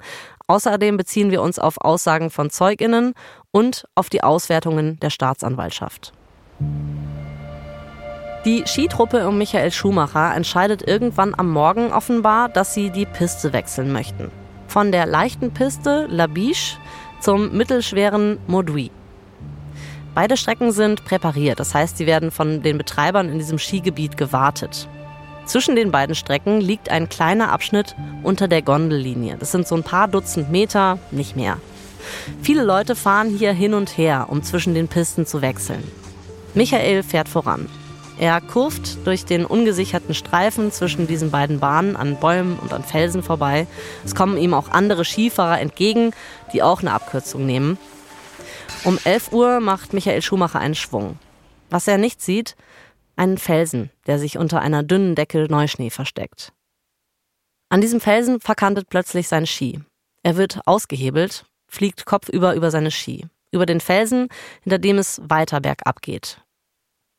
Außerdem 0.48 0.98
beziehen 0.98 1.32
wir 1.32 1.42
uns 1.42 1.58
auf 1.58 1.82
Aussagen 1.82 2.30
von 2.30 2.50
Zeuginnen 2.50 3.14
und 3.52 3.86
auf 3.96 4.10
die 4.10 4.24
Auswertungen 4.24 5.00
der 5.00 5.10
Staatsanwaltschaft. 5.10 6.14
Die 8.46 8.64
Skitruppe 8.68 9.28
um 9.28 9.40
Michael 9.40 9.72
Schumacher 9.72 10.36
entscheidet 10.36 10.88
irgendwann 10.88 11.34
am 11.36 11.50
Morgen 11.50 11.92
offenbar, 11.92 12.48
dass 12.48 12.76
sie 12.76 12.92
die 12.92 13.08
Piste 13.08 13.54
wechseln 13.54 13.92
möchten. 13.92 14.30
Von 14.68 14.92
der 14.92 15.08
leichten 15.08 15.52
Piste 15.52 16.06
La 16.10 16.28
Biche 16.28 16.78
zum 17.20 17.58
mittelschweren 17.58 18.38
Modui. 18.46 18.92
Beide 20.14 20.38
Strecken 20.38 20.72
sind 20.72 21.04
präpariert, 21.06 21.60
das 21.60 21.74
heißt, 21.74 21.98
sie 21.98 22.06
werden 22.06 22.30
von 22.30 22.62
den 22.62 22.78
Betreibern 22.78 23.30
in 23.30 23.40
diesem 23.40 23.58
Skigebiet 23.58 24.16
gewartet. 24.16 24.88
Zwischen 25.46 25.76
den 25.76 25.92
beiden 25.92 26.16
Strecken 26.16 26.60
liegt 26.60 26.90
ein 26.90 27.08
kleiner 27.08 27.52
Abschnitt 27.52 27.96
unter 28.24 28.48
der 28.48 28.62
Gondellinie. 28.62 29.38
Das 29.38 29.52
sind 29.52 29.68
so 29.68 29.76
ein 29.76 29.84
paar 29.84 30.08
Dutzend 30.08 30.52
Meter, 30.52 30.98
nicht 31.12 31.36
mehr. 31.36 31.58
Viele 32.42 32.64
Leute 32.64 32.96
fahren 32.96 33.30
hier 33.30 33.54
hin 33.54 33.74
und 33.74 33.98
her, 33.98 34.28
um 34.30 34.44
zwischen 34.44 34.74
den 34.74 34.88
Pisten 34.88 35.26
zu 35.26 35.42
wechseln. 35.42 35.84
Michael 36.54 37.04
fährt 37.04 37.30
voran. 37.30 37.70
Er 38.18 38.40
kurft 38.40 39.06
durch 39.06 39.26
den 39.26 39.46
ungesicherten 39.46 40.16
Streifen 40.16 40.72
zwischen 40.72 41.06
diesen 41.06 41.32
beiden 41.32 41.60
Bahnen 41.60 41.96
an 41.98 42.18
Bäumen 42.18 42.58
und 42.60 42.72
an 42.72 42.84
Felsen 42.84 43.24
vorbei. 43.24 43.68
Es 44.06 44.16
kommen 44.16 44.38
ihm 44.38 44.54
auch 44.54 44.70
andere 44.70 45.04
Skifahrer 45.04 45.60
entgegen, 45.60 46.12
die 46.54 46.64
auch 46.64 46.82
eine 46.82 46.94
Abkürzung 46.94 47.46
nehmen. 47.46 47.78
Um 48.86 48.98
11 49.04 49.34
Uhr 49.34 49.60
macht 49.60 49.94
Michael 49.94 50.22
Schumacher 50.22 50.60
einen 50.60 50.76
Schwung. 50.76 51.20
Was 51.70 51.88
er 51.88 51.98
nicht 51.98 52.22
sieht, 52.22 52.56
einen 53.16 53.38
Felsen, 53.38 53.92
der 54.08 54.20
sich 54.20 54.38
unter 54.38 54.62
einer 54.62 54.84
dünnen 54.84 55.16
Decke 55.16 55.48
Neuschnee 55.50 55.90
versteckt. 55.90 56.54
An 57.70 57.82
diesem 57.82 58.00
Felsen 58.00 58.40
verkantet 58.40 58.90
plötzlich 58.90 59.28
sein 59.28 59.48
Ski. 59.48 59.82
Er 60.24 60.38
wird 60.38 60.62
ausgehebelt, 60.66 61.46
fliegt 61.68 62.06
kopfüber 62.06 62.56
über 62.56 62.72
seine 62.72 62.92
Ski, 62.92 63.28
über 63.52 63.66
den 63.66 63.80
Felsen, 63.80 64.30
hinter 64.62 64.80
dem 64.80 64.98
es 64.98 65.22
weiter 65.24 65.62
bergab 65.62 66.02
geht. 66.02 66.42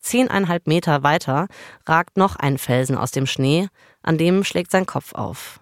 Zehneinhalb 0.01 0.67
Meter 0.67 1.03
weiter 1.03 1.49
ragt 1.85 2.17
noch 2.17 2.37
ein 2.37 2.59
Felsen 2.59 2.97
aus 2.97 3.11
dem 3.11 3.27
Schnee, 3.27 3.69
an 4.03 4.19
dem 4.19 4.45
schlägt 4.45 4.71
sein 4.71 4.87
Kopf 4.87 5.15
auf. 5.15 5.61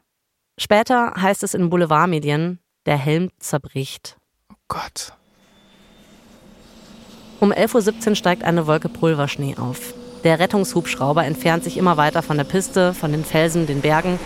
Später 0.59 1.15
heißt 1.17 1.43
es 1.43 1.55
in 1.55 1.71
Boulevardmedien, 1.71 2.61
der 2.87 2.97
Helm 2.97 3.31
zerbricht. 3.39 4.19
Oh 4.53 4.57
Gott. 4.69 5.15
Um 7.41 7.53
11.17 7.53 8.11
Uhr 8.11 8.15
steigt 8.17 8.45
eine 8.45 8.67
Wolke 8.67 8.89
Pulverschnee 8.89 9.57
auf. 9.57 9.95
Der 10.25 10.39
Rettungshubschrauber 10.39 11.25
entfernt 11.25 11.65
sich 11.65 11.77
immer 11.77 11.99
weiter 11.99 12.23
von 12.23 12.39
der 12.39 12.45
Piste, 12.45 12.95
von 12.95 13.13
den 13.13 13.25
Felsen, 13.25 13.67
den 13.67 13.83
Bergen. 13.83 14.19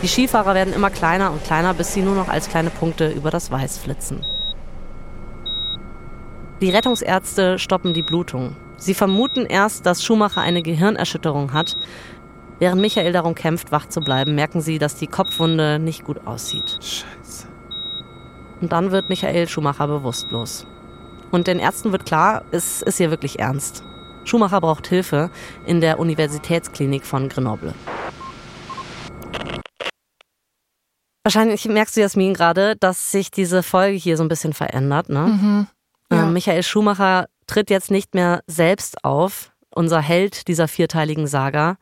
Die 0.00 0.08
Skifahrer 0.08 0.54
werden 0.54 0.72
immer 0.72 0.90
kleiner 0.90 1.32
und 1.32 1.42
kleiner, 1.42 1.74
bis 1.74 1.92
sie 1.92 2.02
nur 2.02 2.14
noch 2.14 2.28
als 2.28 2.48
kleine 2.48 2.70
Punkte 2.70 3.10
über 3.10 3.30
das 3.30 3.50
Weiß 3.50 3.76
flitzen. 3.78 4.24
Die 6.60 6.70
Rettungsärzte 6.70 7.58
stoppen 7.58 7.94
die 7.94 8.02
Blutung. 8.02 8.54
Sie 8.76 8.94
vermuten 8.94 9.44
erst, 9.44 9.86
dass 9.86 10.04
Schumacher 10.04 10.40
eine 10.40 10.62
Gehirnerschütterung 10.62 11.52
hat. 11.52 11.76
Während 12.60 12.80
Michael 12.80 13.12
darum 13.12 13.34
kämpft, 13.34 13.72
wach 13.72 13.88
zu 13.88 14.00
bleiben, 14.00 14.36
merken 14.36 14.60
sie, 14.60 14.78
dass 14.78 14.94
die 14.94 15.06
Kopfwunde 15.08 15.78
nicht 15.80 16.04
gut 16.04 16.26
aussieht. 16.26 16.78
Scheiße. 16.80 17.48
Und 18.60 18.72
dann 18.72 18.92
wird 18.92 19.08
Michael 19.08 19.48
Schumacher 19.48 19.88
bewusstlos. 19.88 20.66
Und 21.30 21.46
den 21.46 21.58
Ärzten 21.58 21.92
wird 21.92 22.06
klar, 22.06 22.42
es 22.52 22.82
ist 22.82 22.98
hier 22.98 23.10
wirklich 23.10 23.38
ernst. 23.38 23.82
Schumacher 24.30 24.60
braucht 24.60 24.86
Hilfe 24.86 25.28
in 25.66 25.80
der 25.80 25.98
Universitätsklinik 25.98 27.04
von 27.04 27.28
Grenoble. 27.28 27.74
Wahrscheinlich 31.24 31.64
merkst 31.64 31.96
du, 31.96 32.00
Jasmin, 32.00 32.32
gerade, 32.32 32.76
dass 32.76 33.10
sich 33.10 33.32
diese 33.32 33.64
Folge 33.64 33.96
hier 33.96 34.16
so 34.16 34.22
ein 34.22 34.28
bisschen 34.28 34.52
verändert. 34.52 35.08
Ne? 35.08 35.26
Mhm. 35.26 35.66
Ja. 36.12 36.22
Ähm, 36.22 36.32
Michael 36.32 36.62
Schumacher 36.62 37.26
tritt 37.48 37.70
jetzt 37.70 37.90
nicht 37.90 38.14
mehr 38.14 38.42
selbst 38.46 39.04
auf, 39.04 39.50
unser 39.74 40.00
Held 40.00 40.46
dieser 40.46 40.68
vierteiligen 40.68 41.26
Saga, 41.26 41.76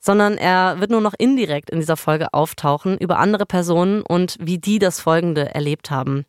sondern 0.00 0.38
er 0.38 0.80
wird 0.80 0.90
nur 0.90 1.02
noch 1.02 1.14
indirekt 1.18 1.68
in 1.68 1.78
dieser 1.78 1.98
Folge 1.98 2.32
auftauchen 2.32 2.96
über 2.96 3.18
andere 3.18 3.44
Personen 3.44 4.00
und 4.00 4.38
wie 4.40 4.56
die 4.56 4.78
das 4.78 4.98
Folgende 4.98 5.54
erlebt 5.54 5.90
haben 5.90 6.24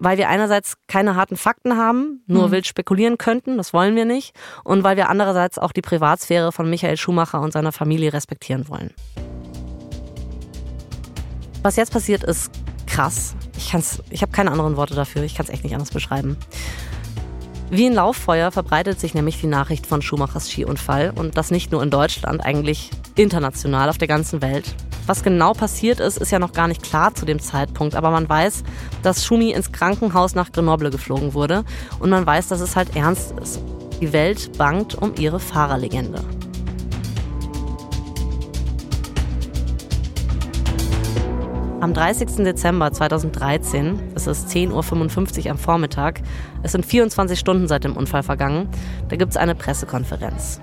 weil 0.00 0.18
wir 0.18 0.28
einerseits 0.28 0.74
keine 0.88 1.14
harten 1.14 1.36
Fakten 1.36 1.76
haben, 1.76 2.24
nur 2.26 2.48
mhm. 2.48 2.52
wild 2.52 2.66
spekulieren 2.66 3.18
könnten, 3.18 3.58
das 3.58 3.72
wollen 3.72 3.94
wir 3.94 4.06
nicht, 4.06 4.34
und 4.64 4.82
weil 4.82 4.96
wir 4.96 5.10
andererseits 5.10 5.58
auch 5.58 5.72
die 5.72 5.82
Privatsphäre 5.82 6.52
von 6.52 6.68
Michael 6.68 6.96
Schumacher 6.96 7.40
und 7.40 7.52
seiner 7.52 7.70
Familie 7.70 8.12
respektieren 8.12 8.68
wollen. 8.68 8.92
Was 11.62 11.76
jetzt 11.76 11.92
passiert, 11.92 12.24
ist 12.24 12.50
krass. 12.86 13.36
Ich, 13.56 13.70
kann's, 13.70 14.02
ich 14.08 14.22
habe 14.22 14.32
keine 14.32 14.50
anderen 14.50 14.76
Worte 14.76 14.94
dafür, 14.94 15.22
ich 15.22 15.34
kann 15.34 15.44
es 15.44 15.52
echt 15.52 15.64
nicht 15.64 15.74
anders 15.74 15.90
beschreiben. 15.90 16.38
Wie 17.72 17.86
ein 17.86 17.94
Lauffeuer 17.94 18.50
verbreitet 18.50 18.98
sich 18.98 19.14
nämlich 19.14 19.40
die 19.40 19.46
Nachricht 19.46 19.86
von 19.86 20.02
Schumachers 20.02 20.50
Skiunfall 20.50 21.12
und 21.14 21.36
das 21.36 21.52
nicht 21.52 21.70
nur 21.70 21.84
in 21.84 21.90
Deutschland, 21.90 22.44
eigentlich 22.44 22.90
international 23.14 23.88
auf 23.88 23.96
der 23.96 24.08
ganzen 24.08 24.42
Welt. 24.42 24.74
Was 25.06 25.22
genau 25.22 25.52
passiert 25.52 26.00
ist, 26.00 26.18
ist 26.18 26.32
ja 26.32 26.40
noch 26.40 26.52
gar 26.52 26.66
nicht 26.66 26.82
klar 26.82 27.14
zu 27.14 27.24
dem 27.24 27.38
Zeitpunkt, 27.38 27.94
aber 27.94 28.10
man 28.10 28.28
weiß, 28.28 28.64
dass 29.04 29.24
Schumi 29.24 29.52
ins 29.52 29.70
Krankenhaus 29.70 30.34
nach 30.34 30.50
Grenoble 30.50 30.90
geflogen 30.90 31.32
wurde 31.32 31.64
und 32.00 32.10
man 32.10 32.26
weiß, 32.26 32.48
dass 32.48 32.60
es 32.60 32.74
halt 32.74 32.96
ernst 32.96 33.34
ist. 33.40 33.60
Die 34.00 34.12
Welt 34.12 34.58
bangt 34.58 35.00
um 35.00 35.14
ihre 35.16 35.38
Fahrerlegende. 35.38 36.20
Am 41.80 41.94
30. 41.94 42.44
Dezember 42.44 42.92
2013, 42.92 44.12
es 44.14 44.26
ist 44.26 44.50
10.55 44.50 45.44
Uhr 45.46 45.50
am 45.52 45.56
Vormittag, 45.56 46.20
es 46.62 46.72
sind 46.72 46.84
24 46.84 47.38
Stunden 47.38 47.68
seit 47.68 47.84
dem 47.84 47.96
Unfall 47.96 48.22
vergangen, 48.22 48.68
da 49.08 49.16
gibt 49.16 49.30
es 49.30 49.38
eine 49.38 49.54
Pressekonferenz. 49.54 50.60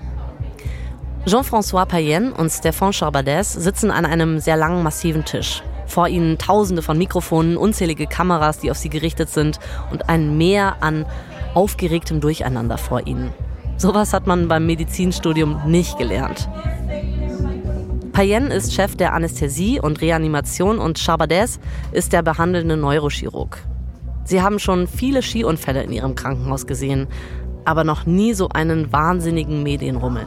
Jean-François 1.26 1.86
Payen 1.86 2.32
und 2.32 2.50
Stéphane 2.50 2.92
Charbadès 2.92 3.58
sitzen 3.58 3.90
an 3.90 4.06
einem 4.06 4.38
sehr 4.38 4.56
langen, 4.56 4.84
massiven 4.84 5.24
Tisch. 5.24 5.64
Vor 5.86 6.06
ihnen 6.06 6.38
tausende 6.38 6.82
von 6.82 6.96
Mikrofonen, 6.96 7.56
unzählige 7.56 8.06
Kameras, 8.06 8.60
die 8.60 8.70
auf 8.70 8.78
sie 8.78 8.88
gerichtet 8.88 9.28
sind 9.28 9.58
und 9.90 10.08
ein 10.08 10.38
Meer 10.38 10.76
an 10.80 11.04
aufgeregtem 11.52 12.20
Durcheinander 12.20 12.78
vor 12.78 13.08
ihnen. 13.08 13.32
Sowas 13.76 14.12
hat 14.12 14.28
man 14.28 14.46
beim 14.46 14.66
Medizinstudium 14.66 15.62
nicht 15.66 15.98
gelernt. 15.98 16.48
Payen 18.18 18.50
ist 18.50 18.74
Chef 18.74 18.96
der 18.96 19.14
Anästhesie 19.14 19.78
und 19.78 20.00
Reanimation 20.00 20.80
und 20.80 20.98
Charbadès 20.98 21.60
ist 21.92 22.12
der 22.12 22.22
behandelnde 22.22 22.76
Neurochirurg. 22.76 23.58
Sie 24.24 24.42
haben 24.42 24.58
schon 24.58 24.88
viele 24.88 25.22
Skiunfälle 25.22 25.84
in 25.84 25.92
ihrem 25.92 26.16
Krankenhaus 26.16 26.66
gesehen, 26.66 27.06
aber 27.64 27.84
noch 27.84 28.06
nie 28.06 28.34
so 28.34 28.48
einen 28.48 28.92
wahnsinnigen 28.92 29.62
Medienrummel. 29.62 30.26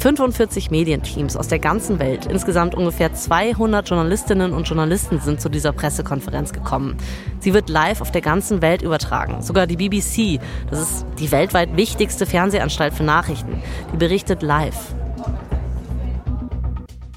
45 0.00 0.70
Medienteams 0.70 1.38
aus 1.38 1.48
der 1.48 1.60
ganzen 1.60 1.98
Welt, 1.98 2.26
insgesamt 2.26 2.74
ungefähr 2.74 3.14
200 3.14 3.88
Journalistinnen 3.88 4.52
und 4.52 4.68
Journalisten 4.68 5.18
sind 5.20 5.40
zu 5.40 5.48
dieser 5.48 5.72
Pressekonferenz 5.72 6.52
gekommen. 6.52 6.98
Sie 7.40 7.54
wird 7.54 7.70
live 7.70 8.02
auf 8.02 8.12
der 8.12 8.20
ganzen 8.20 8.60
Welt 8.60 8.82
übertragen. 8.82 9.40
Sogar 9.40 9.66
die 9.66 9.76
BBC, 9.76 10.42
das 10.68 10.82
ist 10.82 11.06
die 11.18 11.32
weltweit 11.32 11.74
wichtigste 11.74 12.26
Fernsehanstalt 12.26 12.92
für 12.92 13.04
Nachrichten, 13.04 13.62
die 13.94 13.96
berichtet 13.96 14.42
live. 14.42 14.94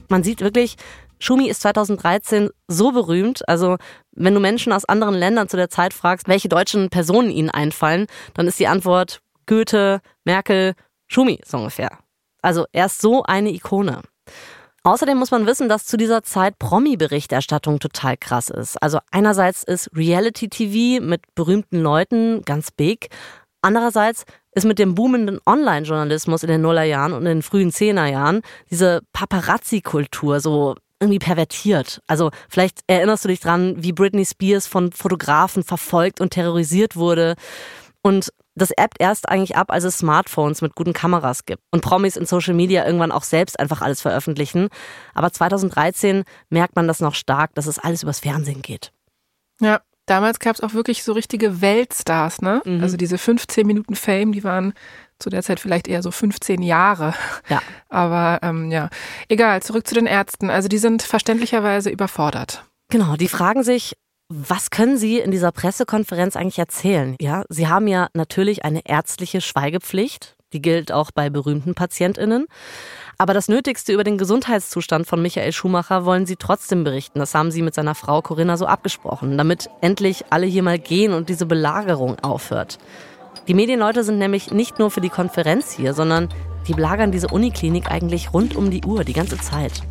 Man 0.10 0.24
sieht 0.24 0.42
wirklich, 0.42 0.76
Schumi 1.20 1.50
ist 1.50 1.62
2013 1.62 2.50
so 2.68 2.92
berühmt. 2.92 3.48
Also, 3.48 3.78
wenn 4.12 4.34
du 4.34 4.40
Menschen 4.40 4.74
aus 4.74 4.86
anderen 4.86 5.16
Ländern 5.16 5.50
zu 5.50 5.58
der 5.58 5.70
Zeit 5.70 5.94
fragst, 5.94 6.28
welche 6.28 6.50
deutschen 6.50 6.90
Personen 6.90 7.30
ihnen 7.30 7.50
einfallen, 7.50 8.08
dann 8.34 8.48
ist 8.48 8.60
die 8.60 8.68
Antwort 8.68 9.22
Goethe, 9.46 10.02
Merkel, 10.26 10.74
Schumi 11.08 11.40
so 11.46 11.58
ungefähr. 11.58 11.98
Also 12.42 12.66
er 12.72 12.86
ist 12.86 13.02
so 13.02 13.24
eine 13.24 13.52
Ikone. 13.52 14.02
Außerdem 14.84 15.18
muss 15.18 15.32
man 15.32 15.46
wissen, 15.46 15.68
dass 15.68 15.86
zu 15.86 15.98
dieser 15.98 16.24
Zeit 16.24 16.58
Promi-Berichterstattung 16.58 17.80
total 17.80 18.16
krass 18.16 18.50
ist. 18.50 18.82
Also 18.82 19.00
einerseits 19.12 19.64
ist 19.64 19.90
Reality-TV 19.94 21.04
mit 21.04 21.22
berühmten 21.36 21.82
Leuten 21.82 22.44
ganz 22.44 22.72
big. 22.72 23.10
Andererseits 23.62 24.26
ist 24.52 24.66
mit 24.66 24.80
dem 24.80 24.96
boomenden 24.96 25.40
Online-Journalismus 25.46 26.44
in 26.44 26.50
den 26.50 26.62
Nullerjahren 26.62 27.14
und 27.14 27.22
in 27.22 27.26
den 27.26 27.42
frühen 27.42 27.72
Zehnerjahren 27.72 28.42
diese 28.70 29.02
Paparazzi-Kultur 29.14 30.40
so 30.40 30.76
irgendwie 31.00 31.20
pervertiert. 31.20 32.02
Also 32.08 32.32
vielleicht 32.50 32.82
erinnerst 32.88 33.24
du 33.24 33.30
dich 33.30 33.40
dran, 33.40 33.76
wie 33.84 33.94
Britney 33.94 34.26
Spears 34.26 34.68
von 34.68 34.92
Fotografen 34.92 35.64
verfolgt 35.64 36.20
und 36.20 36.32
terrorisiert 36.32 36.96
wurde. 36.96 37.36
Und 38.02 38.32
das 38.56 38.72
appt 38.78 39.00
erst 39.00 39.30
eigentlich 39.30 39.56
ab, 39.56 39.72
als 39.72 39.86
es 39.86 40.00
Smartphones 40.00 40.62
mit 40.62 40.76
guten 40.76 40.94
Kameras 40.94 41.46
gibt 41.46 41.64
und 41.72 41.82
Promis 41.82 42.18
in 42.18 42.26
Social 42.26 42.54
Media 42.54 42.86
irgendwann 42.86 43.12
auch 43.12 43.24
selbst 43.24 43.60
einfach 43.60 43.82
alles 43.82 44.02
veröffentlichen. 44.02 44.68
Aber 45.14 45.32
2013 45.32 46.24
merkt 46.50 46.76
man 46.76 46.88
das 46.88 47.00
noch 47.00 47.16
stark, 47.16 47.56
dass 47.56 47.68
es 47.68 47.80
alles 47.80 48.04
übers 48.04 48.20
Fernsehen 48.20 48.62
geht. 48.62 48.92
Ja, 49.62 49.82
damals 50.10 50.40
gab 50.40 50.56
es 50.56 50.62
auch 50.62 50.74
wirklich 50.74 51.04
so 51.04 51.14
richtige 51.14 51.62
Weltstars, 51.62 52.42
ne? 52.42 52.62
Mhm. 52.66 52.82
Also 52.82 52.98
diese 52.98 53.18
15 53.18 53.66
Minuten 53.66 53.96
Fame, 53.96 54.32
die 54.32 54.44
waren 54.44 54.74
zu 55.20 55.30
der 55.30 55.44
Zeit 55.44 55.60
vielleicht 55.60 55.88
eher 55.88 56.02
so 56.02 56.12
15 56.12 56.62
Jahre. 56.62 57.14
Ja. 57.50 57.62
Aber 57.90 58.40
ähm, 58.42 58.72
ja, 58.72 58.90
egal, 59.28 59.62
zurück 59.62 59.86
zu 59.86 59.96
den 59.96 60.06
Ärzten. 60.06 60.50
Also 60.50 60.68
die 60.68 60.78
sind 60.78 61.04
verständlicherweise 61.04 61.90
überfordert. 61.90 62.66
Genau, 62.90 63.16
die 63.16 63.28
fragen 63.28 63.64
sich, 63.64 63.96
was 64.30 64.70
können 64.70 64.98
Sie 64.98 65.20
in 65.20 65.32
dieser 65.32 65.52
Pressekonferenz 65.52 66.36
eigentlich 66.36 66.60
erzählen? 66.60 67.16
Ja, 67.20 67.44
Sie 67.50 67.68
haben 67.68 67.88
ja 67.88 68.10
natürlich 68.14 68.64
eine 68.64 68.82
ärztliche 68.86 69.42
Schweigepflicht. 69.42 70.36
Die 70.54 70.62
gilt 70.62 70.92
auch 70.92 71.12
bei 71.12 71.30
berühmten 71.30 71.76
PatientInnen. 71.76 72.48
Aber 73.22 73.34
das 73.34 73.50
Nötigste 73.50 73.92
über 73.92 74.06
den 74.06 74.18
Gesundheitszustand 74.18 75.06
von 75.06 75.22
Michael 75.22 75.52
Schumacher 75.52 76.06
wollen 76.06 76.26
Sie 76.26 76.38
trotzdem 76.38 76.86
berichten. 76.86 77.20
Das 77.20 77.36
haben 77.36 77.52
Sie 77.52 77.62
mit 77.62 77.74
seiner 77.74 77.94
Frau 77.94 78.22
Corinna 78.22 78.56
so 78.56 78.66
abgesprochen, 78.66 79.38
damit 79.38 79.70
endlich 79.82 80.24
alle 80.30 80.46
hier 80.46 80.64
mal 80.64 80.80
gehen 80.80 81.12
und 81.12 81.28
diese 81.28 81.46
Belagerung 81.46 82.18
aufhört. 82.20 82.78
Die 83.50 83.54
Medienleute 83.54 84.06
sind 84.06 84.20
nämlich 84.20 84.52
nicht 84.52 84.80
nur 84.80 84.90
für 84.90 85.02
die 85.02 85.10
Konferenz 85.10 85.74
hier, 85.74 85.94
sondern 85.94 86.30
die 86.70 86.74
belagern 86.74 87.12
diese 87.12 87.28
Uniklinik 87.28 87.92
eigentlich 87.92 88.34
rund 88.34 88.56
um 88.56 88.72
die 88.72 88.86
Uhr, 88.86 89.04
die 89.04 89.12
ganze 89.12 89.38
Zeit. 89.38 89.82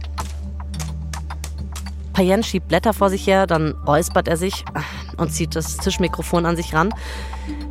Payen 2.14 2.42
schiebt 2.42 2.68
Blätter 2.68 2.94
vor 2.94 3.10
sich 3.10 3.26
her, 3.26 3.46
dann 3.46 3.74
räuspert 3.86 4.26
er 4.26 4.38
sich 4.38 4.64
und 5.18 5.32
zieht 5.32 5.54
das 5.54 5.76
Tischmikrofon 5.76 6.46
an 6.46 6.56
sich 6.56 6.72
ran. 6.72 6.94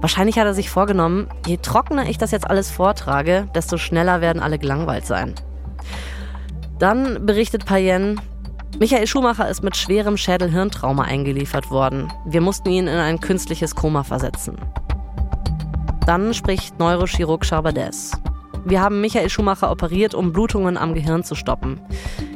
Wahrscheinlich 0.02 0.38
hat 0.38 0.46
er 0.46 0.54
sich 0.54 0.70
vorgenommen, 0.70 1.28
je 1.48 1.58
trockener 1.58 2.08
ich 2.08 2.20
das 2.20 2.30
jetzt 2.30 2.48
alles 2.48 2.70
vortrage, 2.70 3.50
desto 3.56 3.78
schneller 3.78 4.22
werden 4.22 4.40
alle 4.40 4.60
gelangweilt 4.60 5.08
sein. 5.08 5.34
Dann 6.80 7.26
berichtet 7.26 7.66
Payen, 7.66 8.22
Michael 8.80 9.08
Schumacher 9.08 9.50
ist 9.50 9.64
mit 9.64 9.76
schwerem 9.76 10.18
Schädel-Hirntrauma 10.18 11.04
eingeliefert 11.04 11.72
worden. 11.72 12.14
Wir 12.26 12.42
mussten 12.42 12.70
ihn 12.70 12.88
in 12.88 12.98
ein 12.98 13.20
künstliches 13.20 13.74
Koma 13.74 14.04
versetzen. 14.04 14.58
Dann 16.06 16.36
spricht 16.36 16.78
Neurochirurg 16.78 17.44
Charbades. 17.44 18.12
Wir 18.66 18.82
haben 18.82 19.02
Michael 19.02 19.30
Schumacher 19.30 19.72
operiert, 19.72 20.14
um 20.14 20.32
Blutungen 20.32 20.78
am 20.78 20.94
Gehirn 20.94 21.24
zu 21.24 21.34
stoppen. 21.34 21.82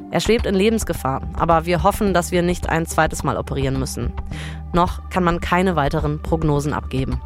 Er 0.10 0.20
schwebt 0.20 0.48
in 0.48 0.56
Lebensgefahr, 0.56 1.22
aber 1.38 1.66
wir 1.66 1.84
hoffen, 1.84 2.14
dass 2.14 2.32
wir 2.32 2.42
nicht 2.42 2.68
ein 2.68 2.88
zweites 2.88 3.24
Mal 3.24 3.38
operieren 3.38 3.78
müssen. 3.78 4.12
Noch 4.74 5.10
kann 5.10 5.24
man 5.24 5.40
keine 5.40 5.76
weiteren 5.76 6.22
Prognosen 6.22 6.74
abgeben. 6.74 7.22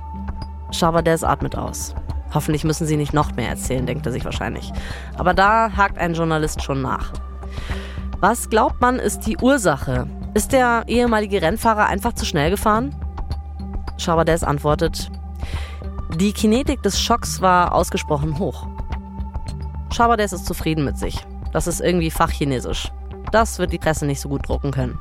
Charbades 0.71 1.23
atmet 1.23 1.57
aus. 1.57 1.95
Hoffentlich 2.33 2.63
müssen 2.63 2.85
sie 2.85 2.97
nicht 2.97 3.13
noch 3.13 3.35
mehr 3.35 3.49
erzählen, 3.49 3.85
denkt 3.85 4.05
er 4.05 4.11
sich 4.11 4.25
wahrscheinlich. 4.25 4.71
Aber 5.17 5.33
da 5.33 5.71
hakt 5.75 5.97
ein 5.97 6.13
Journalist 6.13 6.61
schon 6.61 6.81
nach. 6.81 7.13
Was 8.19 8.49
glaubt 8.49 8.81
man, 8.81 8.97
ist 8.97 9.21
die 9.21 9.37
Ursache? 9.37 10.07
Ist 10.33 10.51
der 10.51 10.83
ehemalige 10.87 11.41
Rennfahrer 11.41 11.85
einfach 11.85 12.13
zu 12.13 12.25
schnell 12.25 12.49
gefahren? 12.49 12.93
Chabades 13.97 14.43
antwortet, 14.43 15.09
die 16.15 16.33
Kinetik 16.33 16.81
des 16.83 16.99
Schocks 16.99 17.41
war 17.41 17.73
ausgesprochen 17.73 18.39
hoch. 18.39 18.67
Chabades 19.93 20.33
ist 20.33 20.45
zufrieden 20.45 20.85
mit 20.85 20.97
sich. 20.97 21.25
Das 21.53 21.67
ist 21.67 21.81
irgendwie 21.81 22.11
Fachchinesisch. 22.11 22.91
Das 23.31 23.59
wird 23.59 23.71
die 23.71 23.77
Presse 23.77 24.05
nicht 24.05 24.21
so 24.21 24.29
gut 24.29 24.47
drucken 24.47 24.71
können. 24.71 24.99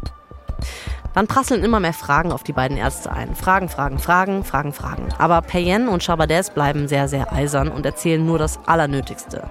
Dann 1.14 1.28
prasseln 1.28 1.62
immer 1.62 1.78
mehr 1.78 1.92
Fragen 1.92 2.32
auf 2.32 2.42
die 2.42 2.52
beiden 2.52 2.76
Ärzte 2.76 3.12
ein. 3.12 3.36
Fragen, 3.36 3.68
Fragen, 3.68 4.00
Fragen, 4.00 4.44
Fragen, 4.44 4.72
Fragen. 4.72 5.08
Aber 5.16 5.40
Payen 5.42 5.88
und 5.88 6.02
Chabades 6.02 6.50
bleiben 6.50 6.88
sehr, 6.88 7.06
sehr 7.06 7.32
eisern 7.32 7.68
und 7.68 7.86
erzählen 7.86 8.24
nur 8.24 8.38
das 8.38 8.58
Allernötigste. 8.66 9.48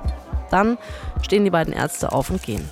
Dann 0.51 0.77
stehen 1.21 1.45
die 1.45 1.49
beiden 1.49 1.73
Ärzte 1.73 2.11
auf 2.11 2.29
und 2.29 2.43
gehen. 2.43 2.69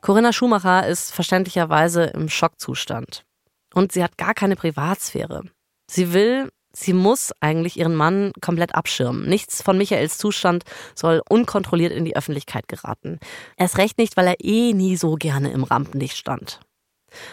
Corinna 0.00 0.32
Schumacher 0.32 0.86
ist 0.86 1.12
verständlicherweise 1.12 2.04
im 2.04 2.28
Schockzustand. 2.28 3.24
Und 3.74 3.92
sie 3.92 4.02
hat 4.02 4.16
gar 4.16 4.34
keine 4.34 4.56
Privatsphäre. 4.56 5.42
Sie 5.90 6.12
will, 6.12 6.50
sie 6.74 6.92
muss 6.92 7.32
eigentlich 7.40 7.78
ihren 7.78 7.94
Mann 7.94 8.32
komplett 8.40 8.74
abschirmen. 8.74 9.26
Nichts 9.28 9.62
von 9.62 9.78
Michaels 9.78 10.18
Zustand 10.18 10.64
soll 10.94 11.22
unkontrolliert 11.28 11.92
in 11.92 12.04
die 12.04 12.16
Öffentlichkeit 12.16 12.68
geraten. 12.68 13.18
Erst 13.56 13.78
recht 13.78 13.98
nicht, 13.98 14.16
weil 14.16 14.26
er 14.26 14.40
eh 14.40 14.72
nie 14.72 14.96
so 14.96 15.14
gerne 15.14 15.50
im 15.52 15.64
Rampenlicht 15.64 16.16
stand. 16.16 16.60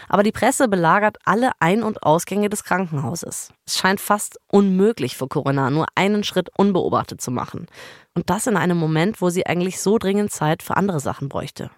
Aber 0.07 0.21
die 0.23 0.31
Presse 0.31 0.67
belagert 0.67 1.17
alle 1.25 1.51
Ein- 1.59 1.83
und 1.83 2.03
Ausgänge 2.03 2.49
des 2.49 2.63
Krankenhauses. 2.63 3.51
Es 3.65 3.77
scheint 3.77 3.99
fast 3.99 4.37
unmöglich 4.51 5.17
für 5.17 5.27
Corinna, 5.27 5.71
nur 5.71 5.87
einen 5.95 6.23
Schritt 6.23 6.49
unbeobachtet 6.55 7.19
zu 7.19 7.31
machen. 7.31 7.65
Und 8.13 8.29
das 8.29 8.47
in 8.47 8.57
einem 8.57 8.77
Moment, 8.77 9.21
wo 9.21 9.29
sie 9.29 9.45
eigentlich 9.45 9.79
so 9.79 9.97
dringend 9.97 10.31
Zeit 10.31 10.61
für 10.63 10.77
andere 10.77 10.99
Sachen 10.99 11.29
bräuchte. 11.29 11.71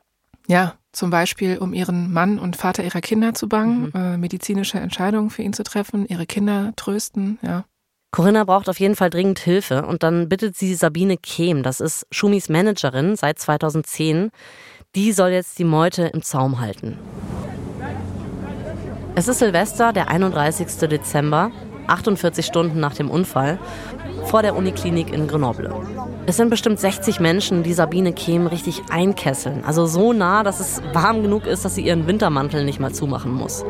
Ja, 0.47 0.75
zum 0.91 1.09
Beispiel, 1.09 1.57
um 1.57 1.73
ihren 1.73 2.13
Mann 2.13 2.37
und 2.37 2.55
Vater 2.55 2.83
ihrer 2.83 3.01
Kinder 3.01 3.33
zu 3.33 3.47
bangen, 3.49 3.85
mhm. 3.85 3.91
äh, 3.95 4.17
medizinische 4.17 4.79
Entscheidungen 4.79 5.29
für 5.29 5.41
ihn 5.41 5.53
zu 5.53 5.63
treffen, 5.63 6.05
ihre 6.07 6.25
Kinder 6.25 6.73
trösten, 6.75 7.39
ja. 7.41 7.65
Corinna 8.11 8.43
braucht 8.43 8.69
auf 8.69 8.79
jeden 8.79 8.95
Fall 8.95 9.09
dringend 9.09 9.39
Hilfe 9.39 9.87
und 9.87 10.03
dann 10.03 10.29
bittet 10.29 10.55
sie 10.55 10.75
Sabine 10.75 11.17
Kehm, 11.17 11.63
das 11.63 11.79
ist 11.79 12.05
Schumis 12.11 12.47
Managerin 12.47 13.15
seit 13.15 13.39
2010, 13.39 14.29
die 14.93 15.11
soll 15.13 15.31
jetzt 15.31 15.57
die 15.57 15.63
Meute 15.63 16.03
im 16.03 16.21
Zaum 16.21 16.59
halten. 16.59 16.99
Es 19.15 19.27
ist 19.27 19.39
Silvester, 19.39 19.93
der 19.93 20.09
31. 20.09 20.67
Dezember, 20.89 21.51
48 21.87 22.45
Stunden 22.45 22.79
nach 22.79 22.93
dem 22.93 23.09
Unfall, 23.09 23.57
vor 24.25 24.41
der 24.41 24.55
Uniklinik 24.55 25.13
in 25.13 25.27
Grenoble. 25.27 25.73
Es 26.25 26.37
sind 26.37 26.49
bestimmt 26.49 26.79
60 26.79 27.19
Menschen, 27.19 27.63
die 27.63 27.73
Sabine 27.73 28.13
Kehm 28.13 28.47
richtig 28.47 28.81
einkesseln. 28.89 29.63
Also 29.65 29.85
so 29.85 30.13
nah, 30.13 30.43
dass 30.43 30.59
es 30.59 30.81
warm 30.93 31.21
genug 31.21 31.45
ist, 31.45 31.65
dass 31.65 31.75
sie 31.75 31.85
ihren 31.85 32.07
Wintermantel 32.07 32.63
nicht 32.63 32.79
mal 32.79 32.93
zumachen 32.93 33.33
muss. 33.33 33.65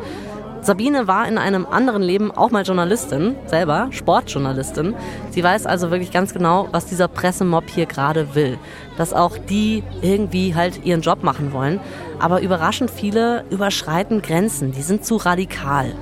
Sabine 0.64 1.06
war 1.06 1.28
in 1.28 1.36
einem 1.36 1.66
anderen 1.66 2.00
Leben 2.00 2.30
auch 2.30 2.50
mal 2.50 2.62
Journalistin, 2.62 3.34
selber 3.44 3.88
Sportjournalistin. 3.90 4.94
Sie 5.30 5.44
weiß 5.44 5.66
also 5.66 5.90
wirklich 5.90 6.10
ganz 6.10 6.32
genau, 6.32 6.68
was 6.72 6.86
dieser 6.86 7.06
Pressemob 7.06 7.68
hier 7.68 7.84
gerade 7.84 8.34
will. 8.34 8.56
Dass 8.96 9.12
auch 9.12 9.36
die 9.36 9.82
irgendwie 10.00 10.54
halt 10.54 10.82
ihren 10.86 11.02
Job 11.02 11.22
machen 11.22 11.52
wollen. 11.52 11.80
Aber 12.18 12.40
überraschend 12.40 12.90
viele 12.90 13.44
überschreiten 13.50 14.22
Grenzen, 14.22 14.72
die 14.72 14.80
sind 14.80 15.04
zu 15.04 15.16
radikal. 15.16 15.92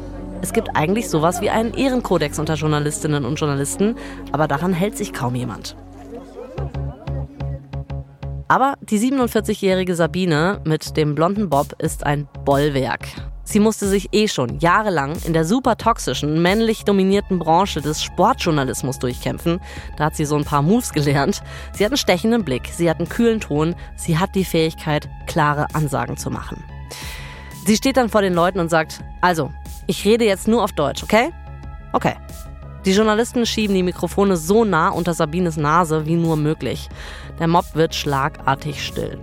Es 0.43 0.53
gibt 0.53 0.75
eigentlich 0.75 1.09
sowas 1.09 1.41
wie 1.41 1.51
einen 1.51 1.73
Ehrenkodex 1.73 2.41
unter 2.41 2.55
Journalistinnen 2.55 3.25
und 3.25 3.37
Journalisten, 3.37 3.95
aber 4.33 4.49
daran 4.49 4.73
hält 4.73 4.99
sich 4.99 5.13
kaum 5.13 5.37
jemand. 5.37 5.77
Aber 8.49 8.75
die 8.83 8.99
47-jährige 8.99 9.95
Sabine 9.95 10.61
mit 10.65 10.97
dem 10.97 11.15
blonden 11.15 11.49
Bob 11.49 11.81
ist 11.81 12.05
ein 12.05 12.29
Bollwerk. 12.45 13.07
Sie 13.45 13.61
musste 13.61 13.87
sich 13.87 14.09
eh 14.13 14.27
schon 14.29 14.59
jahrelang 14.59 15.17
in 15.25 15.33
der 15.33 15.45
super 15.45 15.77
toxischen, 15.77 16.43
männlich 16.43 16.85
dominierten 16.85 17.39
Branche 17.39 17.81
des 17.81 18.03
Sportjournalismus 18.03 18.99
durchkämpfen. 18.99 19.61
Da 19.97 20.07
hat 20.07 20.17
sie 20.17 20.25
so 20.25 20.37
ein 20.37 20.45
paar 20.45 20.63
Moves 20.63 20.93
gelernt. 20.93 21.43
Sie 21.73 21.85
hat 21.85 21.93
einen 21.93 21.99
stechenden 21.99 22.45
Blick, 22.45 22.69
sie 22.73 22.91
hat 22.91 22.99
einen 22.99 23.09
kühlen 23.09 23.41
Ton, 23.41 23.77
sie 23.97 24.19
hat 24.19 24.35
die 24.35 24.45
Fähigkeit, 24.45 25.09
klare 25.27 25.67
Ansagen 25.73 26.17
zu 26.17 26.31
machen. 26.31 26.63
Sie 27.65 27.77
steht 27.77 27.97
dann 27.97 28.09
vor 28.09 28.23
den 28.23 28.35
Leuten 28.35 28.59
und 28.59 28.71
sagt, 28.71 29.01
also, 29.21 29.51
ich 29.87 30.05
rede 30.05 30.25
jetzt 30.25 30.49
nur 30.49 30.65
auf 30.65 30.73
Deutsch, 30.73 31.03
okay? 31.03 31.31
Okay. 31.93 32.15
Die 32.85 32.93
Journalisten 32.93 33.47
schieben 33.47 33.77
die 33.77 33.85
Mikrofone 33.85 34.37
so 34.37 34.65
nah 34.65 34.89
unter 34.89 35.15
Sabines 35.15 35.57
Nase 35.57 36.07
wie 36.07 36.17
nur 36.17 36.37
möglich. 36.37 36.89
Der 37.39 37.47
Mob 37.47 37.65
wird 37.75 37.95
schlagartig 37.95 38.85
still. 38.85 39.19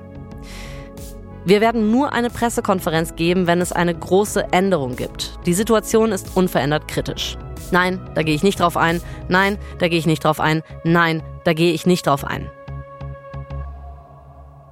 Wir 1.43 1.60
werden 1.60 1.91
nur 1.91 2.13
eine 2.13 2.30
Pressekonferenz 2.30 3.15
geben, 3.15 3.47
wenn 3.47 3.60
es 3.60 3.71
eine 3.71 3.93
große 3.93 4.54
Änderung 4.54 4.95
gibt. 4.95 5.39
Die 5.45 5.54
Situation 5.54 6.12
ist 6.12 6.36
unverändert 6.38 6.88
kritisch. 6.88 7.38
Nein, 7.71 7.99
da 8.15 8.23
gehe 8.23 8.36
ich 8.36 8.43
nicht 8.43 8.60
drauf 8.60 8.78
ein. 8.78 9.02
Nein, 9.28 9.58
da 9.80 9.88
gehe 9.89 9.99
ich 9.99 10.06
nicht 10.06 10.23
drauf 10.23 10.39
ein. 10.39 10.63
Nein, 10.84 11.21
da 11.43 11.54
gehe 11.54 11.73
ich 11.73 11.86
nicht 11.86 12.08
drauf 12.08 12.23
ein. 12.23 12.49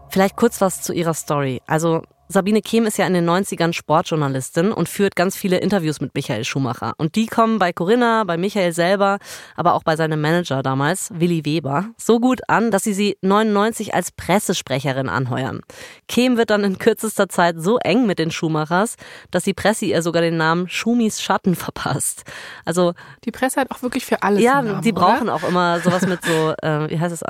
Vielleicht 0.10 0.36
kurz 0.36 0.62
was 0.62 0.82
zu 0.82 0.93
ihrer 0.93 1.13
Story. 1.13 1.62
Also 1.67 2.03
Sabine 2.30 2.62
Kehm 2.62 2.86
ist 2.86 2.98
ja 2.98 3.08
in 3.08 3.13
den 3.13 3.30
90ern 3.30 3.72
Sportjournalistin 3.72 4.74
und 4.74 4.90
führt 4.90 5.16
ganz 5.16 5.38
viele 5.38 5.60
Interviews 5.60 6.02
mit 6.02 6.13
Michael 6.13 6.44
Schumacher. 6.44 6.94
Und 6.98 7.16
die 7.16 7.26
kommen 7.26 7.58
bei 7.58 7.72
Corinna, 7.72 8.26
bei 8.26 8.36
Michael 8.36 8.74
selber, 8.74 9.20
aber 9.56 9.76
auch 9.76 9.84
bei 9.84 9.96
seinem 9.96 10.20
Manager 10.20 10.62
damals, 10.62 11.10
Willi 11.13 11.46
Weber, 11.46 11.86
so 11.98 12.20
gut 12.20 12.42
an, 12.50 12.70
dass 12.70 12.84
sie 12.84 12.94
sie 12.94 13.18
99 13.22 13.94
als 13.94 14.12
Pressesprecherin 14.12 15.08
anheuern. 15.08 15.62
Kehm 16.10 16.36
wird 16.36 16.50
dann 16.50 16.66
in 16.66 16.78
kürzester 16.78 17.30
Zeit 17.30 17.56
so 17.60 17.78
eng 17.78 18.06
mit 18.06 18.20
den 18.20 18.30
Schumachers, 18.30 18.98
dass 19.32 19.46
die 19.46 19.54
Presse 19.54 19.86
ihr 19.86 20.02
sogar 20.02 20.22
den 20.22 20.36
Namen 20.36 20.68
Schumis 20.68 21.22
Schatten 21.22 21.56
verpasst. 21.56 22.24
Also 22.66 22.94
die 23.24 23.32
Presse 23.32 23.62
hat 23.62 23.72
auch 23.72 23.82
wirklich 23.82 24.06
für 24.06 24.22
alles. 24.22 24.44
Ja, 24.44 24.62
Namen, 24.62 24.82
die 24.82 24.92
brauchen 24.92 25.30
oder? 25.30 25.36
auch 25.36 25.44
immer 25.44 25.80
sowas 25.80 26.06
mit 26.06 26.22
so, 26.26 26.54
äh, 26.62 26.90
wie 26.90 27.00
heißt 27.00 27.13
es? 27.13 27.24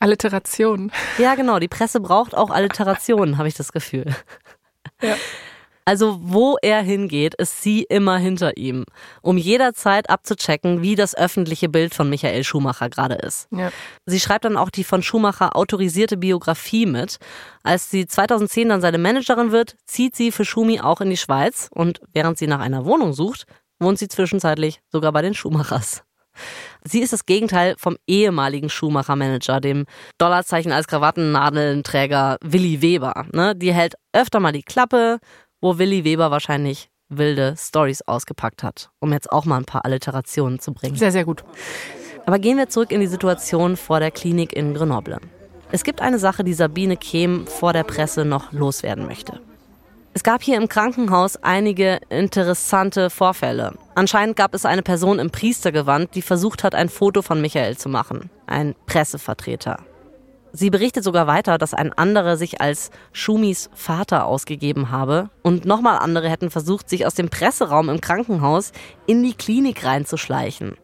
Alliteration. 0.00 0.90
Ja, 1.18 1.34
genau. 1.34 1.58
Die 1.58 1.68
Presse 1.68 2.00
braucht 2.00 2.34
auch 2.34 2.48
Alliterationen, 2.48 3.36
habe 3.36 3.48
ich 3.48 3.54
das 3.54 3.72
Gefühl. 3.72 4.05
Ja. 5.02 5.16
Also 5.88 6.18
wo 6.20 6.56
er 6.62 6.82
hingeht, 6.82 7.34
ist 7.36 7.62
sie 7.62 7.84
immer 7.84 8.18
hinter 8.18 8.56
ihm, 8.56 8.84
um 9.22 9.38
jederzeit 9.38 10.10
abzuchecken, 10.10 10.82
wie 10.82 10.96
das 10.96 11.16
öffentliche 11.16 11.68
Bild 11.68 11.94
von 11.94 12.10
Michael 12.10 12.42
Schumacher 12.42 12.90
gerade 12.90 13.14
ist. 13.14 13.46
Ja. 13.52 13.70
Sie 14.04 14.18
schreibt 14.18 14.44
dann 14.44 14.56
auch 14.56 14.70
die 14.70 14.82
von 14.82 15.04
Schumacher 15.04 15.54
autorisierte 15.54 16.16
Biografie 16.16 16.86
mit. 16.86 17.18
Als 17.62 17.88
sie 17.88 18.04
2010 18.04 18.68
dann 18.68 18.80
seine 18.80 18.98
Managerin 18.98 19.52
wird, 19.52 19.76
zieht 19.84 20.16
sie 20.16 20.32
für 20.32 20.44
Schumi 20.44 20.80
auch 20.80 21.00
in 21.00 21.10
die 21.10 21.16
Schweiz 21.16 21.68
und 21.72 22.00
während 22.12 22.36
sie 22.36 22.48
nach 22.48 22.60
einer 22.60 22.84
Wohnung 22.84 23.12
sucht, 23.12 23.46
wohnt 23.78 24.00
sie 24.00 24.08
zwischenzeitlich 24.08 24.80
sogar 24.90 25.12
bei 25.12 25.22
den 25.22 25.34
Schumachers. 25.34 26.02
Sie 26.84 27.00
ist 27.00 27.12
das 27.12 27.26
Gegenteil 27.26 27.74
vom 27.78 27.96
ehemaligen 28.06 28.68
Schumacher-Manager, 28.68 29.60
dem 29.60 29.86
Dollarzeichen 30.18 30.72
als 30.72 30.86
Krawattennadellenträger 30.86 32.38
Willi 32.42 32.82
Weber. 32.82 33.26
Ne? 33.32 33.54
Die 33.56 33.72
hält 33.72 33.94
öfter 34.12 34.40
mal 34.40 34.52
die 34.52 34.62
Klappe, 34.62 35.18
wo 35.60 35.78
Willi 35.78 36.04
Weber 36.04 36.30
wahrscheinlich 36.30 36.90
wilde 37.08 37.54
Stories 37.56 38.02
ausgepackt 38.02 38.62
hat, 38.62 38.90
um 39.00 39.12
jetzt 39.12 39.30
auch 39.30 39.44
mal 39.44 39.58
ein 39.58 39.64
paar 39.64 39.84
Alliterationen 39.84 40.58
zu 40.58 40.72
bringen. 40.72 40.96
Sehr, 40.96 41.12
sehr 41.12 41.24
gut. 41.24 41.44
Aber 42.26 42.38
gehen 42.38 42.58
wir 42.58 42.68
zurück 42.68 42.90
in 42.90 43.00
die 43.00 43.06
Situation 43.06 43.76
vor 43.76 44.00
der 44.00 44.10
Klinik 44.10 44.52
in 44.52 44.74
Grenoble. 44.74 45.20
Es 45.72 45.84
gibt 45.84 46.00
eine 46.00 46.18
Sache, 46.18 46.44
die 46.44 46.54
Sabine 46.54 46.96
Kehm 46.96 47.46
vor 47.46 47.72
der 47.72 47.84
Presse 47.84 48.24
noch 48.24 48.52
loswerden 48.52 49.06
möchte. 49.06 49.40
Es 50.16 50.22
gab 50.22 50.42
hier 50.42 50.56
im 50.56 50.70
Krankenhaus 50.70 51.36
einige 51.42 52.00
interessante 52.08 53.10
Vorfälle. 53.10 53.74
Anscheinend 53.94 54.34
gab 54.34 54.54
es 54.54 54.64
eine 54.64 54.80
Person 54.80 55.18
im 55.18 55.30
Priestergewand, 55.30 56.14
die 56.14 56.22
versucht 56.22 56.64
hat, 56.64 56.74
ein 56.74 56.88
Foto 56.88 57.20
von 57.20 57.42
Michael 57.42 57.76
zu 57.76 57.90
machen. 57.90 58.30
Ein 58.46 58.74
Pressevertreter. 58.86 59.80
Sie 60.54 60.70
berichtet 60.70 61.04
sogar 61.04 61.26
weiter, 61.26 61.58
dass 61.58 61.74
ein 61.74 61.92
anderer 61.92 62.38
sich 62.38 62.62
als 62.62 62.90
Schumis 63.12 63.68
Vater 63.74 64.24
ausgegeben 64.24 64.90
habe 64.90 65.28
und 65.42 65.66
nochmal 65.66 65.98
andere 65.98 66.30
hätten 66.30 66.48
versucht, 66.48 66.88
sich 66.88 67.04
aus 67.04 67.14
dem 67.14 67.28
Presseraum 67.28 67.90
im 67.90 68.00
Krankenhaus 68.00 68.72
in 69.06 69.22
die 69.22 69.34
Klinik 69.34 69.84
reinzuschleichen. 69.84 70.78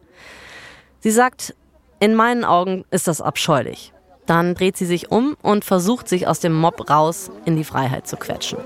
Sie 1.00 1.10
sagt, 1.10 1.54
in 2.00 2.14
meinen 2.14 2.44
Augen 2.44 2.84
ist 2.90 3.08
das 3.08 3.22
abscheulich. 3.22 3.94
Dann 4.26 4.54
dreht 4.54 4.76
sie 4.76 4.84
sich 4.86 5.10
um 5.10 5.38
und 5.40 5.64
versucht, 5.64 6.06
sich 6.06 6.26
aus 6.26 6.40
dem 6.40 6.52
Mob 6.52 6.90
raus 6.90 7.30
in 7.46 7.56
die 7.56 7.64
Freiheit 7.64 8.06
zu 8.06 8.18
quetschen. 8.18 8.58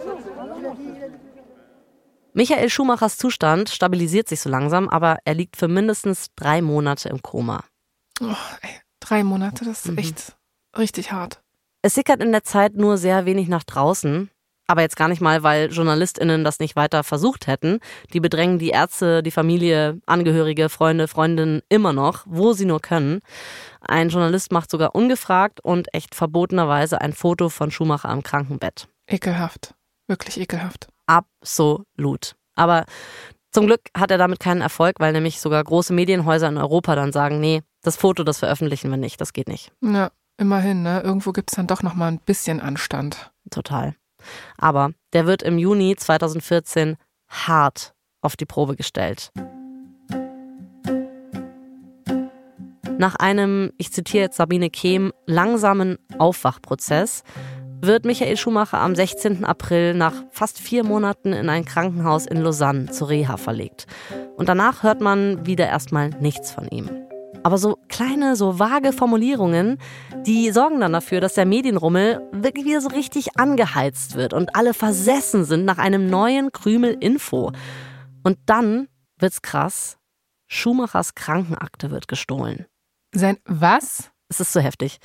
Michael 2.37 2.68
Schumachers 2.68 3.16
Zustand 3.16 3.70
stabilisiert 3.70 4.29
sich 4.29 4.42
so 4.42 4.51
langsam, 4.51 4.90
aber 4.90 5.16
er 5.25 5.33
liegt 5.33 5.57
für 5.57 5.68
mindestens 5.68 6.27
drei 6.37 6.61
Monate 6.61 7.09
im 7.09 7.22
Koma. 7.22 7.64
Oh, 8.20 8.27
ey, 8.61 8.79
drei 9.01 9.25
Monate, 9.25 9.64
das 9.64 9.87
ist 9.87 9.92
mhm. 9.92 9.96
echt 9.96 10.37
richtig 10.77 11.12
hart. 11.12 11.40
Es 11.81 11.94
sickert 11.94 12.22
in 12.22 12.33
der 12.33 12.44
Zeit 12.44 12.75
nur 12.75 12.99
sehr 12.99 13.25
wenig 13.25 13.49
nach 13.49 13.64
draußen. 13.64 14.29
Aber 14.66 14.83
jetzt 14.83 14.96
gar 14.96 15.09
nicht 15.09 15.22
mal, 15.22 15.44
weil 15.44 15.72
JournalistInnen 15.72 16.44
das 16.44 16.59
nicht 16.59 16.77
weiter 16.77 17.05
versucht 17.05 17.46
hätten. 17.46 17.79
Die 18.12 18.20
bedrängen 18.20 18.59
die 18.59 18.68
Ärzte, 18.68 19.22
die 19.22 19.31
Familie, 19.31 19.99
Angehörige, 20.05 20.68
Freunde, 20.68 21.09
Freundinnen 21.09 21.62
immer 21.70 21.94
noch, 21.94 22.25
wo 22.27 22.53
sie 22.53 22.66
nur 22.66 22.81
können. 22.81 23.20
Ein 23.81 24.11
Journalist 24.11 24.53
macht 24.53 24.70
sogar 24.70 24.94
ungefragt 24.94 25.61
und 25.61 25.94
echt 25.94 26.14
verbotenerweise 26.14 27.01
ein 27.01 27.14
Foto 27.14 27.49
von 27.49 27.70
Schumacher 27.70 28.11
am 28.11 28.22
Krankenbett. 28.22 28.88
Ekelhaft. 29.07 29.75
Wirklich 30.07 30.38
ekelhaft. 30.38 30.88
Absolut. 31.07 32.35
Aber 32.55 32.85
zum 33.53 33.66
Glück 33.66 33.81
hat 33.97 34.11
er 34.11 34.19
damit 34.19 34.40
keinen 34.40 34.61
Erfolg, 34.61 34.97
weil 34.99 35.12
nämlich 35.12 35.40
sogar 35.40 35.62
große 35.62 35.92
Medienhäuser 35.92 36.49
in 36.49 36.59
Europa 36.59 36.95
dann 36.95 37.12
sagen, 37.12 37.40
nee, 37.40 37.62
das 37.83 37.97
Foto, 37.97 38.25
das 38.25 38.38
veröffentlichen 38.38 38.90
wir 38.90 38.97
nicht, 38.97 39.21
das 39.21 39.33
geht 39.33 39.49
nicht. 39.49 39.73
Ja, 39.81 40.11
immerhin, 40.37 40.83
ne? 40.83 41.01
Irgendwo 41.01 41.33
gibt 41.33 41.51
es 41.51 41.57
dann 41.57 41.66
doch 41.66 41.83
noch 41.83 41.95
mal 41.95 42.09
ein 42.09 42.19
bisschen 42.19 42.61
Anstand. 42.61 43.33
Total. 43.51 43.95
Aber 44.59 44.90
der 45.12 45.27
wird 45.27 45.42
im 45.42 45.59
Juni 45.59 45.97
2014 45.97 46.97
hart 47.29 47.95
auf 48.21 48.37
die 48.37 48.47
Probe 48.47 48.77
gestellt. 48.77 49.31
Nach 52.99 53.14
einem, 53.14 53.73
ich 53.77 53.92
zitiere 53.92 54.25
jetzt 54.25 54.37
Sabine 54.37 54.71
Kehm, 54.71 55.12
langsamen 55.27 55.99
Aufwachprozess 56.19 57.25
wird 57.81 58.05
Michael 58.05 58.37
Schumacher 58.37 58.79
am 58.79 58.95
16. 58.95 59.45
April 59.45 59.95
nach 59.95 60.15
fast 60.31 60.59
vier 60.59 60.85
Monaten 60.85 61.33
in 61.33 61.49
ein 61.49 61.65
Krankenhaus 61.65 62.27
in 62.27 62.41
Lausanne 62.41 62.91
zur 62.91 63.09
Reha 63.09 63.37
verlegt. 63.37 63.87
Und 64.37 64.49
danach 64.49 64.83
hört 64.83 65.01
man 65.01 65.47
wieder 65.47 65.67
erstmal 65.67 66.11
nichts 66.21 66.51
von 66.51 66.69
ihm. 66.69 66.91
Aber 67.43 67.59
so 67.59 67.79
kleine, 67.89 68.35
so 68.35 68.59
vage 68.59 68.93
Formulierungen, 68.93 69.79
die 70.27 70.51
sorgen 70.51 70.81
dann 70.81 70.93
dafür, 70.93 71.21
dass 71.21 71.35
der 71.35 71.47
Medienrummel 71.47 72.21
wirklich 72.33 72.65
wieder 72.65 72.81
so 72.81 72.89
richtig 72.89 73.39
angeheizt 73.39 74.17
wird 74.17 74.33
und 74.33 74.57
alle 74.57 74.75
versessen 74.75 75.45
sind 75.45 75.65
nach 75.65 75.79
einem 75.79 76.09
neuen 76.09 76.51
Krümel 76.51 76.97
Info. 76.99 77.53
Und 78.25 78.39
dann 78.47 78.89
wird's 79.19 79.43
krass. 79.43 79.97
Schumachers 80.49 81.15
Krankenakte 81.15 81.91
wird 81.91 82.09
gestohlen. 82.09 82.67
Sein 83.15 83.39
was? 83.45 84.11
Es 84.29 84.41
ist 84.41 84.53
so 84.53 84.59
heftig. 84.59 84.99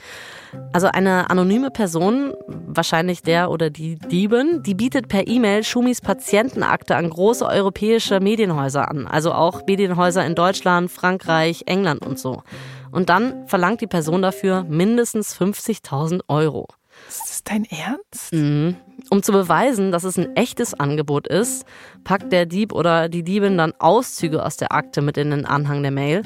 Also 0.73 0.87
eine 0.87 1.29
anonyme 1.29 1.69
Person, 1.69 2.33
wahrscheinlich 2.47 3.21
der 3.21 3.51
oder 3.51 3.69
die 3.69 3.97
Diebin, 3.97 4.63
die 4.63 4.73
bietet 4.73 5.09
per 5.09 5.27
E-Mail 5.27 5.63
Schumis 5.63 6.01
Patientenakte 6.01 6.95
an 6.95 7.07
große 7.07 7.45
europäische 7.45 8.19
Medienhäuser 8.19 8.89
an. 8.89 9.05
Also 9.05 9.31
auch 9.31 9.61
Medienhäuser 9.67 10.25
in 10.25 10.33
Deutschland, 10.33 10.89
Frankreich, 10.89 11.63
England 11.67 12.03
und 12.03 12.17
so. 12.17 12.41
Und 12.89 13.09
dann 13.09 13.47
verlangt 13.47 13.81
die 13.81 13.87
Person 13.87 14.23
dafür 14.23 14.63
mindestens 14.63 15.39
50.000 15.39 16.21
Euro. 16.27 16.67
Ist 17.07 17.29
das 17.29 17.43
dein 17.43 17.65
Ernst? 17.65 18.33
Mhm. 18.33 18.75
Um 19.09 19.21
zu 19.21 19.31
beweisen, 19.31 19.91
dass 19.91 20.03
es 20.03 20.17
ein 20.17 20.35
echtes 20.35 20.73
Angebot 20.73 21.27
ist, 21.27 21.65
packt 22.03 22.31
der 22.31 22.45
Dieb 22.45 22.73
oder 22.73 23.07
die 23.07 23.23
Diebin 23.23 23.57
dann 23.57 23.73
Auszüge 23.77 24.43
aus 24.43 24.57
der 24.57 24.71
Akte 24.71 25.01
mit 25.01 25.17
in 25.17 25.31
den 25.31 25.45
Anhang 25.45 25.83
der 25.83 25.91
Mail. 25.91 26.23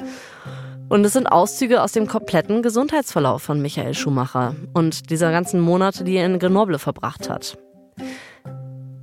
Und 0.88 1.04
es 1.04 1.14
sind 1.14 1.26
Auszüge 1.26 1.82
aus 1.82 1.92
dem 1.92 2.06
kompletten 2.06 2.62
Gesundheitsverlauf 2.62 3.42
von 3.42 3.60
Michael 3.60 3.94
Schumacher 3.94 4.54
und 4.72 5.10
dieser 5.10 5.32
ganzen 5.32 5.60
Monate, 5.60 6.04
die 6.04 6.14
er 6.14 6.26
in 6.26 6.38
Grenoble 6.38 6.78
verbracht 6.78 7.28
hat. 7.28 7.58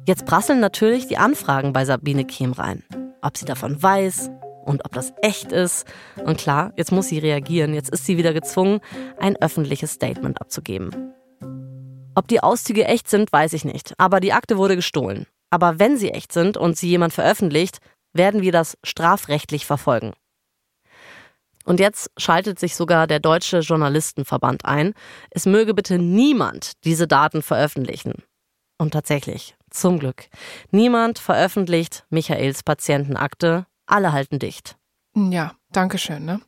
Jetzt 0.07 0.25
prasseln 0.25 0.61
natürlich 0.61 1.07
die 1.07 1.17
Anfragen 1.17 1.73
bei 1.73 1.83
Sabine 1.83 2.23
Kehm 2.23 2.53
rein. 2.53 2.83
Ob 3.21 3.37
sie 3.37 3.45
davon 3.45 3.81
weiß 3.81 4.29
und 4.65 4.85
ob 4.85 4.93
das 4.93 5.13
echt 5.21 5.51
ist. 5.51 5.85
Und 6.23 6.37
klar, 6.37 6.71
jetzt 6.77 6.93
muss 6.93 7.07
sie 7.07 7.19
reagieren. 7.19 7.73
Jetzt 7.73 7.89
ist 7.89 8.05
sie 8.05 8.17
wieder 8.17 8.33
gezwungen, 8.33 8.79
ein 9.19 9.35
öffentliches 9.41 9.91
Statement 9.91 10.39
abzugeben. 10.39 11.13
Ob 12.15 12.27
die 12.29 12.41
Auszüge 12.41 12.85
echt 12.85 13.09
sind, 13.09 13.33
weiß 13.33 13.53
ich 13.53 13.65
nicht. 13.65 13.93
Aber 13.97 14.21
die 14.21 14.33
Akte 14.33 14.57
wurde 14.57 14.77
gestohlen. 14.77 15.25
Aber 15.49 15.79
wenn 15.79 15.97
sie 15.97 16.11
echt 16.11 16.31
sind 16.31 16.55
und 16.55 16.77
sie 16.77 16.87
jemand 16.87 17.11
veröffentlicht, 17.11 17.79
werden 18.13 18.41
wir 18.41 18.51
das 18.51 18.77
strafrechtlich 18.83 19.65
verfolgen. 19.65 20.13
Und 21.63 21.79
jetzt 21.79 22.11
schaltet 22.17 22.59
sich 22.59 22.75
sogar 22.75 23.07
der 23.07 23.19
Deutsche 23.19 23.59
Journalistenverband 23.59 24.65
ein. 24.65 24.93
Es 25.31 25.45
möge 25.45 25.73
bitte 25.73 25.97
niemand 25.97 26.83
diese 26.83 27.07
Daten 27.07 27.41
veröffentlichen. 27.41 28.23
Und 28.77 28.91
tatsächlich, 28.91 29.55
zum 29.69 29.99
Glück, 29.99 30.27
niemand 30.71 31.19
veröffentlicht 31.19 32.05
Michaels 32.09 32.63
Patientenakte. 32.63 33.65
Alle 33.85 34.11
halten 34.11 34.39
dicht. 34.39 34.77
Ja, 35.15 35.53
danke 35.71 35.97
schön, 35.97 36.25
ne? 36.25 36.41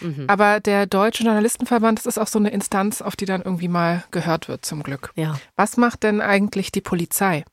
Mhm. 0.00 0.24
Aber 0.28 0.60
der 0.60 0.86
Deutsche 0.86 1.24
Journalistenverband, 1.24 1.98
das 1.98 2.06
ist 2.06 2.18
auch 2.18 2.26
so 2.26 2.38
eine 2.38 2.50
Instanz, 2.50 3.02
auf 3.02 3.16
die 3.16 3.26
dann 3.26 3.42
irgendwie 3.42 3.68
mal 3.68 4.04
gehört 4.10 4.48
wird, 4.48 4.64
zum 4.64 4.82
Glück. 4.82 5.12
Ja. 5.16 5.38
Was 5.56 5.76
macht 5.76 6.02
denn 6.02 6.20
eigentlich 6.20 6.72
die 6.72 6.80
Polizei? 6.80 7.44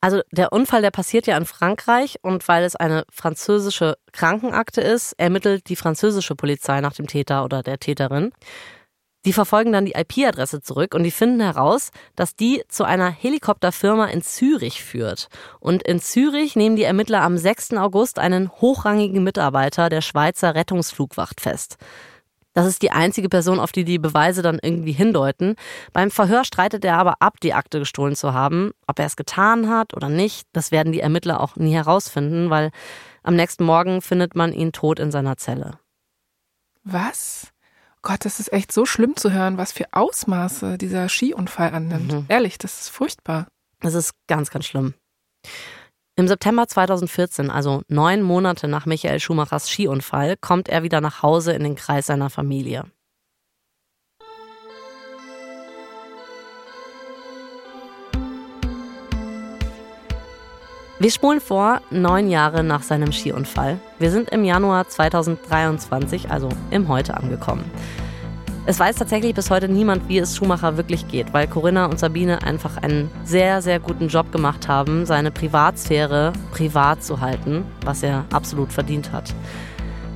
Also 0.00 0.20
der 0.30 0.52
Unfall, 0.52 0.82
der 0.82 0.90
passiert 0.90 1.26
ja 1.26 1.36
in 1.36 1.46
Frankreich 1.46 2.18
und 2.22 2.46
weil 2.48 2.64
es 2.64 2.76
eine 2.76 3.04
französische 3.10 3.96
Krankenakte 4.12 4.80
ist, 4.80 5.14
ermittelt 5.14 5.68
die 5.68 5.76
französische 5.76 6.34
Polizei 6.34 6.80
nach 6.80 6.94
dem 6.94 7.06
Täter 7.06 7.44
oder 7.44 7.62
der 7.62 7.78
Täterin. 7.78 8.32
Die 9.26 9.32
verfolgen 9.32 9.72
dann 9.72 9.84
die 9.84 9.96
IP-Adresse 9.96 10.60
zurück 10.60 10.94
und 10.94 11.02
die 11.02 11.10
finden 11.10 11.40
heraus, 11.40 11.90
dass 12.14 12.36
die 12.36 12.62
zu 12.68 12.84
einer 12.84 13.10
Helikopterfirma 13.10 14.06
in 14.06 14.22
Zürich 14.22 14.84
führt. 14.84 15.28
Und 15.58 15.82
in 15.82 15.98
Zürich 15.98 16.54
nehmen 16.54 16.76
die 16.76 16.84
Ermittler 16.84 17.22
am 17.22 17.36
6. 17.36 17.72
August 17.72 18.20
einen 18.20 18.52
hochrangigen 18.52 19.24
Mitarbeiter 19.24 19.88
der 19.88 20.00
Schweizer 20.00 20.54
Rettungsflugwacht 20.54 21.40
fest. 21.40 21.76
Das 22.56 22.64
ist 22.64 22.80
die 22.80 22.90
einzige 22.90 23.28
Person, 23.28 23.60
auf 23.60 23.70
die 23.70 23.84
die 23.84 23.98
Beweise 23.98 24.40
dann 24.40 24.58
irgendwie 24.62 24.92
hindeuten. 24.92 25.56
Beim 25.92 26.10
Verhör 26.10 26.42
streitet 26.42 26.86
er 26.86 26.96
aber 26.96 27.16
ab, 27.20 27.38
die 27.42 27.52
Akte 27.52 27.80
gestohlen 27.80 28.16
zu 28.16 28.32
haben. 28.32 28.72
Ob 28.86 28.98
er 28.98 29.04
es 29.04 29.16
getan 29.16 29.68
hat 29.68 29.92
oder 29.92 30.08
nicht, 30.08 30.48
das 30.54 30.70
werden 30.70 30.90
die 30.90 31.00
Ermittler 31.00 31.42
auch 31.42 31.56
nie 31.56 31.74
herausfinden, 31.74 32.48
weil 32.48 32.70
am 33.22 33.36
nächsten 33.36 33.62
Morgen 33.62 34.00
findet 34.00 34.36
man 34.36 34.54
ihn 34.54 34.72
tot 34.72 35.00
in 35.00 35.10
seiner 35.10 35.36
Zelle. 35.36 35.78
Was? 36.82 37.48
Gott, 38.00 38.24
das 38.24 38.40
ist 38.40 38.50
echt 38.54 38.72
so 38.72 38.86
schlimm 38.86 39.16
zu 39.16 39.32
hören, 39.32 39.58
was 39.58 39.72
für 39.72 39.92
Ausmaße 39.92 40.78
dieser 40.78 41.10
Skiunfall 41.10 41.74
annimmt. 41.74 42.10
Mhm. 42.10 42.24
Ehrlich, 42.28 42.56
das 42.56 42.80
ist 42.80 42.88
furchtbar. 42.88 43.48
Das 43.80 43.92
ist 43.92 44.14
ganz, 44.28 44.48
ganz 44.48 44.64
schlimm. 44.64 44.94
Im 46.18 46.28
September 46.28 46.66
2014, 46.66 47.50
also 47.50 47.82
neun 47.88 48.22
Monate 48.22 48.68
nach 48.68 48.86
Michael 48.86 49.20
Schumachers 49.20 49.68
Skiunfall, 49.68 50.38
kommt 50.38 50.70
er 50.70 50.82
wieder 50.82 51.02
nach 51.02 51.22
Hause 51.22 51.52
in 51.52 51.62
den 51.62 51.74
Kreis 51.74 52.06
seiner 52.06 52.30
Familie. 52.30 52.84
Wir 60.98 61.10
spulen 61.10 61.42
vor, 61.42 61.82
neun 61.90 62.30
Jahre 62.30 62.64
nach 62.64 62.82
seinem 62.82 63.12
Skiunfall. 63.12 63.78
Wir 63.98 64.10
sind 64.10 64.30
im 64.30 64.42
Januar 64.46 64.88
2023, 64.88 66.30
also 66.30 66.48
im 66.70 66.88
Heute 66.88 67.14
angekommen. 67.14 67.70
Es 68.68 68.80
weiß 68.80 68.96
tatsächlich 68.96 69.32
bis 69.32 69.48
heute 69.48 69.68
niemand, 69.68 70.08
wie 70.08 70.18
es 70.18 70.36
Schumacher 70.36 70.76
wirklich 70.76 71.06
geht, 71.06 71.32
weil 71.32 71.46
Corinna 71.46 71.86
und 71.86 72.00
Sabine 72.00 72.42
einfach 72.42 72.76
einen 72.78 73.08
sehr, 73.24 73.62
sehr 73.62 73.78
guten 73.78 74.08
Job 74.08 74.32
gemacht 74.32 74.66
haben, 74.66 75.06
seine 75.06 75.30
Privatsphäre 75.30 76.32
privat 76.50 77.04
zu 77.04 77.20
halten, 77.20 77.64
was 77.84 78.02
er 78.02 78.24
absolut 78.32 78.72
verdient 78.72 79.12
hat. 79.12 79.32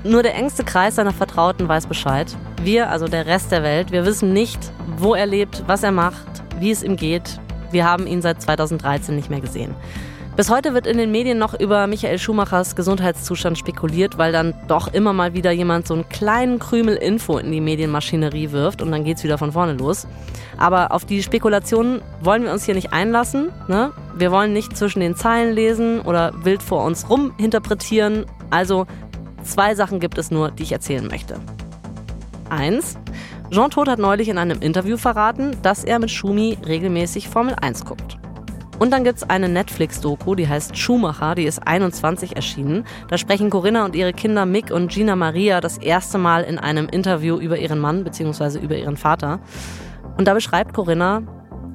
Nur 0.02 0.24
der 0.24 0.34
engste 0.34 0.64
Kreis 0.64 0.96
seiner 0.96 1.12
Vertrauten 1.12 1.68
weiß 1.68 1.86
Bescheid. 1.86 2.36
Wir, 2.64 2.90
also 2.90 3.06
der 3.06 3.26
Rest 3.26 3.52
der 3.52 3.62
Welt, 3.62 3.92
wir 3.92 4.04
wissen 4.04 4.32
nicht, 4.32 4.58
wo 4.96 5.14
er 5.14 5.26
lebt, 5.26 5.62
was 5.68 5.84
er 5.84 5.92
macht, 5.92 6.26
wie 6.58 6.72
es 6.72 6.82
ihm 6.82 6.96
geht. 6.96 7.38
Wir 7.70 7.84
haben 7.84 8.08
ihn 8.08 8.20
seit 8.20 8.42
2013 8.42 9.14
nicht 9.14 9.30
mehr 9.30 9.40
gesehen. 9.40 9.76
Bis 10.36 10.48
heute 10.48 10.74
wird 10.74 10.86
in 10.86 10.96
den 10.96 11.10
Medien 11.10 11.38
noch 11.38 11.58
über 11.58 11.86
Michael 11.86 12.18
Schumachers 12.18 12.76
Gesundheitszustand 12.76 13.58
spekuliert, 13.58 14.16
weil 14.16 14.32
dann 14.32 14.54
doch 14.68 14.92
immer 14.92 15.12
mal 15.12 15.34
wieder 15.34 15.50
jemand 15.50 15.86
so 15.86 15.94
einen 15.94 16.08
kleinen 16.08 16.58
Krümel 16.58 16.96
Info 16.96 17.36
in 17.36 17.50
die 17.50 17.60
Medienmaschinerie 17.60 18.52
wirft 18.52 18.80
und 18.80 18.90
dann 18.92 19.04
geht's 19.04 19.24
wieder 19.24 19.38
von 19.38 19.52
vorne 19.52 19.74
los. 19.74 20.06
Aber 20.56 20.92
auf 20.92 21.04
die 21.04 21.22
Spekulationen 21.22 22.00
wollen 22.22 22.44
wir 22.44 22.52
uns 22.52 22.64
hier 22.64 22.74
nicht 22.74 22.92
einlassen. 22.92 23.50
Ne? 23.68 23.92
Wir 24.16 24.30
wollen 24.30 24.52
nicht 24.52 24.76
zwischen 24.76 25.00
den 25.00 25.16
Zeilen 25.16 25.52
lesen 25.52 26.00
oder 26.00 26.32
wild 26.42 26.62
vor 26.62 26.84
uns 26.84 27.10
rum 27.10 27.32
interpretieren. 27.36 28.24
Also 28.50 28.86
zwei 29.42 29.74
Sachen 29.74 30.00
gibt 30.00 30.16
es 30.16 30.30
nur, 30.30 30.52
die 30.52 30.62
ich 30.62 30.72
erzählen 30.72 31.06
möchte. 31.06 31.40
Eins. 32.48 32.96
Jean 33.50 33.70
Todt 33.70 33.88
hat 33.88 33.98
neulich 33.98 34.28
in 34.28 34.38
einem 34.38 34.62
Interview 34.62 34.96
verraten, 34.96 35.56
dass 35.62 35.82
er 35.82 35.98
mit 35.98 36.10
Schumi 36.10 36.56
regelmäßig 36.64 37.28
Formel 37.28 37.56
1 37.60 37.84
guckt. 37.84 38.19
Und 38.80 38.92
dann 38.94 39.04
gibt 39.04 39.18
es 39.18 39.28
eine 39.28 39.50
Netflix-Doku, 39.50 40.34
die 40.34 40.48
heißt 40.48 40.74
Schumacher, 40.74 41.34
die 41.34 41.44
ist 41.44 41.58
21 41.66 42.34
erschienen. 42.34 42.86
Da 43.08 43.18
sprechen 43.18 43.50
Corinna 43.50 43.84
und 43.84 43.94
ihre 43.94 44.14
Kinder 44.14 44.46
Mick 44.46 44.70
und 44.70 44.90
Gina 44.90 45.16
Maria 45.16 45.60
das 45.60 45.76
erste 45.76 46.16
Mal 46.16 46.44
in 46.44 46.58
einem 46.58 46.88
Interview 46.88 47.36
über 47.36 47.58
ihren 47.58 47.78
Mann 47.78 48.04
bzw. 48.04 48.58
über 48.58 48.78
ihren 48.78 48.96
Vater. 48.96 49.40
Und 50.16 50.26
da 50.28 50.32
beschreibt 50.32 50.72
Corinna, 50.72 51.22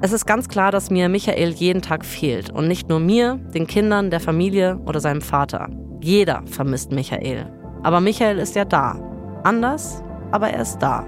es 0.01 0.13
ist 0.13 0.25
ganz 0.25 0.49
klar, 0.49 0.71
dass 0.71 0.89
mir 0.89 1.07
Michael 1.07 1.51
jeden 1.51 1.83
Tag 1.83 2.03
fehlt. 2.05 2.49
Und 2.49 2.67
nicht 2.67 2.89
nur 2.89 2.99
mir, 2.99 3.35
den 3.53 3.67
Kindern, 3.67 4.09
der 4.09 4.19
Familie 4.19 4.79
oder 4.87 4.99
seinem 4.99 5.21
Vater. 5.21 5.69
Jeder 6.01 6.41
vermisst 6.47 6.91
Michael. 6.91 7.45
Aber 7.83 8.01
Michael 8.01 8.39
ist 8.39 8.55
ja 8.55 8.65
da. 8.65 8.99
Anders, 9.43 10.03
aber 10.31 10.49
er 10.49 10.63
ist 10.63 10.79
da. 10.79 11.05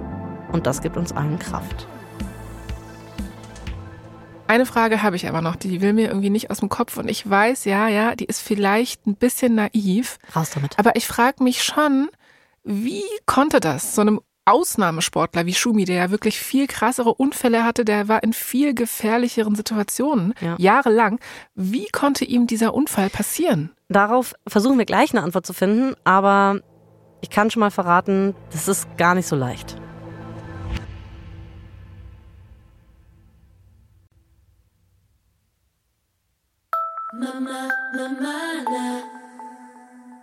Und 0.52 0.68
das 0.68 0.80
gibt 0.80 0.95
uns 0.95 1.12
allen 1.12 1.39
Kraft. 1.39 1.88
Eine 4.48 4.66
Frage 4.66 5.04
habe 5.04 5.18
ich 5.18 5.28
aber 5.28 5.41
noch, 5.41 5.58
die 5.58 5.82
will 5.82 5.93
mir 5.93 6.08
irgendwie 6.08 6.30
nicht 6.30 6.50
aus 6.50 6.60
dem 6.60 6.70
Kopf 6.70 6.98
und 6.98 7.10
ich 7.10 7.30
weiß, 7.30 7.66
ja, 7.66 7.89
ja, 7.89 8.16
die 8.16 8.26
ist 8.26 8.41
vielleicht 8.41 9.06
ein 9.06 9.16
bisschen 9.16 9.56
naiv. 9.56 10.20
Raus 10.36 10.52
damit. 10.54 10.80
Aber 10.80 10.95
ich 10.95 11.06
frage 11.06 11.43
mich 11.43 11.64
schon, 11.64 12.10
wie 12.64 13.04
konnte 13.26 13.60
das 13.60 13.93
so 13.93 14.02
einem 14.02 14.22
Ausnahmesportler 14.45 15.45
wie 15.45 15.54
Schumi, 15.54 15.84
der 15.84 15.98
ja 15.98 16.12
wirklich 16.12 16.39
viel 16.39 16.68
krassere 16.68 17.14
Unfälle 17.14 17.66
hatte, 17.66 17.84
der 17.84 18.08
war 18.08 18.24
in 18.24 18.32
viel 18.32 18.74
gefährlicheren 18.74 19.56
Situationen, 19.56 20.34
ja. 20.39 20.56
jahrelang. 20.58 21.20
Wie 21.54 21.88
konnte 21.91 22.24
ihm 22.24 22.48
dieser 22.48 22.74
Unfall 22.74 23.10
passieren? 23.10 23.72
Darauf 23.89 24.34
versuchen 24.48 24.78
wir 24.78 24.86
gleich 24.86 25.12
eine 25.12 25.24
Antwort 25.24 25.45
zu 25.45 25.54
finden, 25.54 25.95
aber 26.06 26.62
ich 27.20 27.30
kann 27.30 27.52
schon 27.52 27.60
mal 27.60 27.72
verraten, 27.72 28.36
das 28.52 28.70
ist 28.70 28.88
gar 28.98 29.16
nicht 29.16 29.28
so 29.28 29.36
leicht. 29.36 29.76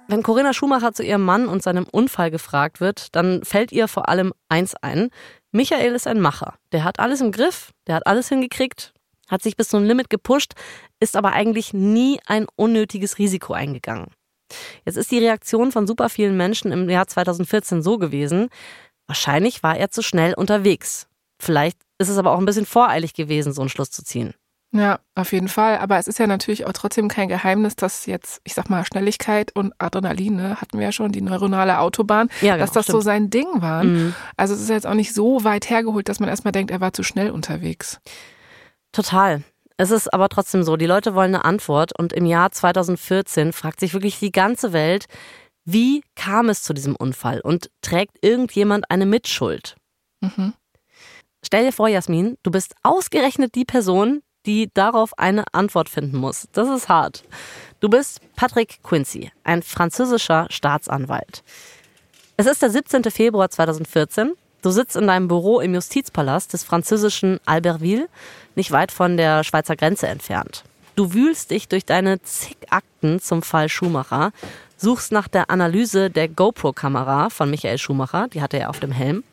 Wenn 0.07 0.23
Corinna 0.23 0.53
Schumacher 0.53 0.93
zu 0.93 1.03
ihrem 1.03 1.23
Mann 1.23 1.49
und 1.49 1.63
seinem 1.63 1.87
Unfall 1.91 2.31
gefragt 2.31 2.81
wird, 2.81 3.15
dann 3.17 3.45
fällt 3.45 3.73
ihr 3.73 3.89
vor 3.89 4.09
allem 4.09 4.33
eins 4.49 4.75
ein. 4.77 5.11
Michael 5.51 5.95
ist 5.95 6.07
ein 6.07 6.21
Macher. 6.21 6.55
Der 6.73 6.85
hat 6.85 7.01
alles 7.01 7.21
im 7.21 7.33
Griff, 7.33 7.73
der 7.87 7.97
hat 7.97 8.07
alles 8.07 8.29
hingekriegt, 8.29 8.93
hat 9.29 9.43
sich 9.43 9.57
bis 9.57 9.69
zum 9.69 9.83
Limit 9.83 10.11
gepusht, 10.11 10.53
ist 11.01 11.17
aber 11.17 11.33
eigentlich 11.33 11.73
nie 11.73 12.21
ein 12.27 12.47
unnötiges 12.55 13.19
Risiko 13.19 13.55
eingegangen. 13.55 14.09
Jetzt 14.85 14.97
ist 14.97 15.11
die 15.11 15.19
Reaktion 15.19 15.73
von 15.73 15.87
super 15.87 16.09
vielen 16.09 16.37
Menschen 16.37 16.71
im 16.71 16.89
Jahr 16.89 17.07
2014 17.09 17.83
so 17.83 17.99
gewesen, 17.99 18.51
wahrscheinlich 19.07 19.63
war 19.63 19.77
er 19.77 19.91
zu 19.91 20.03
schnell 20.03 20.35
unterwegs. 20.35 21.09
Vielleicht 21.41 21.79
ist 21.99 22.09
es 22.09 22.19
aber 22.19 22.33
auch 22.33 22.39
ein 22.39 22.47
bisschen 22.47 22.67
voreilig 22.67 23.15
gewesen, 23.15 23.53
so 23.53 23.63
einen 23.63 23.69
Schluss 23.69 23.91
zu 23.91 24.05
ziehen. 24.05 24.35
Ja, 24.77 24.99
auf 25.15 25.33
jeden 25.33 25.47
Fall. 25.47 25.79
Aber 25.79 25.99
es 25.99 26.09
ist 26.09 26.19
ja 26.19 26.27
natürlich 26.27 26.67
auch 26.67 26.73
trotzdem 26.73 27.07
kein 27.07 27.29
Geheimnis, 27.29 27.77
dass 27.77 28.07
jetzt, 28.07 28.41
ich 28.43 28.55
sag 28.55 28.69
mal, 28.69 28.85
Schnelligkeit 28.85 29.55
und 29.55 29.73
Adrenalin, 29.79 30.35
ne, 30.35 30.61
hatten 30.61 30.79
wir 30.79 30.87
ja 30.87 30.93
schon, 30.93 31.13
die 31.13 31.23
neuronale 31.23 31.79
Autobahn, 31.79 32.29
ja, 32.41 32.55
genau, 32.55 32.65
dass 32.65 32.73
das 32.73 32.87
stimmt. 32.87 32.97
so 32.97 33.01
sein 33.01 33.31
Ding 33.31 33.47
war. 33.63 33.85
Mhm. 33.85 34.17
Also 34.37 34.55
es 34.55 34.61
ist 34.61 34.71
jetzt 34.71 34.87
auch 34.87 34.95
nicht 34.95 35.15
so 35.15 35.45
weit 35.45 35.71
hergeholt, 35.71 36.09
dass 36.09 36.19
man 36.19 36.29
erstmal 36.29 36.51
denkt, 36.51 36.73
er 36.73 36.81
war 36.81 36.93
zu 36.93 37.05
schnell 37.05 37.31
unterwegs. 37.31 38.01
Total. 38.91 39.45
Es 39.77 39.93
ist 39.93 40.13
aber 40.13 40.29
trotzdem 40.29 40.65
so, 40.65 40.77
die 40.77 40.87
Leute 40.87 41.15
wollen 41.15 41.37
eine 41.37 41.45
Antwort 41.45 41.97
und 41.97 42.13
im 42.13 42.27
Jahr 42.27 42.51
2014 42.51 43.53
fragt 43.53 43.79
sich 43.79 43.93
wirklich 43.93 44.19
die 44.19 44.33
ganze 44.33 44.73
Welt, 44.73 45.07
wie 45.65 46.03
kam 46.17 46.49
es 46.49 46.65
zu 46.65 46.75
diesem 46.75 46.97
Unfall 46.97 47.41
und 47.41 47.71
trägt 47.81 48.17
irgendjemand 48.23 48.91
eine 48.91 49.07
Mitschuld? 49.07 49.77
Mhm. 50.21 50.53
Stell 51.45 51.65
dir 51.65 51.73
vor, 51.73 51.87
Jasmin, 51.87 52.37
du 52.43 52.51
bist 52.51 52.75
ausgerechnet 52.83 53.55
die 53.55 53.65
Person, 53.65 54.23
die 54.47 54.71
darauf 54.75 55.19
eine 55.19 55.45
Antwort 55.53 55.89
finden 55.89 56.17
muss. 56.17 56.49
Das 56.53 56.69
ist 56.69 56.89
hart. 56.89 57.25
Du 57.81 57.89
bist 57.89 58.21
Patrick 58.37 58.83
Quincy, 58.83 59.31
ein 59.45 59.63
französischer 59.63 60.47
Staatsanwalt. 60.51 61.43
Es 62.37 62.47
ist 62.47 62.63
der 62.63 62.71
17. 62.71 63.05
Februar 63.05 63.51
2014. 63.51 64.33
Du 64.63 64.71
sitzt 64.71 64.97
in 64.97 65.07
deinem 65.07 65.29
Büro 65.29 65.61
im 65.61 65.75
Justizpalast 65.75 66.53
des 66.53 66.65
französischen 66.65 67.39
Albertville, 67.45 68.09
nicht 68.55 68.71
weit 68.71 68.93
von 68.93 69.17
der 69.17 69.45
Schweizer 69.45 69.77
Grenze 69.77 70.09
entfernt. 70.09 70.65
Du 70.97 71.13
wühlst 71.13 71.51
dich 71.51 71.69
durch 71.69 71.85
deine 71.85 72.23
zig 72.23 72.57
Akten 72.71 73.21
zum 73.21 73.43
Fall 73.43 73.69
Schumacher, 73.69 74.33
suchst 74.77 75.13
nach 75.13 75.29
der 75.29 75.51
Analyse 75.51 76.09
der 76.09 76.29
GoPro-Kamera 76.29 77.31
von 77.31 77.51
Michael 77.51 77.79
Schumacher, 77.79 78.29
die 78.29 78.41
hatte 78.41 78.59
er 78.59 78.71
auf 78.71 78.81
dem 78.81 78.93
Helm, 78.93 79.25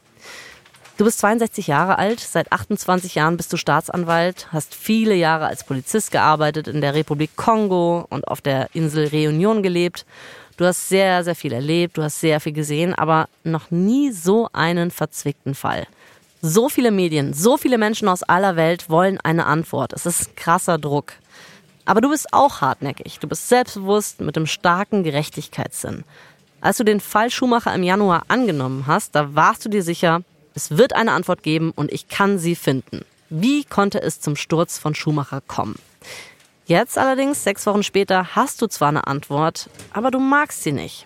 Du 1.02 1.06
bist 1.06 1.18
62 1.18 1.66
Jahre 1.66 1.98
alt, 1.98 2.20
seit 2.20 2.52
28 2.52 3.16
Jahren 3.16 3.36
bist 3.36 3.52
du 3.52 3.58
Staatsanwalt, 3.58 4.50
hast 4.52 4.76
viele 4.76 5.16
Jahre 5.16 5.48
als 5.48 5.64
Polizist 5.64 6.12
gearbeitet 6.12 6.68
in 6.68 6.80
der 6.80 6.94
Republik 6.94 7.36
Kongo 7.36 8.06
und 8.12 8.28
auf 8.28 8.40
der 8.40 8.68
Insel 8.76 9.08
Reunion 9.08 9.64
gelebt. 9.64 10.06
Du 10.58 10.66
hast 10.66 10.90
sehr, 10.90 11.24
sehr 11.24 11.34
viel 11.34 11.54
erlebt, 11.54 11.98
du 11.98 12.04
hast 12.04 12.20
sehr 12.20 12.40
viel 12.40 12.54
gesehen, 12.54 12.94
aber 12.94 13.30
noch 13.44 13.72
nie 13.72 14.12
so 14.12 14.48
einen 14.54 14.92
verzwickten 14.92 15.56
Fall. 15.56 15.88
So 16.44 16.70
viele 16.70 16.92
Medien, 16.92 17.34
so 17.34 17.58
viele 17.58 17.80
Menschen 17.80 18.08
aus 18.08 18.22
aller 18.22 18.56
Welt 18.56 18.88
wollen 18.88 19.20
eine 19.20 19.48
Antwort. 19.48 19.94
Es 19.94 20.06
ist 20.06 20.38
krasser 20.38 20.78
Druck. 20.78 21.14
Aber 21.84 22.02
du 22.02 22.12
bist 22.12 22.32
auch 22.32 22.62
hartnäckig. 22.62 23.18
Du 23.18 23.28
bist 23.28 23.50
selbstbewusst 23.50 24.22
mit 24.22 24.38
einem 24.38 24.46
starken 24.46 25.02
Gerechtigkeitssinn. 25.02 26.04
Als 26.62 26.78
du 26.78 26.84
den 26.84 27.00
Fall 27.00 27.32
Schumacher 27.32 27.74
im 27.74 27.82
Januar 27.82 28.22
angenommen 28.28 28.86
hast, 28.86 29.16
da 29.16 29.34
warst 29.34 29.66
du 29.66 29.70
dir 29.70 29.82
sicher, 29.82 30.22
es 30.54 30.78
wird 30.78 30.94
eine 30.94 31.14
Antwort 31.14 31.44
geben 31.44 31.72
und 31.72 31.92
ich 31.92 32.08
kann 32.08 32.38
sie 32.38 32.56
finden. 32.56 33.06
Wie 33.30 33.64
konnte 33.64 34.02
es 34.02 34.20
zum 34.20 34.36
Sturz 34.36 34.78
von 34.78 34.94
Schumacher 34.94 35.42
kommen? 35.42 35.76
Jetzt 36.66 36.98
allerdings, 36.98 37.44
sechs 37.44 37.66
Wochen 37.66 37.84
später, 37.84 38.36
hast 38.36 38.62
du 38.62 38.68
zwar 38.68 38.90
eine 38.90 39.08
Antwort, 39.08 39.70
aber 39.94 40.12
du 40.12 40.20
magst 40.20 40.64
sie 40.64 40.72
nicht. 40.72 41.06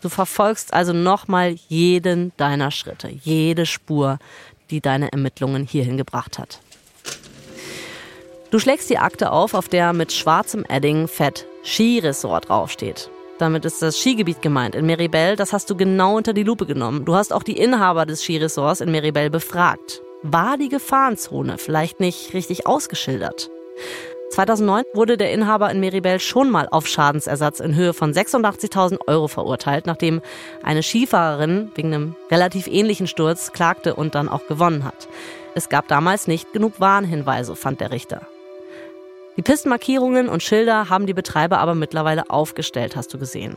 Du 0.00 0.08
verfolgst 0.08 0.74
also 0.74 0.92
nochmal 0.92 1.56
jeden 1.68 2.32
deiner 2.36 2.70
Schritte, 2.70 3.08
jede 3.08 3.66
Spur, 3.66 4.18
die 4.70 4.80
deine 4.80 5.12
Ermittlungen 5.12 5.64
hierhin 5.64 5.96
gebracht 5.96 6.38
hat. 6.38 6.60
Du 8.50 8.58
schlägst 8.58 8.90
die 8.90 8.98
Akte 8.98 9.30
auf, 9.30 9.54
auf 9.54 9.68
der 9.68 9.92
mit 9.92 10.12
schwarzem 10.12 10.64
Edding 10.68 11.08
fett 11.08 11.46
Skiresort 11.64 12.48
draufsteht. 12.48 13.10
Damit 13.38 13.64
ist 13.64 13.82
das 13.82 13.98
Skigebiet 13.98 14.42
gemeint 14.42 14.74
in 14.74 14.86
Meribel. 14.86 15.36
Das 15.36 15.52
hast 15.52 15.68
du 15.70 15.76
genau 15.76 16.16
unter 16.16 16.32
die 16.32 16.44
Lupe 16.44 16.66
genommen. 16.66 17.04
Du 17.04 17.14
hast 17.14 17.32
auch 17.32 17.42
die 17.42 17.58
Inhaber 17.58 18.06
des 18.06 18.22
Skiresorts 18.22 18.80
in 18.80 18.90
Meribel 18.90 19.30
befragt. 19.30 20.02
War 20.22 20.56
die 20.56 20.68
Gefahrenzone 20.68 21.58
vielleicht 21.58 21.98
nicht 21.98 22.34
richtig 22.34 22.66
ausgeschildert? 22.66 23.50
2009 24.30 24.84
wurde 24.94 25.16
der 25.18 25.32
Inhaber 25.32 25.70
in 25.70 25.80
Meribel 25.80 26.18
schon 26.18 26.50
mal 26.50 26.66
auf 26.70 26.86
Schadensersatz 26.86 27.60
in 27.60 27.74
Höhe 27.74 27.92
von 27.92 28.12
86.000 28.12 28.98
Euro 29.06 29.28
verurteilt, 29.28 29.86
nachdem 29.86 30.22
eine 30.62 30.82
Skifahrerin 30.82 31.70
wegen 31.74 31.92
einem 31.92 32.16
relativ 32.30 32.66
ähnlichen 32.66 33.06
Sturz 33.06 33.52
klagte 33.52 33.94
und 33.94 34.14
dann 34.14 34.30
auch 34.30 34.46
gewonnen 34.46 34.84
hat. 34.84 35.08
Es 35.54 35.68
gab 35.68 35.86
damals 35.88 36.28
nicht 36.28 36.52
genug 36.54 36.80
Warnhinweise, 36.80 37.56
fand 37.56 37.80
der 37.80 37.90
Richter. 37.90 38.26
Die 39.36 39.42
Pistenmarkierungen 39.42 40.28
und 40.28 40.42
Schilder 40.42 40.90
haben 40.90 41.06
die 41.06 41.14
Betreiber 41.14 41.58
aber 41.58 41.74
mittlerweile 41.74 42.28
aufgestellt, 42.28 42.96
hast 42.96 43.14
du 43.14 43.18
gesehen. 43.18 43.54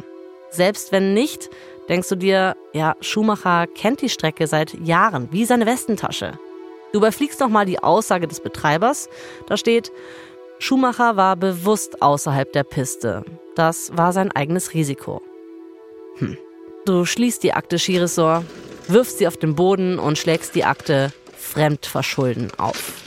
Selbst 0.49 0.93
wenn 0.93 1.13
nicht, 1.13 1.49
denkst 1.89 2.07
du 2.07 2.15
dir, 2.15 2.55
ja, 2.71 2.95
Schumacher 3.01 3.67
kennt 3.67 4.01
die 4.01 4.09
Strecke 4.09 4.47
seit 4.47 4.73
Jahren, 4.76 5.28
wie 5.32 5.43
seine 5.43 5.65
Westentasche. 5.65 6.39
Du 6.93 6.99
überfliegst 6.99 7.41
nochmal 7.41 7.65
die 7.65 7.80
Aussage 7.80 8.26
des 8.28 8.39
Betreibers. 8.39 9.09
Da 9.47 9.57
steht, 9.57 9.91
Schumacher 10.59 11.17
war 11.17 11.36
bewusst 11.36 12.01
außerhalb 12.01 12.53
der 12.53 12.63
Piste. 12.63 13.26
Das 13.55 13.95
war 13.97 14.13
sein 14.13 14.32
eigenes 14.32 14.73
Risiko. 14.73 15.21
Hm. 16.17 16.38
Du 16.86 17.03
schließt 17.03 17.43
die 17.43 17.51
Akte 17.51 17.80
Skiresort, 17.80 18.45
wirfst 18.88 19.17
sie 19.17 19.28
auf 19.28 19.36
den 19.36 19.55
Boden 19.55 19.99
und 19.99 20.17
schlägst 20.17 20.55
die 20.55 20.63
Akte 20.63 21.11
Fremdverschulden 21.36 22.51
auf. 22.57 23.04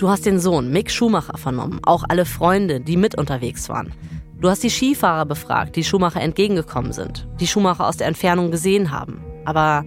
Du 0.00 0.08
hast 0.08 0.24
den 0.24 0.40
Sohn 0.40 0.70
Mick 0.72 0.90
Schumacher 0.90 1.36
vernommen, 1.36 1.78
auch 1.82 2.04
alle 2.08 2.24
Freunde, 2.24 2.80
die 2.80 2.96
mit 2.96 3.18
unterwegs 3.18 3.68
waren. 3.68 3.92
Du 4.40 4.48
hast 4.48 4.62
die 4.62 4.70
Skifahrer 4.70 5.26
befragt, 5.26 5.76
die 5.76 5.84
Schumacher 5.84 6.22
entgegengekommen 6.22 6.94
sind, 6.94 7.28
die 7.38 7.46
Schumacher 7.46 7.86
aus 7.86 7.98
der 7.98 8.06
Entfernung 8.06 8.50
gesehen 8.50 8.92
haben. 8.92 9.22
Aber 9.44 9.84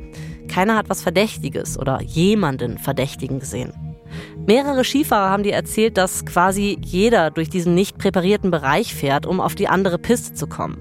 keiner 0.47 0.75
hat 0.75 0.87
was 0.87 1.01
Verdächtiges 1.01 1.79
oder 1.79 1.99
jemanden 2.03 2.77
Verdächtigen 2.77 3.39
gesehen. 3.39 3.73
Mehrere 4.45 4.83
Skifahrer 4.83 5.31
haben 5.31 5.41
dir 5.41 5.53
erzählt, 5.53 5.97
dass 5.97 6.27
quasi 6.27 6.77
jeder 6.85 7.31
durch 7.31 7.49
diesen 7.49 7.73
nicht 7.73 7.97
präparierten 7.97 8.51
Bereich 8.51 8.93
fährt, 8.93 9.25
um 9.25 9.39
auf 9.39 9.55
die 9.55 9.67
andere 9.67 9.97
Piste 9.97 10.35
zu 10.35 10.45
kommen. 10.45 10.77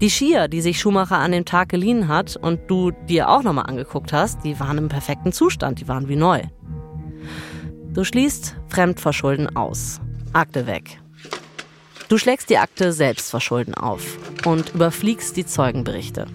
Die 0.00 0.08
Skier, 0.08 0.46
die 0.46 0.60
sich 0.60 0.78
Schumacher 0.78 1.18
an 1.18 1.32
dem 1.32 1.46
Tag 1.46 1.68
geliehen 1.68 2.06
hat 2.06 2.36
und 2.36 2.60
du 2.68 2.92
dir 3.08 3.28
auch 3.28 3.42
nochmal 3.42 3.66
angeguckt 3.66 4.12
hast, 4.12 4.44
die 4.44 4.60
waren 4.60 4.78
im 4.78 4.88
perfekten 4.88 5.32
Zustand, 5.32 5.80
die 5.80 5.88
waren 5.88 6.06
wie 6.06 6.14
neu. 6.14 6.42
Du 7.92 8.04
schließt 8.04 8.54
Fremdverschulden 8.68 9.56
aus. 9.56 10.00
Akte 10.32 10.68
weg. 10.68 11.00
Du 12.08 12.18
schlägst 12.18 12.48
die 12.48 12.58
Akte 12.58 12.92
Selbstverschulden 12.92 13.74
auf 13.74 14.16
und 14.46 14.74
überfliegst 14.74 15.36
die 15.36 15.44
Zeugenberichte. 15.44 16.26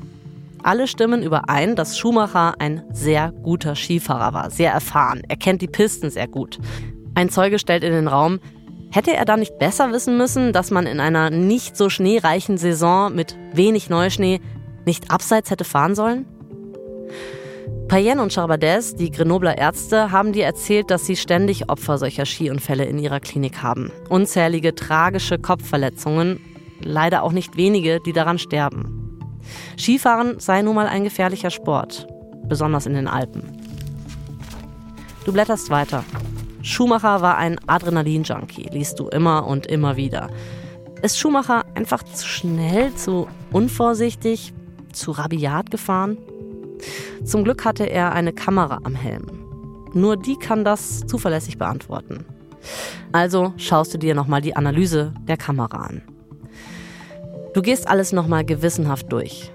Alle 0.64 0.86
stimmen 0.86 1.24
überein, 1.24 1.78
dass 1.78 1.98
Schumacher 1.98 2.56
ein 2.60 2.84
sehr 2.92 3.32
guter 3.32 3.76
Skifahrer 3.76 4.34
war, 4.34 4.50
sehr 4.50 4.74
erfahren. 4.74 5.22
Er 5.30 5.38
kennt 5.38 5.62
die 5.62 5.68
Pisten 5.68 6.10
sehr 6.10 6.28
gut. 6.28 6.60
Ein 7.14 7.30
Zeuge 7.30 7.58
stellt 7.58 7.86
in 7.86 7.94
den 7.94 8.10
Raum, 8.10 8.42
hätte 8.92 9.16
er 9.16 9.24
dann 9.24 9.40
nicht 9.40 9.58
besser 9.58 9.94
wissen 9.94 10.18
müssen, 10.18 10.52
dass 10.52 10.72
man 10.72 10.86
in 10.86 11.00
einer 11.00 11.30
nicht 11.30 11.78
so 11.78 11.90
schneereichen 11.90 12.58
Saison 12.58 13.16
mit 13.16 13.38
wenig 13.54 13.90
Neuschnee 13.90 14.42
nicht 14.86 15.10
abseits 15.10 15.52
hätte 15.52 15.64
fahren 15.64 15.96
sollen? 15.96 16.26
Payenne 17.88 18.22
und 18.22 18.34
Charbades, 18.34 18.96
die 18.96 19.12
Grenobler 19.12 19.60
Ärzte, 19.60 20.12
haben 20.12 20.34
dir 20.34 20.46
erzählt, 20.46 20.90
dass 20.90 21.06
sie 21.06 21.16
ständig 21.16 21.70
Opfer 21.70 22.00
solcher 22.00 22.26
Skiunfälle 22.26 22.84
in 22.86 22.98
ihrer 22.98 23.20
Klinik 23.20 23.62
haben. 23.62 23.92
Unzählige 24.10 24.74
tragische 24.74 25.38
Kopfverletzungen, 25.38 26.40
leider 26.82 27.22
auch 27.22 27.32
nicht 27.32 27.58
wenige, 27.58 28.00
die 28.00 28.12
daran 28.12 28.40
sterben. 28.40 29.20
Skifahren 29.78 30.40
sei 30.40 30.64
nun 30.64 30.76
mal 30.76 30.88
ein 30.88 31.04
gefährlicher 31.04 31.52
Sport, 31.52 32.08
besonders 32.48 32.88
in 32.88 32.96
den 32.96 33.08
Alpen. 33.08 33.44
Du 35.24 35.32
blätterst 35.32 35.70
weiter. 35.70 36.04
Schumacher 36.64 37.22
war 37.22 37.38
ein 37.38 37.60
Adrenalin-Junkie, 37.68 38.70
liest 38.72 39.00
du 39.00 39.10
immer 39.10 39.46
und 39.46 39.68
immer 39.68 39.96
wieder. 39.96 40.30
Ist 41.04 41.20
Schumacher 41.20 41.64
einfach 41.76 42.02
zu 42.02 42.28
schnell, 42.28 42.96
zu 42.96 43.28
unvorsichtig, 43.52 44.54
zu 44.92 45.12
rabiat 45.12 45.70
gefahren? 45.70 46.18
Zum 47.26 47.44
Glück 47.44 47.66
hatte 47.66 47.86
er 47.86 48.14
eine 48.14 48.34
Kamera 48.34 48.80
am 48.84 48.94
Helm. 48.94 49.26
Nur 49.94 50.16
die 50.16 50.38
kann 50.38 50.64
das 50.64 51.06
zuverlässig 51.08 51.58
beantworten. 51.58 52.26
Also 53.12 53.54
schaust 53.58 53.94
du 53.94 53.98
dir 53.98 54.14
nochmal 54.14 54.42
die 54.42 54.56
Analyse 54.56 55.14
der 55.28 55.38
Kamera 55.38 55.78
an. 55.78 56.04
Du 57.54 57.62
gehst 57.62 57.88
alles 57.88 58.12
nochmal 58.12 58.46
gewissenhaft 58.46 59.12
durch. 59.12 59.52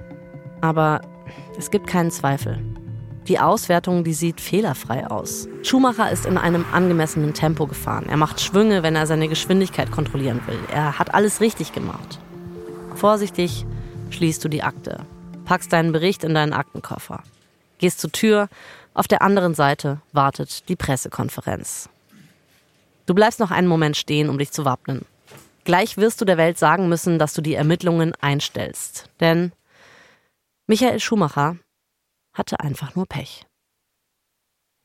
Aber 0.60 1.00
es 1.58 1.70
gibt 1.70 1.86
keinen 1.86 2.10
Zweifel. 2.10 2.58
Die 3.28 3.38
Auswertung, 3.38 4.02
die 4.02 4.14
sieht 4.14 4.40
fehlerfrei 4.40 5.06
aus. 5.06 5.46
Schumacher 5.62 6.10
ist 6.10 6.26
in 6.26 6.38
einem 6.38 6.64
angemessenen 6.72 7.34
Tempo 7.34 7.66
gefahren. 7.66 8.06
Er 8.08 8.16
macht 8.16 8.40
Schwünge, 8.40 8.82
wenn 8.82 8.96
er 8.96 9.06
seine 9.06 9.28
Geschwindigkeit 9.28 9.92
kontrollieren 9.92 10.40
will. 10.46 10.58
Er 10.72 10.98
hat 10.98 11.14
alles 11.14 11.40
richtig 11.40 11.72
gemacht. 11.72 12.18
Vorsichtig 12.94 13.64
schließt 14.10 14.44
du 14.44 14.48
die 14.48 14.62
Akte, 14.62 15.06
packst 15.44 15.72
deinen 15.72 15.92
Bericht 15.92 16.24
in 16.24 16.34
deinen 16.34 16.52
Aktenkoffer, 16.52 17.22
gehst 17.80 17.98
zur 17.98 18.12
Tür, 18.12 18.48
auf 18.94 19.08
der 19.08 19.22
anderen 19.22 19.54
Seite 19.54 20.00
wartet 20.12 20.68
die 20.68 20.76
Pressekonferenz. 20.76 21.88
Du 23.06 23.14
bleibst 23.14 23.40
noch 23.40 23.50
einen 23.50 23.66
Moment 23.66 23.96
stehen, 23.96 24.28
um 24.28 24.38
dich 24.38 24.52
zu 24.52 24.64
wappnen. 24.64 25.04
Gleich 25.64 25.96
wirst 25.96 26.20
du 26.20 26.24
der 26.24 26.38
Welt 26.38 26.58
sagen 26.58 26.88
müssen, 26.88 27.18
dass 27.18 27.34
du 27.34 27.42
die 27.42 27.54
Ermittlungen 27.54 28.14
einstellst. 28.20 29.10
Denn 29.18 29.52
Michael 30.66 31.00
Schumacher 31.00 31.56
hatte 32.32 32.60
einfach 32.60 32.94
nur 32.94 33.06
Pech. 33.06 33.46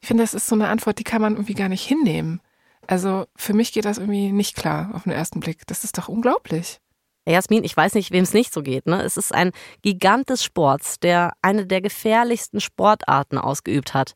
Ich 0.02 0.08
finde, 0.08 0.24
das 0.24 0.34
ist 0.34 0.48
so 0.48 0.56
eine 0.56 0.68
Antwort, 0.68 1.00
die 1.00 1.04
kann 1.04 1.22
man 1.22 1.34
irgendwie 1.34 1.54
gar 1.54 1.70
nicht 1.70 1.86
hinnehmen. 1.86 2.42
Also 2.88 3.26
für 3.36 3.54
mich 3.54 3.74
geht 3.74 3.86
das 3.86 3.98
irgendwie 3.98 4.32
nicht 4.32 4.56
klar 4.56 4.92
auf 4.94 5.04
den 5.04 5.12
ersten 5.12 5.40
Blick. 5.40 5.66
Das 5.68 5.84
ist 5.84 5.98
doch 5.98 6.08
unglaublich. 6.08 6.80
Jasmin, 7.26 7.64
ich 7.64 7.76
weiß 7.76 7.96
nicht, 7.96 8.12
wem 8.12 8.24
es 8.24 8.34
nicht 8.34 8.54
so 8.54 8.62
geht. 8.62 8.86
Ne? 8.86 9.02
Es 9.02 9.18
ist 9.18 9.34
ein 9.34 9.52
Gigant 9.82 10.30
des 10.30 10.44
Sports, 10.44 11.00
der 11.00 11.34
eine 11.42 11.66
der 11.66 11.82
gefährlichsten 11.82 12.62
Sportarten 12.62 13.38
ausgeübt 13.38 13.94
hat. 13.94 14.14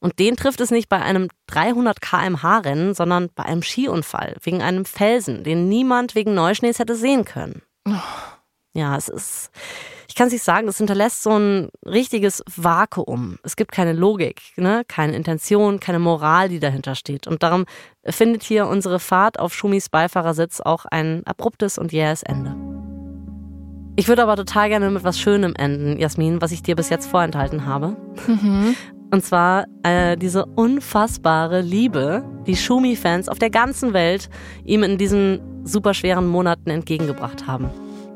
Und 0.00 0.18
den 0.18 0.36
trifft 0.36 0.60
es 0.60 0.70
nicht 0.70 0.88
bei 0.88 1.00
einem 1.00 1.28
300 1.46 2.00
kmh 2.00 2.58
Rennen, 2.58 2.94
sondern 2.94 3.30
bei 3.34 3.44
einem 3.44 3.62
Skiunfall, 3.62 4.36
wegen 4.42 4.60
einem 4.60 4.84
Felsen, 4.84 5.44
den 5.44 5.68
niemand 5.68 6.14
wegen 6.14 6.34
Neuschnees 6.34 6.78
hätte 6.78 6.96
sehen 6.96 7.24
können. 7.24 7.62
Oh. 7.86 7.92
Ja, 8.74 8.96
es 8.96 9.08
ist, 9.08 9.50
ich 10.08 10.14
kann 10.14 10.28
es 10.28 10.32
nicht 10.32 10.44
sagen, 10.44 10.66
es 10.66 10.78
hinterlässt 10.78 11.22
so 11.22 11.38
ein 11.38 11.68
richtiges 11.84 12.42
Vakuum. 12.56 13.38
Es 13.42 13.56
gibt 13.56 13.70
keine 13.70 13.92
Logik, 13.92 14.40
ne? 14.56 14.82
keine 14.88 15.14
Intention, 15.14 15.78
keine 15.78 15.98
Moral, 15.98 16.48
die 16.48 16.58
dahinter 16.58 16.94
steht. 16.94 17.26
Und 17.26 17.42
darum 17.42 17.66
findet 18.04 18.42
hier 18.42 18.66
unsere 18.66 18.98
Fahrt 18.98 19.38
auf 19.38 19.52
Schumis 19.52 19.90
Beifahrersitz 19.90 20.60
auch 20.60 20.86
ein 20.86 21.22
abruptes 21.26 21.76
und 21.76 21.92
jähes 21.92 22.22
Ende. 22.22 22.56
Ich 23.94 24.08
würde 24.08 24.22
aber 24.22 24.36
total 24.36 24.70
gerne 24.70 24.90
mit 24.90 25.04
was 25.04 25.20
Schönem 25.20 25.54
enden, 25.54 25.98
Jasmin, 25.98 26.40
was 26.40 26.50
ich 26.50 26.62
dir 26.62 26.76
bis 26.76 26.88
jetzt 26.88 27.06
vorenthalten 27.06 27.66
habe. 27.66 27.96
Mhm. 28.26 28.74
Und 29.10 29.22
zwar 29.22 29.66
äh, 29.82 30.16
diese 30.16 30.46
unfassbare 30.46 31.60
Liebe, 31.60 32.24
die 32.46 32.56
Schumi-Fans 32.56 33.28
auf 33.28 33.38
der 33.38 33.50
ganzen 33.50 33.92
Welt 33.92 34.30
ihm 34.64 34.82
in 34.82 34.96
diesen 34.96 35.40
super 35.64 35.92
schweren 35.92 36.26
Monaten 36.26 36.70
entgegengebracht 36.70 37.46
haben. 37.46 37.70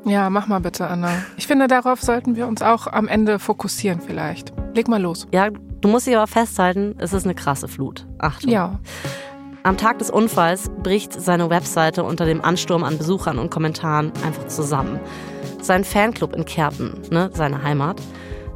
Ja, 0.06 0.30
mach 0.30 0.46
mal 0.46 0.60
bitte, 0.60 0.86
Anna. 0.86 1.10
Ich 1.36 1.48
finde, 1.48 1.66
darauf 1.66 2.00
sollten 2.00 2.36
wir 2.36 2.46
uns 2.46 2.62
auch 2.62 2.86
am 2.86 3.08
Ende 3.08 3.40
fokussieren 3.40 4.00
vielleicht. 4.00 4.52
Leg 4.72 4.86
mal 4.86 5.02
los. 5.02 5.26
Ja, 5.32 5.50
du 5.50 5.88
musst 5.88 6.06
dich 6.06 6.16
aber 6.16 6.28
festhalten, 6.28 6.94
es 6.98 7.12
ist 7.12 7.24
eine 7.24 7.34
krasse 7.34 7.66
Flut. 7.66 8.06
Achtung. 8.18 8.50
Ja. 8.50 8.78
Am 9.64 9.76
Tag 9.76 9.98
des 9.98 10.10
Unfalls 10.10 10.70
bricht 10.84 11.12
seine 11.12 11.50
Webseite 11.50 12.04
unter 12.04 12.24
dem 12.24 12.40
Ansturm 12.40 12.84
an 12.84 12.98
Besuchern 12.98 13.40
und 13.40 13.50
Kommentaren 13.50 14.12
einfach 14.24 14.46
zusammen. 14.46 15.00
Sein 15.60 15.82
Fanclub 15.82 16.36
in 16.36 16.44
Kerpen, 16.44 17.02
ne, 17.10 17.30
seine 17.34 17.64
Heimat, 17.64 18.00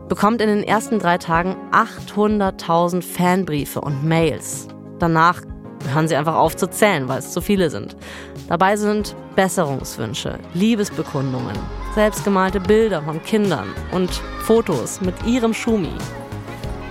bekommt 0.09 0.41
in 0.41 0.49
den 0.49 0.63
ersten 0.63 1.01
drei 1.01 1.19
Tagen 1.19 1.57
800.000 1.73 3.03
Fanbriefe 3.03 3.81
und 3.81 4.05
Mails. 4.05 4.69
Danach 5.01 5.43
hören 5.89 6.09
sie 6.09 6.17
einfach 6.17 6.35
auf 6.35 6.57
zu 6.57 6.69
zählen, 6.69 7.09
weil 7.09 7.19
es 7.19 7.33
zu 7.33 7.41
viele 7.41 7.71
sind. 7.71 7.97
Dabei 8.49 8.77
sind 8.77 9.15
Besserungswünsche, 9.37 10.39
Liebesbekundungen, 10.55 11.57
selbstgemalte 11.95 12.61
Bilder 12.61 13.03
von 13.03 13.23
Kindern 13.23 13.69
und 13.93 14.11
Fotos 14.43 15.01
mit 15.01 15.15
ihrem 15.27 15.55
Schumi. 15.55 15.93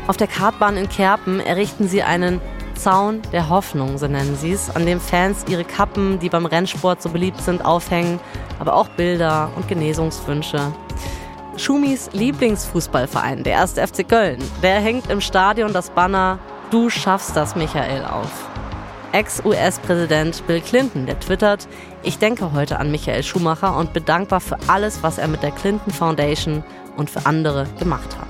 Auf 0.07 0.17
der 0.17 0.27
Kartbahn 0.27 0.77
in 0.77 0.89
Kerpen 0.89 1.39
errichten 1.39 1.87
sie 1.87 2.01
einen 2.01 2.41
Zaun 2.75 3.21
der 3.33 3.49
Hoffnung, 3.49 3.97
so 3.97 4.07
nennen 4.07 4.37
sie 4.37 4.53
es, 4.53 4.73
an 4.73 4.85
dem 4.85 4.99
Fans 4.99 5.45
ihre 5.49 5.65
Kappen, 5.65 6.17
die 6.19 6.29
beim 6.29 6.45
Rennsport 6.45 7.01
so 7.01 7.09
beliebt 7.09 7.41
sind, 7.41 7.63
aufhängen, 7.65 8.19
aber 8.57 8.73
auch 8.73 8.87
Bilder 8.89 9.51
und 9.55 9.67
Genesungswünsche. 9.67 10.73
Schumis 11.57 12.09
Lieblingsfußballverein, 12.13 13.43
der 13.43 13.61
1. 13.61 13.73
FC 13.73 14.07
Köln, 14.07 14.41
der 14.63 14.79
hängt 14.79 15.09
im 15.11 15.19
Stadion 15.19 15.73
das 15.73 15.89
Banner 15.89 16.39
Du 16.71 16.89
schaffst 16.89 17.35
das, 17.35 17.55
Michael, 17.55 18.05
auf. 18.05 18.49
Ex-US-Präsident 19.11 20.45
Bill 20.45 20.61
Clinton, 20.61 21.05
der 21.05 21.19
twittert, 21.19 21.67
ich 22.03 22.19
denke 22.19 22.53
heute 22.53 22.79
an 22.79 22.91
Michael 22.91 23.23
Schumacher 23.23 23.75
und 23.75 23.93
bin 23.93 24.05
dankbar 24.05 24.39
für 24.39 24.57
alles, 24.67 25.01
was 25.01 25.17
er 25.17 25.27
mit 25.27 25.41
der 25.41 25.51
Clinton 25.51 25.91
Foundation 25.91 26.63
und 26.95 27.09
für 27.09 27.25
andere 27.25 27.67
gemacht 27.79 28.17
hat. 28.19 28.27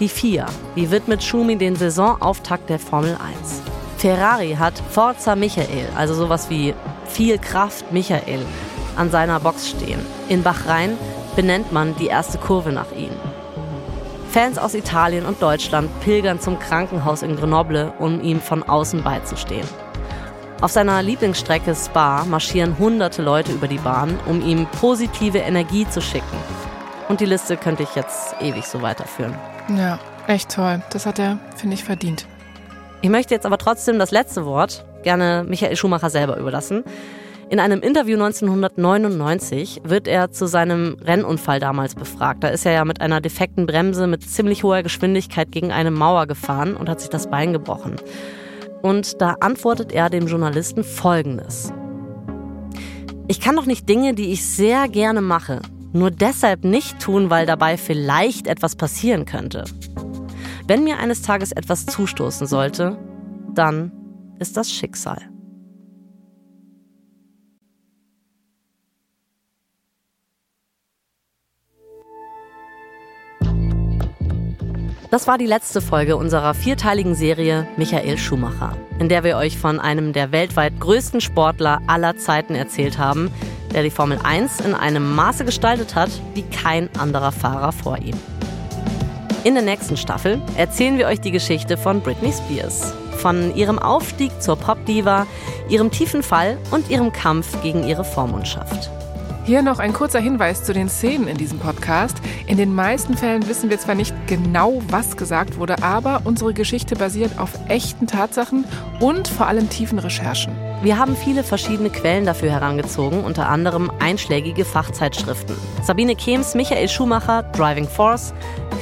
Die 0.00 0.08
FIA, 0.08 0.46
die 0.74 0.90
widmet 0.90 1.22
Schumi 1.22 1.56
den 1.56 1.76
Saisonauftakt 1.76 2.68
der 2.68 2.78
Formel 2.78 3.16
1. 3.40 3.62
Ferrari 3.98 4.56
hat 4.58 4.74
Forza 4.90 5.36
Michael, 5.36 5.88
also 5.96 6.14
sowas 6.14 6.50
wie 6.50 6.74
viel 7.06 7.38
Kraft 7.38 7.92
Michael, 7.92 8.44
an 8.96 9.10
seiner 9.10 9.40
Box 9.40 9.70
stehen. 9.70 10.00
In 10.28 10.42
Bahrain 10.42 10.96
benennt 11.36 11.72
man 11.72 11.94
die 11.96 12.06
erste 12.06 12.38
Kurve 12.38 12.72
nach 12.72 12.90
ihm. 12.92 13.12
Fans 14.34 14.58
aus 14.58 14.74
Italien 14.74 15.26
und 15.26 15.40
Deutschland 15.40 15.88
pilgern 16.00 16.40
zum 16.40 16.58
Krankenhaus 16.58 17.22
in 17.22 17.36
Grenoble, 17.36 17.92
um 18.00 18.20
ihm 18.20 18.40
von 18.40 18.64
außen 18.64 19.04
beizustehen. 19.04 19.64
Auf 20.60 20.72
seiner 20.72 21.04
Lieblingsstrecke 21.04 21.72
Spa 21.72 22.24
marschieren 22.24 22.76
hunderte 22.76 23.22
Leute 23.22 23.52
über 23.52 23.68
die 23.68 23.78
Bahn, 23.78 24.18
um 24.26 24.44
ihm 24.44 24.66
positive 24.80 25.38
Energie 25.38 25.88
zu 25.88 26.00
schicken. 26.00 26.36
Und 27.08 27.20
die 27.20 27.26
Liste 27.26 27.56
könnte 27.56 27.84
ich 27.84 27.94
jetzt 27.94 28.34
ewig 28.40 28.66
so 28.66 28.82
weiterführen. 28.82 29.36
Ja, 29.68 30.00
echt 30.26 30.50
toll. 30.50 30.82
Das 30.90 31.06
hat 31.06 31.20
er, 31.20 31.38
finde 31.54 31.74
ich, 31.74 31.84
verdient. 31.84 32.26
Ich 33.02 33.10
möchte 33.10 33.34
jetzt 33.34 33.46
aber 33.46 33.56
trotzdem 33.56 34.00
das 34.00 34.10
letzte 34.10 34.44
Wort 34.46 34.84
gerne 35.04 35.44
Michael 35.46 35.76
Schumacher 35.76 36.10
selber 36.10 36.38
überlassen. 36.38 36.82
In 37.54 37.60
einem 37.60 37.82
Interview 37.82 38.20
1999 38.20 39.82
wird 39.84 40.08
er 40.08 40.32
zu 40.32 40.48
seinem 40.48 40.96
Rennunfall 41.00 41.60
damals 41.60 41.94
befragt. 41.94 42.42
Da 42.42 42.48
ist 42.48 42.66
er 42.66 42.72
ja 42.72 42.84
mit 42.84 43.00
einer 43.00 43.20
defekten 43.20 43.66
Bremse 43.66 44.08
mit 44.08 44.28
ziemlich 44.28 44.64
hoher 44.64 44.82
Geschwindigkeit 44.82 45.52
gegen 45.52 45.70
eine 45.70 45.92
Mauer 45.92 46.26
gefahren 46.26 46.74
und 46.74 46.88
hat 46.88 46.98
sich 46.98 47.10
das 47.10 47.30
Bein 47.30 47.52
gebrochen. 47.52 47.94
Und 48.82 49.22
da 49.22 49.36
antwortet 49.38 49.92
er 49.92 50.10
dem 50.10 50.26
Journalisten 50.26 50.82
Folgendes. 50.82 51.72
Ich 53.28 53.40
kann 53.40 53.54
doch 53.54 53.66
nicht 53.66 53.88
Dinge, 53.88 54.14
die 54.14 54.32
ich 54.32 54.44
sehr 54.44 54.88
gerne 54.88 55.20
mache, 55.20 55.60
nur 55.92 56.10
deshalb 56.10 56.64
nicht 56.64 56.98
tun, 56.98 57.30
weil 57.30 57.46
dabei 57.46 57.76
vielleicht 57.76 58.48
etwas 58.48 58.74
passieren 58.74 59.26
könnte. 59.26 59.62
Wenn 60.66 60.82
mir 60.82 60.98
eines 60.98 61.22
Tages 61.22 61.52
etwas 61.52 61.86
zustoßen 61.86 62.48
sollte, 62.48 62.98
dann 63.54 63.92
ist 64.40 64.56
das 64.56 64.72
Schicksal. 64.72 65.18
Das 75.14 75.28
war 75.28 75.38
die 75.38 75.46
letzte 75.46 75.80
Folge 75.80 76.16
unserer 76.16 76.54
vierteiligen 76.54 77.14
Serie 77.14 77.68
Michael 77.76 78.18
Schumacher, 78.18 78.76
in 78.98 79.08
der 79.08 79.22
wir 79.22 79.36
euch 79.36 79.56
von 79.56 79.78
einem 79.78 80.12
der 80.12 80.32
weltweit 80.32 80.80
größten 80.80 81.20
Sportler 81.20 81.80
aller 81.86 82.16
Zeiten 82.16 82.56
erzählt 82.56 82.98
haben, 82.98 83.30
der 83.72 83.84
die 83.84 83.90
Formel 83.90 84.18
1 84.24 84.58
in 84.62 84.74
einem 84.74 85.14
Maße 85.14 85.44
gestaltet 85.44 85.94
hat 85.94 86.10
wie 86.34 86.42
kein 86.42 86.88
anderer 86.98 87.30
Fahrer 87.30 87.70
vor 87.70 87.98
ihm. 87.98 88.16
In 89.44 89.54
der 89.54 89.62
nächsten 89.62 89.96
Staffel 89.96 90.42
erzählen 90.56 90.98
wir 90.98 91.06
euch 91.06 91.20
die 91.20 91.30
Geschichte 91.30 91.76
von 91.76 92.00
Britney 92.00 92.32
Spears, 92.32 92.92
von 93.16 93.54
ihrem 93.54 93.78
Aufstieg 93.78 94.42
zur 94.42 94.56
Popdiva, 94.56 95.28
ihrem 95.68 95.92
tiefen 95.92 96.24
Fall 96.24 96.58
und 96.72 96.90
ihrem 96.90 97.12
Kampf 97.12 97.62
gegen 97.62 97.86
ihre 97.86 98.02
Vormundschaft. 98.02 98.90
Hier 99.46 99.60
noch 99.60 99.78
ein 99.78 99.92
kurzer 99.92 100.20
Hinweis 100.20 100.64
zu 100.64 100.72
den 100.72 100.88
Szenen 100.88 101.28
in 101.28 101.36
diesem 101.36 101.58
Podcast. 101.58 102.16
In 102.46 102.56
den 102.56 102.74
meisten 102.74 103.14
Fällen 103.14 103.46
wissen 103.46 103.68
wir 103.68 103.78
zwar 103.78 103.94
nicht 103.94 104.14
genau, 104.26 104.80
was 104.88 105.18
gesagt 105.18 105.58
wurde, 105.58 105.82
aber 105.82 106.22
unsere 106.24 106.54
Geschichte 106.54 106.96
basiert 106.96 107.38
auf 107.38 107.50
echten 107.68 108.06
Tatsachen 108.06 108.64
und 109.00 109.28
vor 109.28 109.46
allem 109.46 109.68
tiefen 109.68 109.98
Recherchen. 109.98 110.56
Wir 110.82 110.98
haben 110.98 111.14
viele 111.14 111.44
verschiedene 111.44 111.90
Quellen 111.90 112.24
dafür 112.24 112.52
herangezogen, 112.52 113.22
unter 113.22 113.50
anderem 113.50 113.92
einschlägige 114.00 114.64
Fachzeitschriften. 114.64 115.56
Sabine 115.82 116.16
Kehms, 116.16 116.54
Michael 116.54 116.88
Schumacher, 116.88 117.42
Driving 117.52 117.86
Force, 117.86 118.32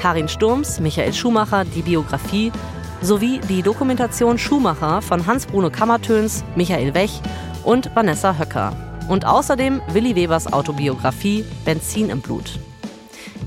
Karin 0.01 0.29
Sturms, 0.29 0.79
Michael 0.79 1.13
Schumacher, 1.13 1.65
die 1.65 1.83
Biografie 1.83 2.53
sowie 3.01 3.41
die 3.49 3.63
Dokumentation 3.63 4.39
Schumacher 4.39 5.03
von 5.03 5.27
Hans-Bruno 5.27 5.71
Kammertöns, 5.71 6.45
Michael 6.55 6.95
Wech 6.95 7.21
und 7.65 7.91
Vanessa 7.97 8.39
Höcker. 8.39 8.92
Und 9.09 9.27
außerdem 9.27 9.81
Willi 9.93 10.17
Webers 10.17 10.53
Autobiografie 10.53 11.45
Benzin 11.65 12.11
im 12.11 12.21
Blut. 12.21 12.59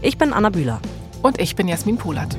Ich 0.02 0.18
bin 0.18 0.34
Anna 0.34 0.50
Bühler. 0.50 0.80
Und 1.22 1.40
ich 1.40 1.56
bin 1.56 1.68
Jasmin 1.68 1.98
Polat. 1.98 2.38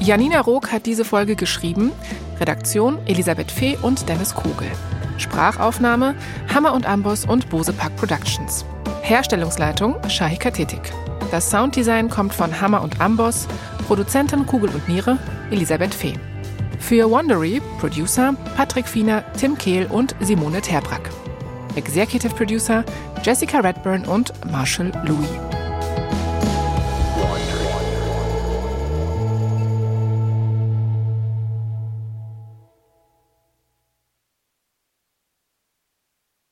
Janina 0.00 0.40
Rook 0.40 0.72
hat 0.72 0.86
diese 0.86 1.04
Folge 1.04 1.36
geschrieben. 1.36 1.92
Redaktion 2.38 2.98
Elisabeth 3.06 3.50
Fee 3.50 3.78
und 3.80 4.08
Dennis 4.08 4.34
Kogel. 4.34 4.70
Sprachaufnahme 5.18 6.14
Hammer 6.52 6.72
und 6.72 6.86
Amboss 6.86 7.24
und 7.26 7.48
Bose 7.50 7.72
Park 7.72 7.96
Productions. 7.96 8.64
Herstellungsleitung 9.02 9.96
Shahika 10.08 10.50
Tetik. 10.50 10.92
Das 11.30 11.50
Sounddesign 11.50 12.08
kommt 12.10 12.34
von 12.34 12.60
Hammer 12.60 12.82
und 12.82 13.00
Amboss, 13.00 13.46
Produzentin 13.86 14.46
Kugel 14.46 14.70
und 14.70 14.88
Niere 14.88 15.18
Elisabeth 15.50 15.94
Fee. 15.94 16.14
Für 16.78 17.10
Wondery 17.10 17.60
Producer 17.78 18.34
Patrick 18.56 18.88
Fiener, 18.88 19.22
Tim 19.38 19.56
Kehl 19.56 19.86
und 19.86 20.16
Simone 20.20 20.60
Terbrack. 20.60 21.10
Executive 21.80 22.34
Producer 22.34 22.84
Jessica 23.22 23.60
Redburn 23.60 24.04
und 24.04 24.32
Marshall 24.50 24.92
Louis. 25.06 25.59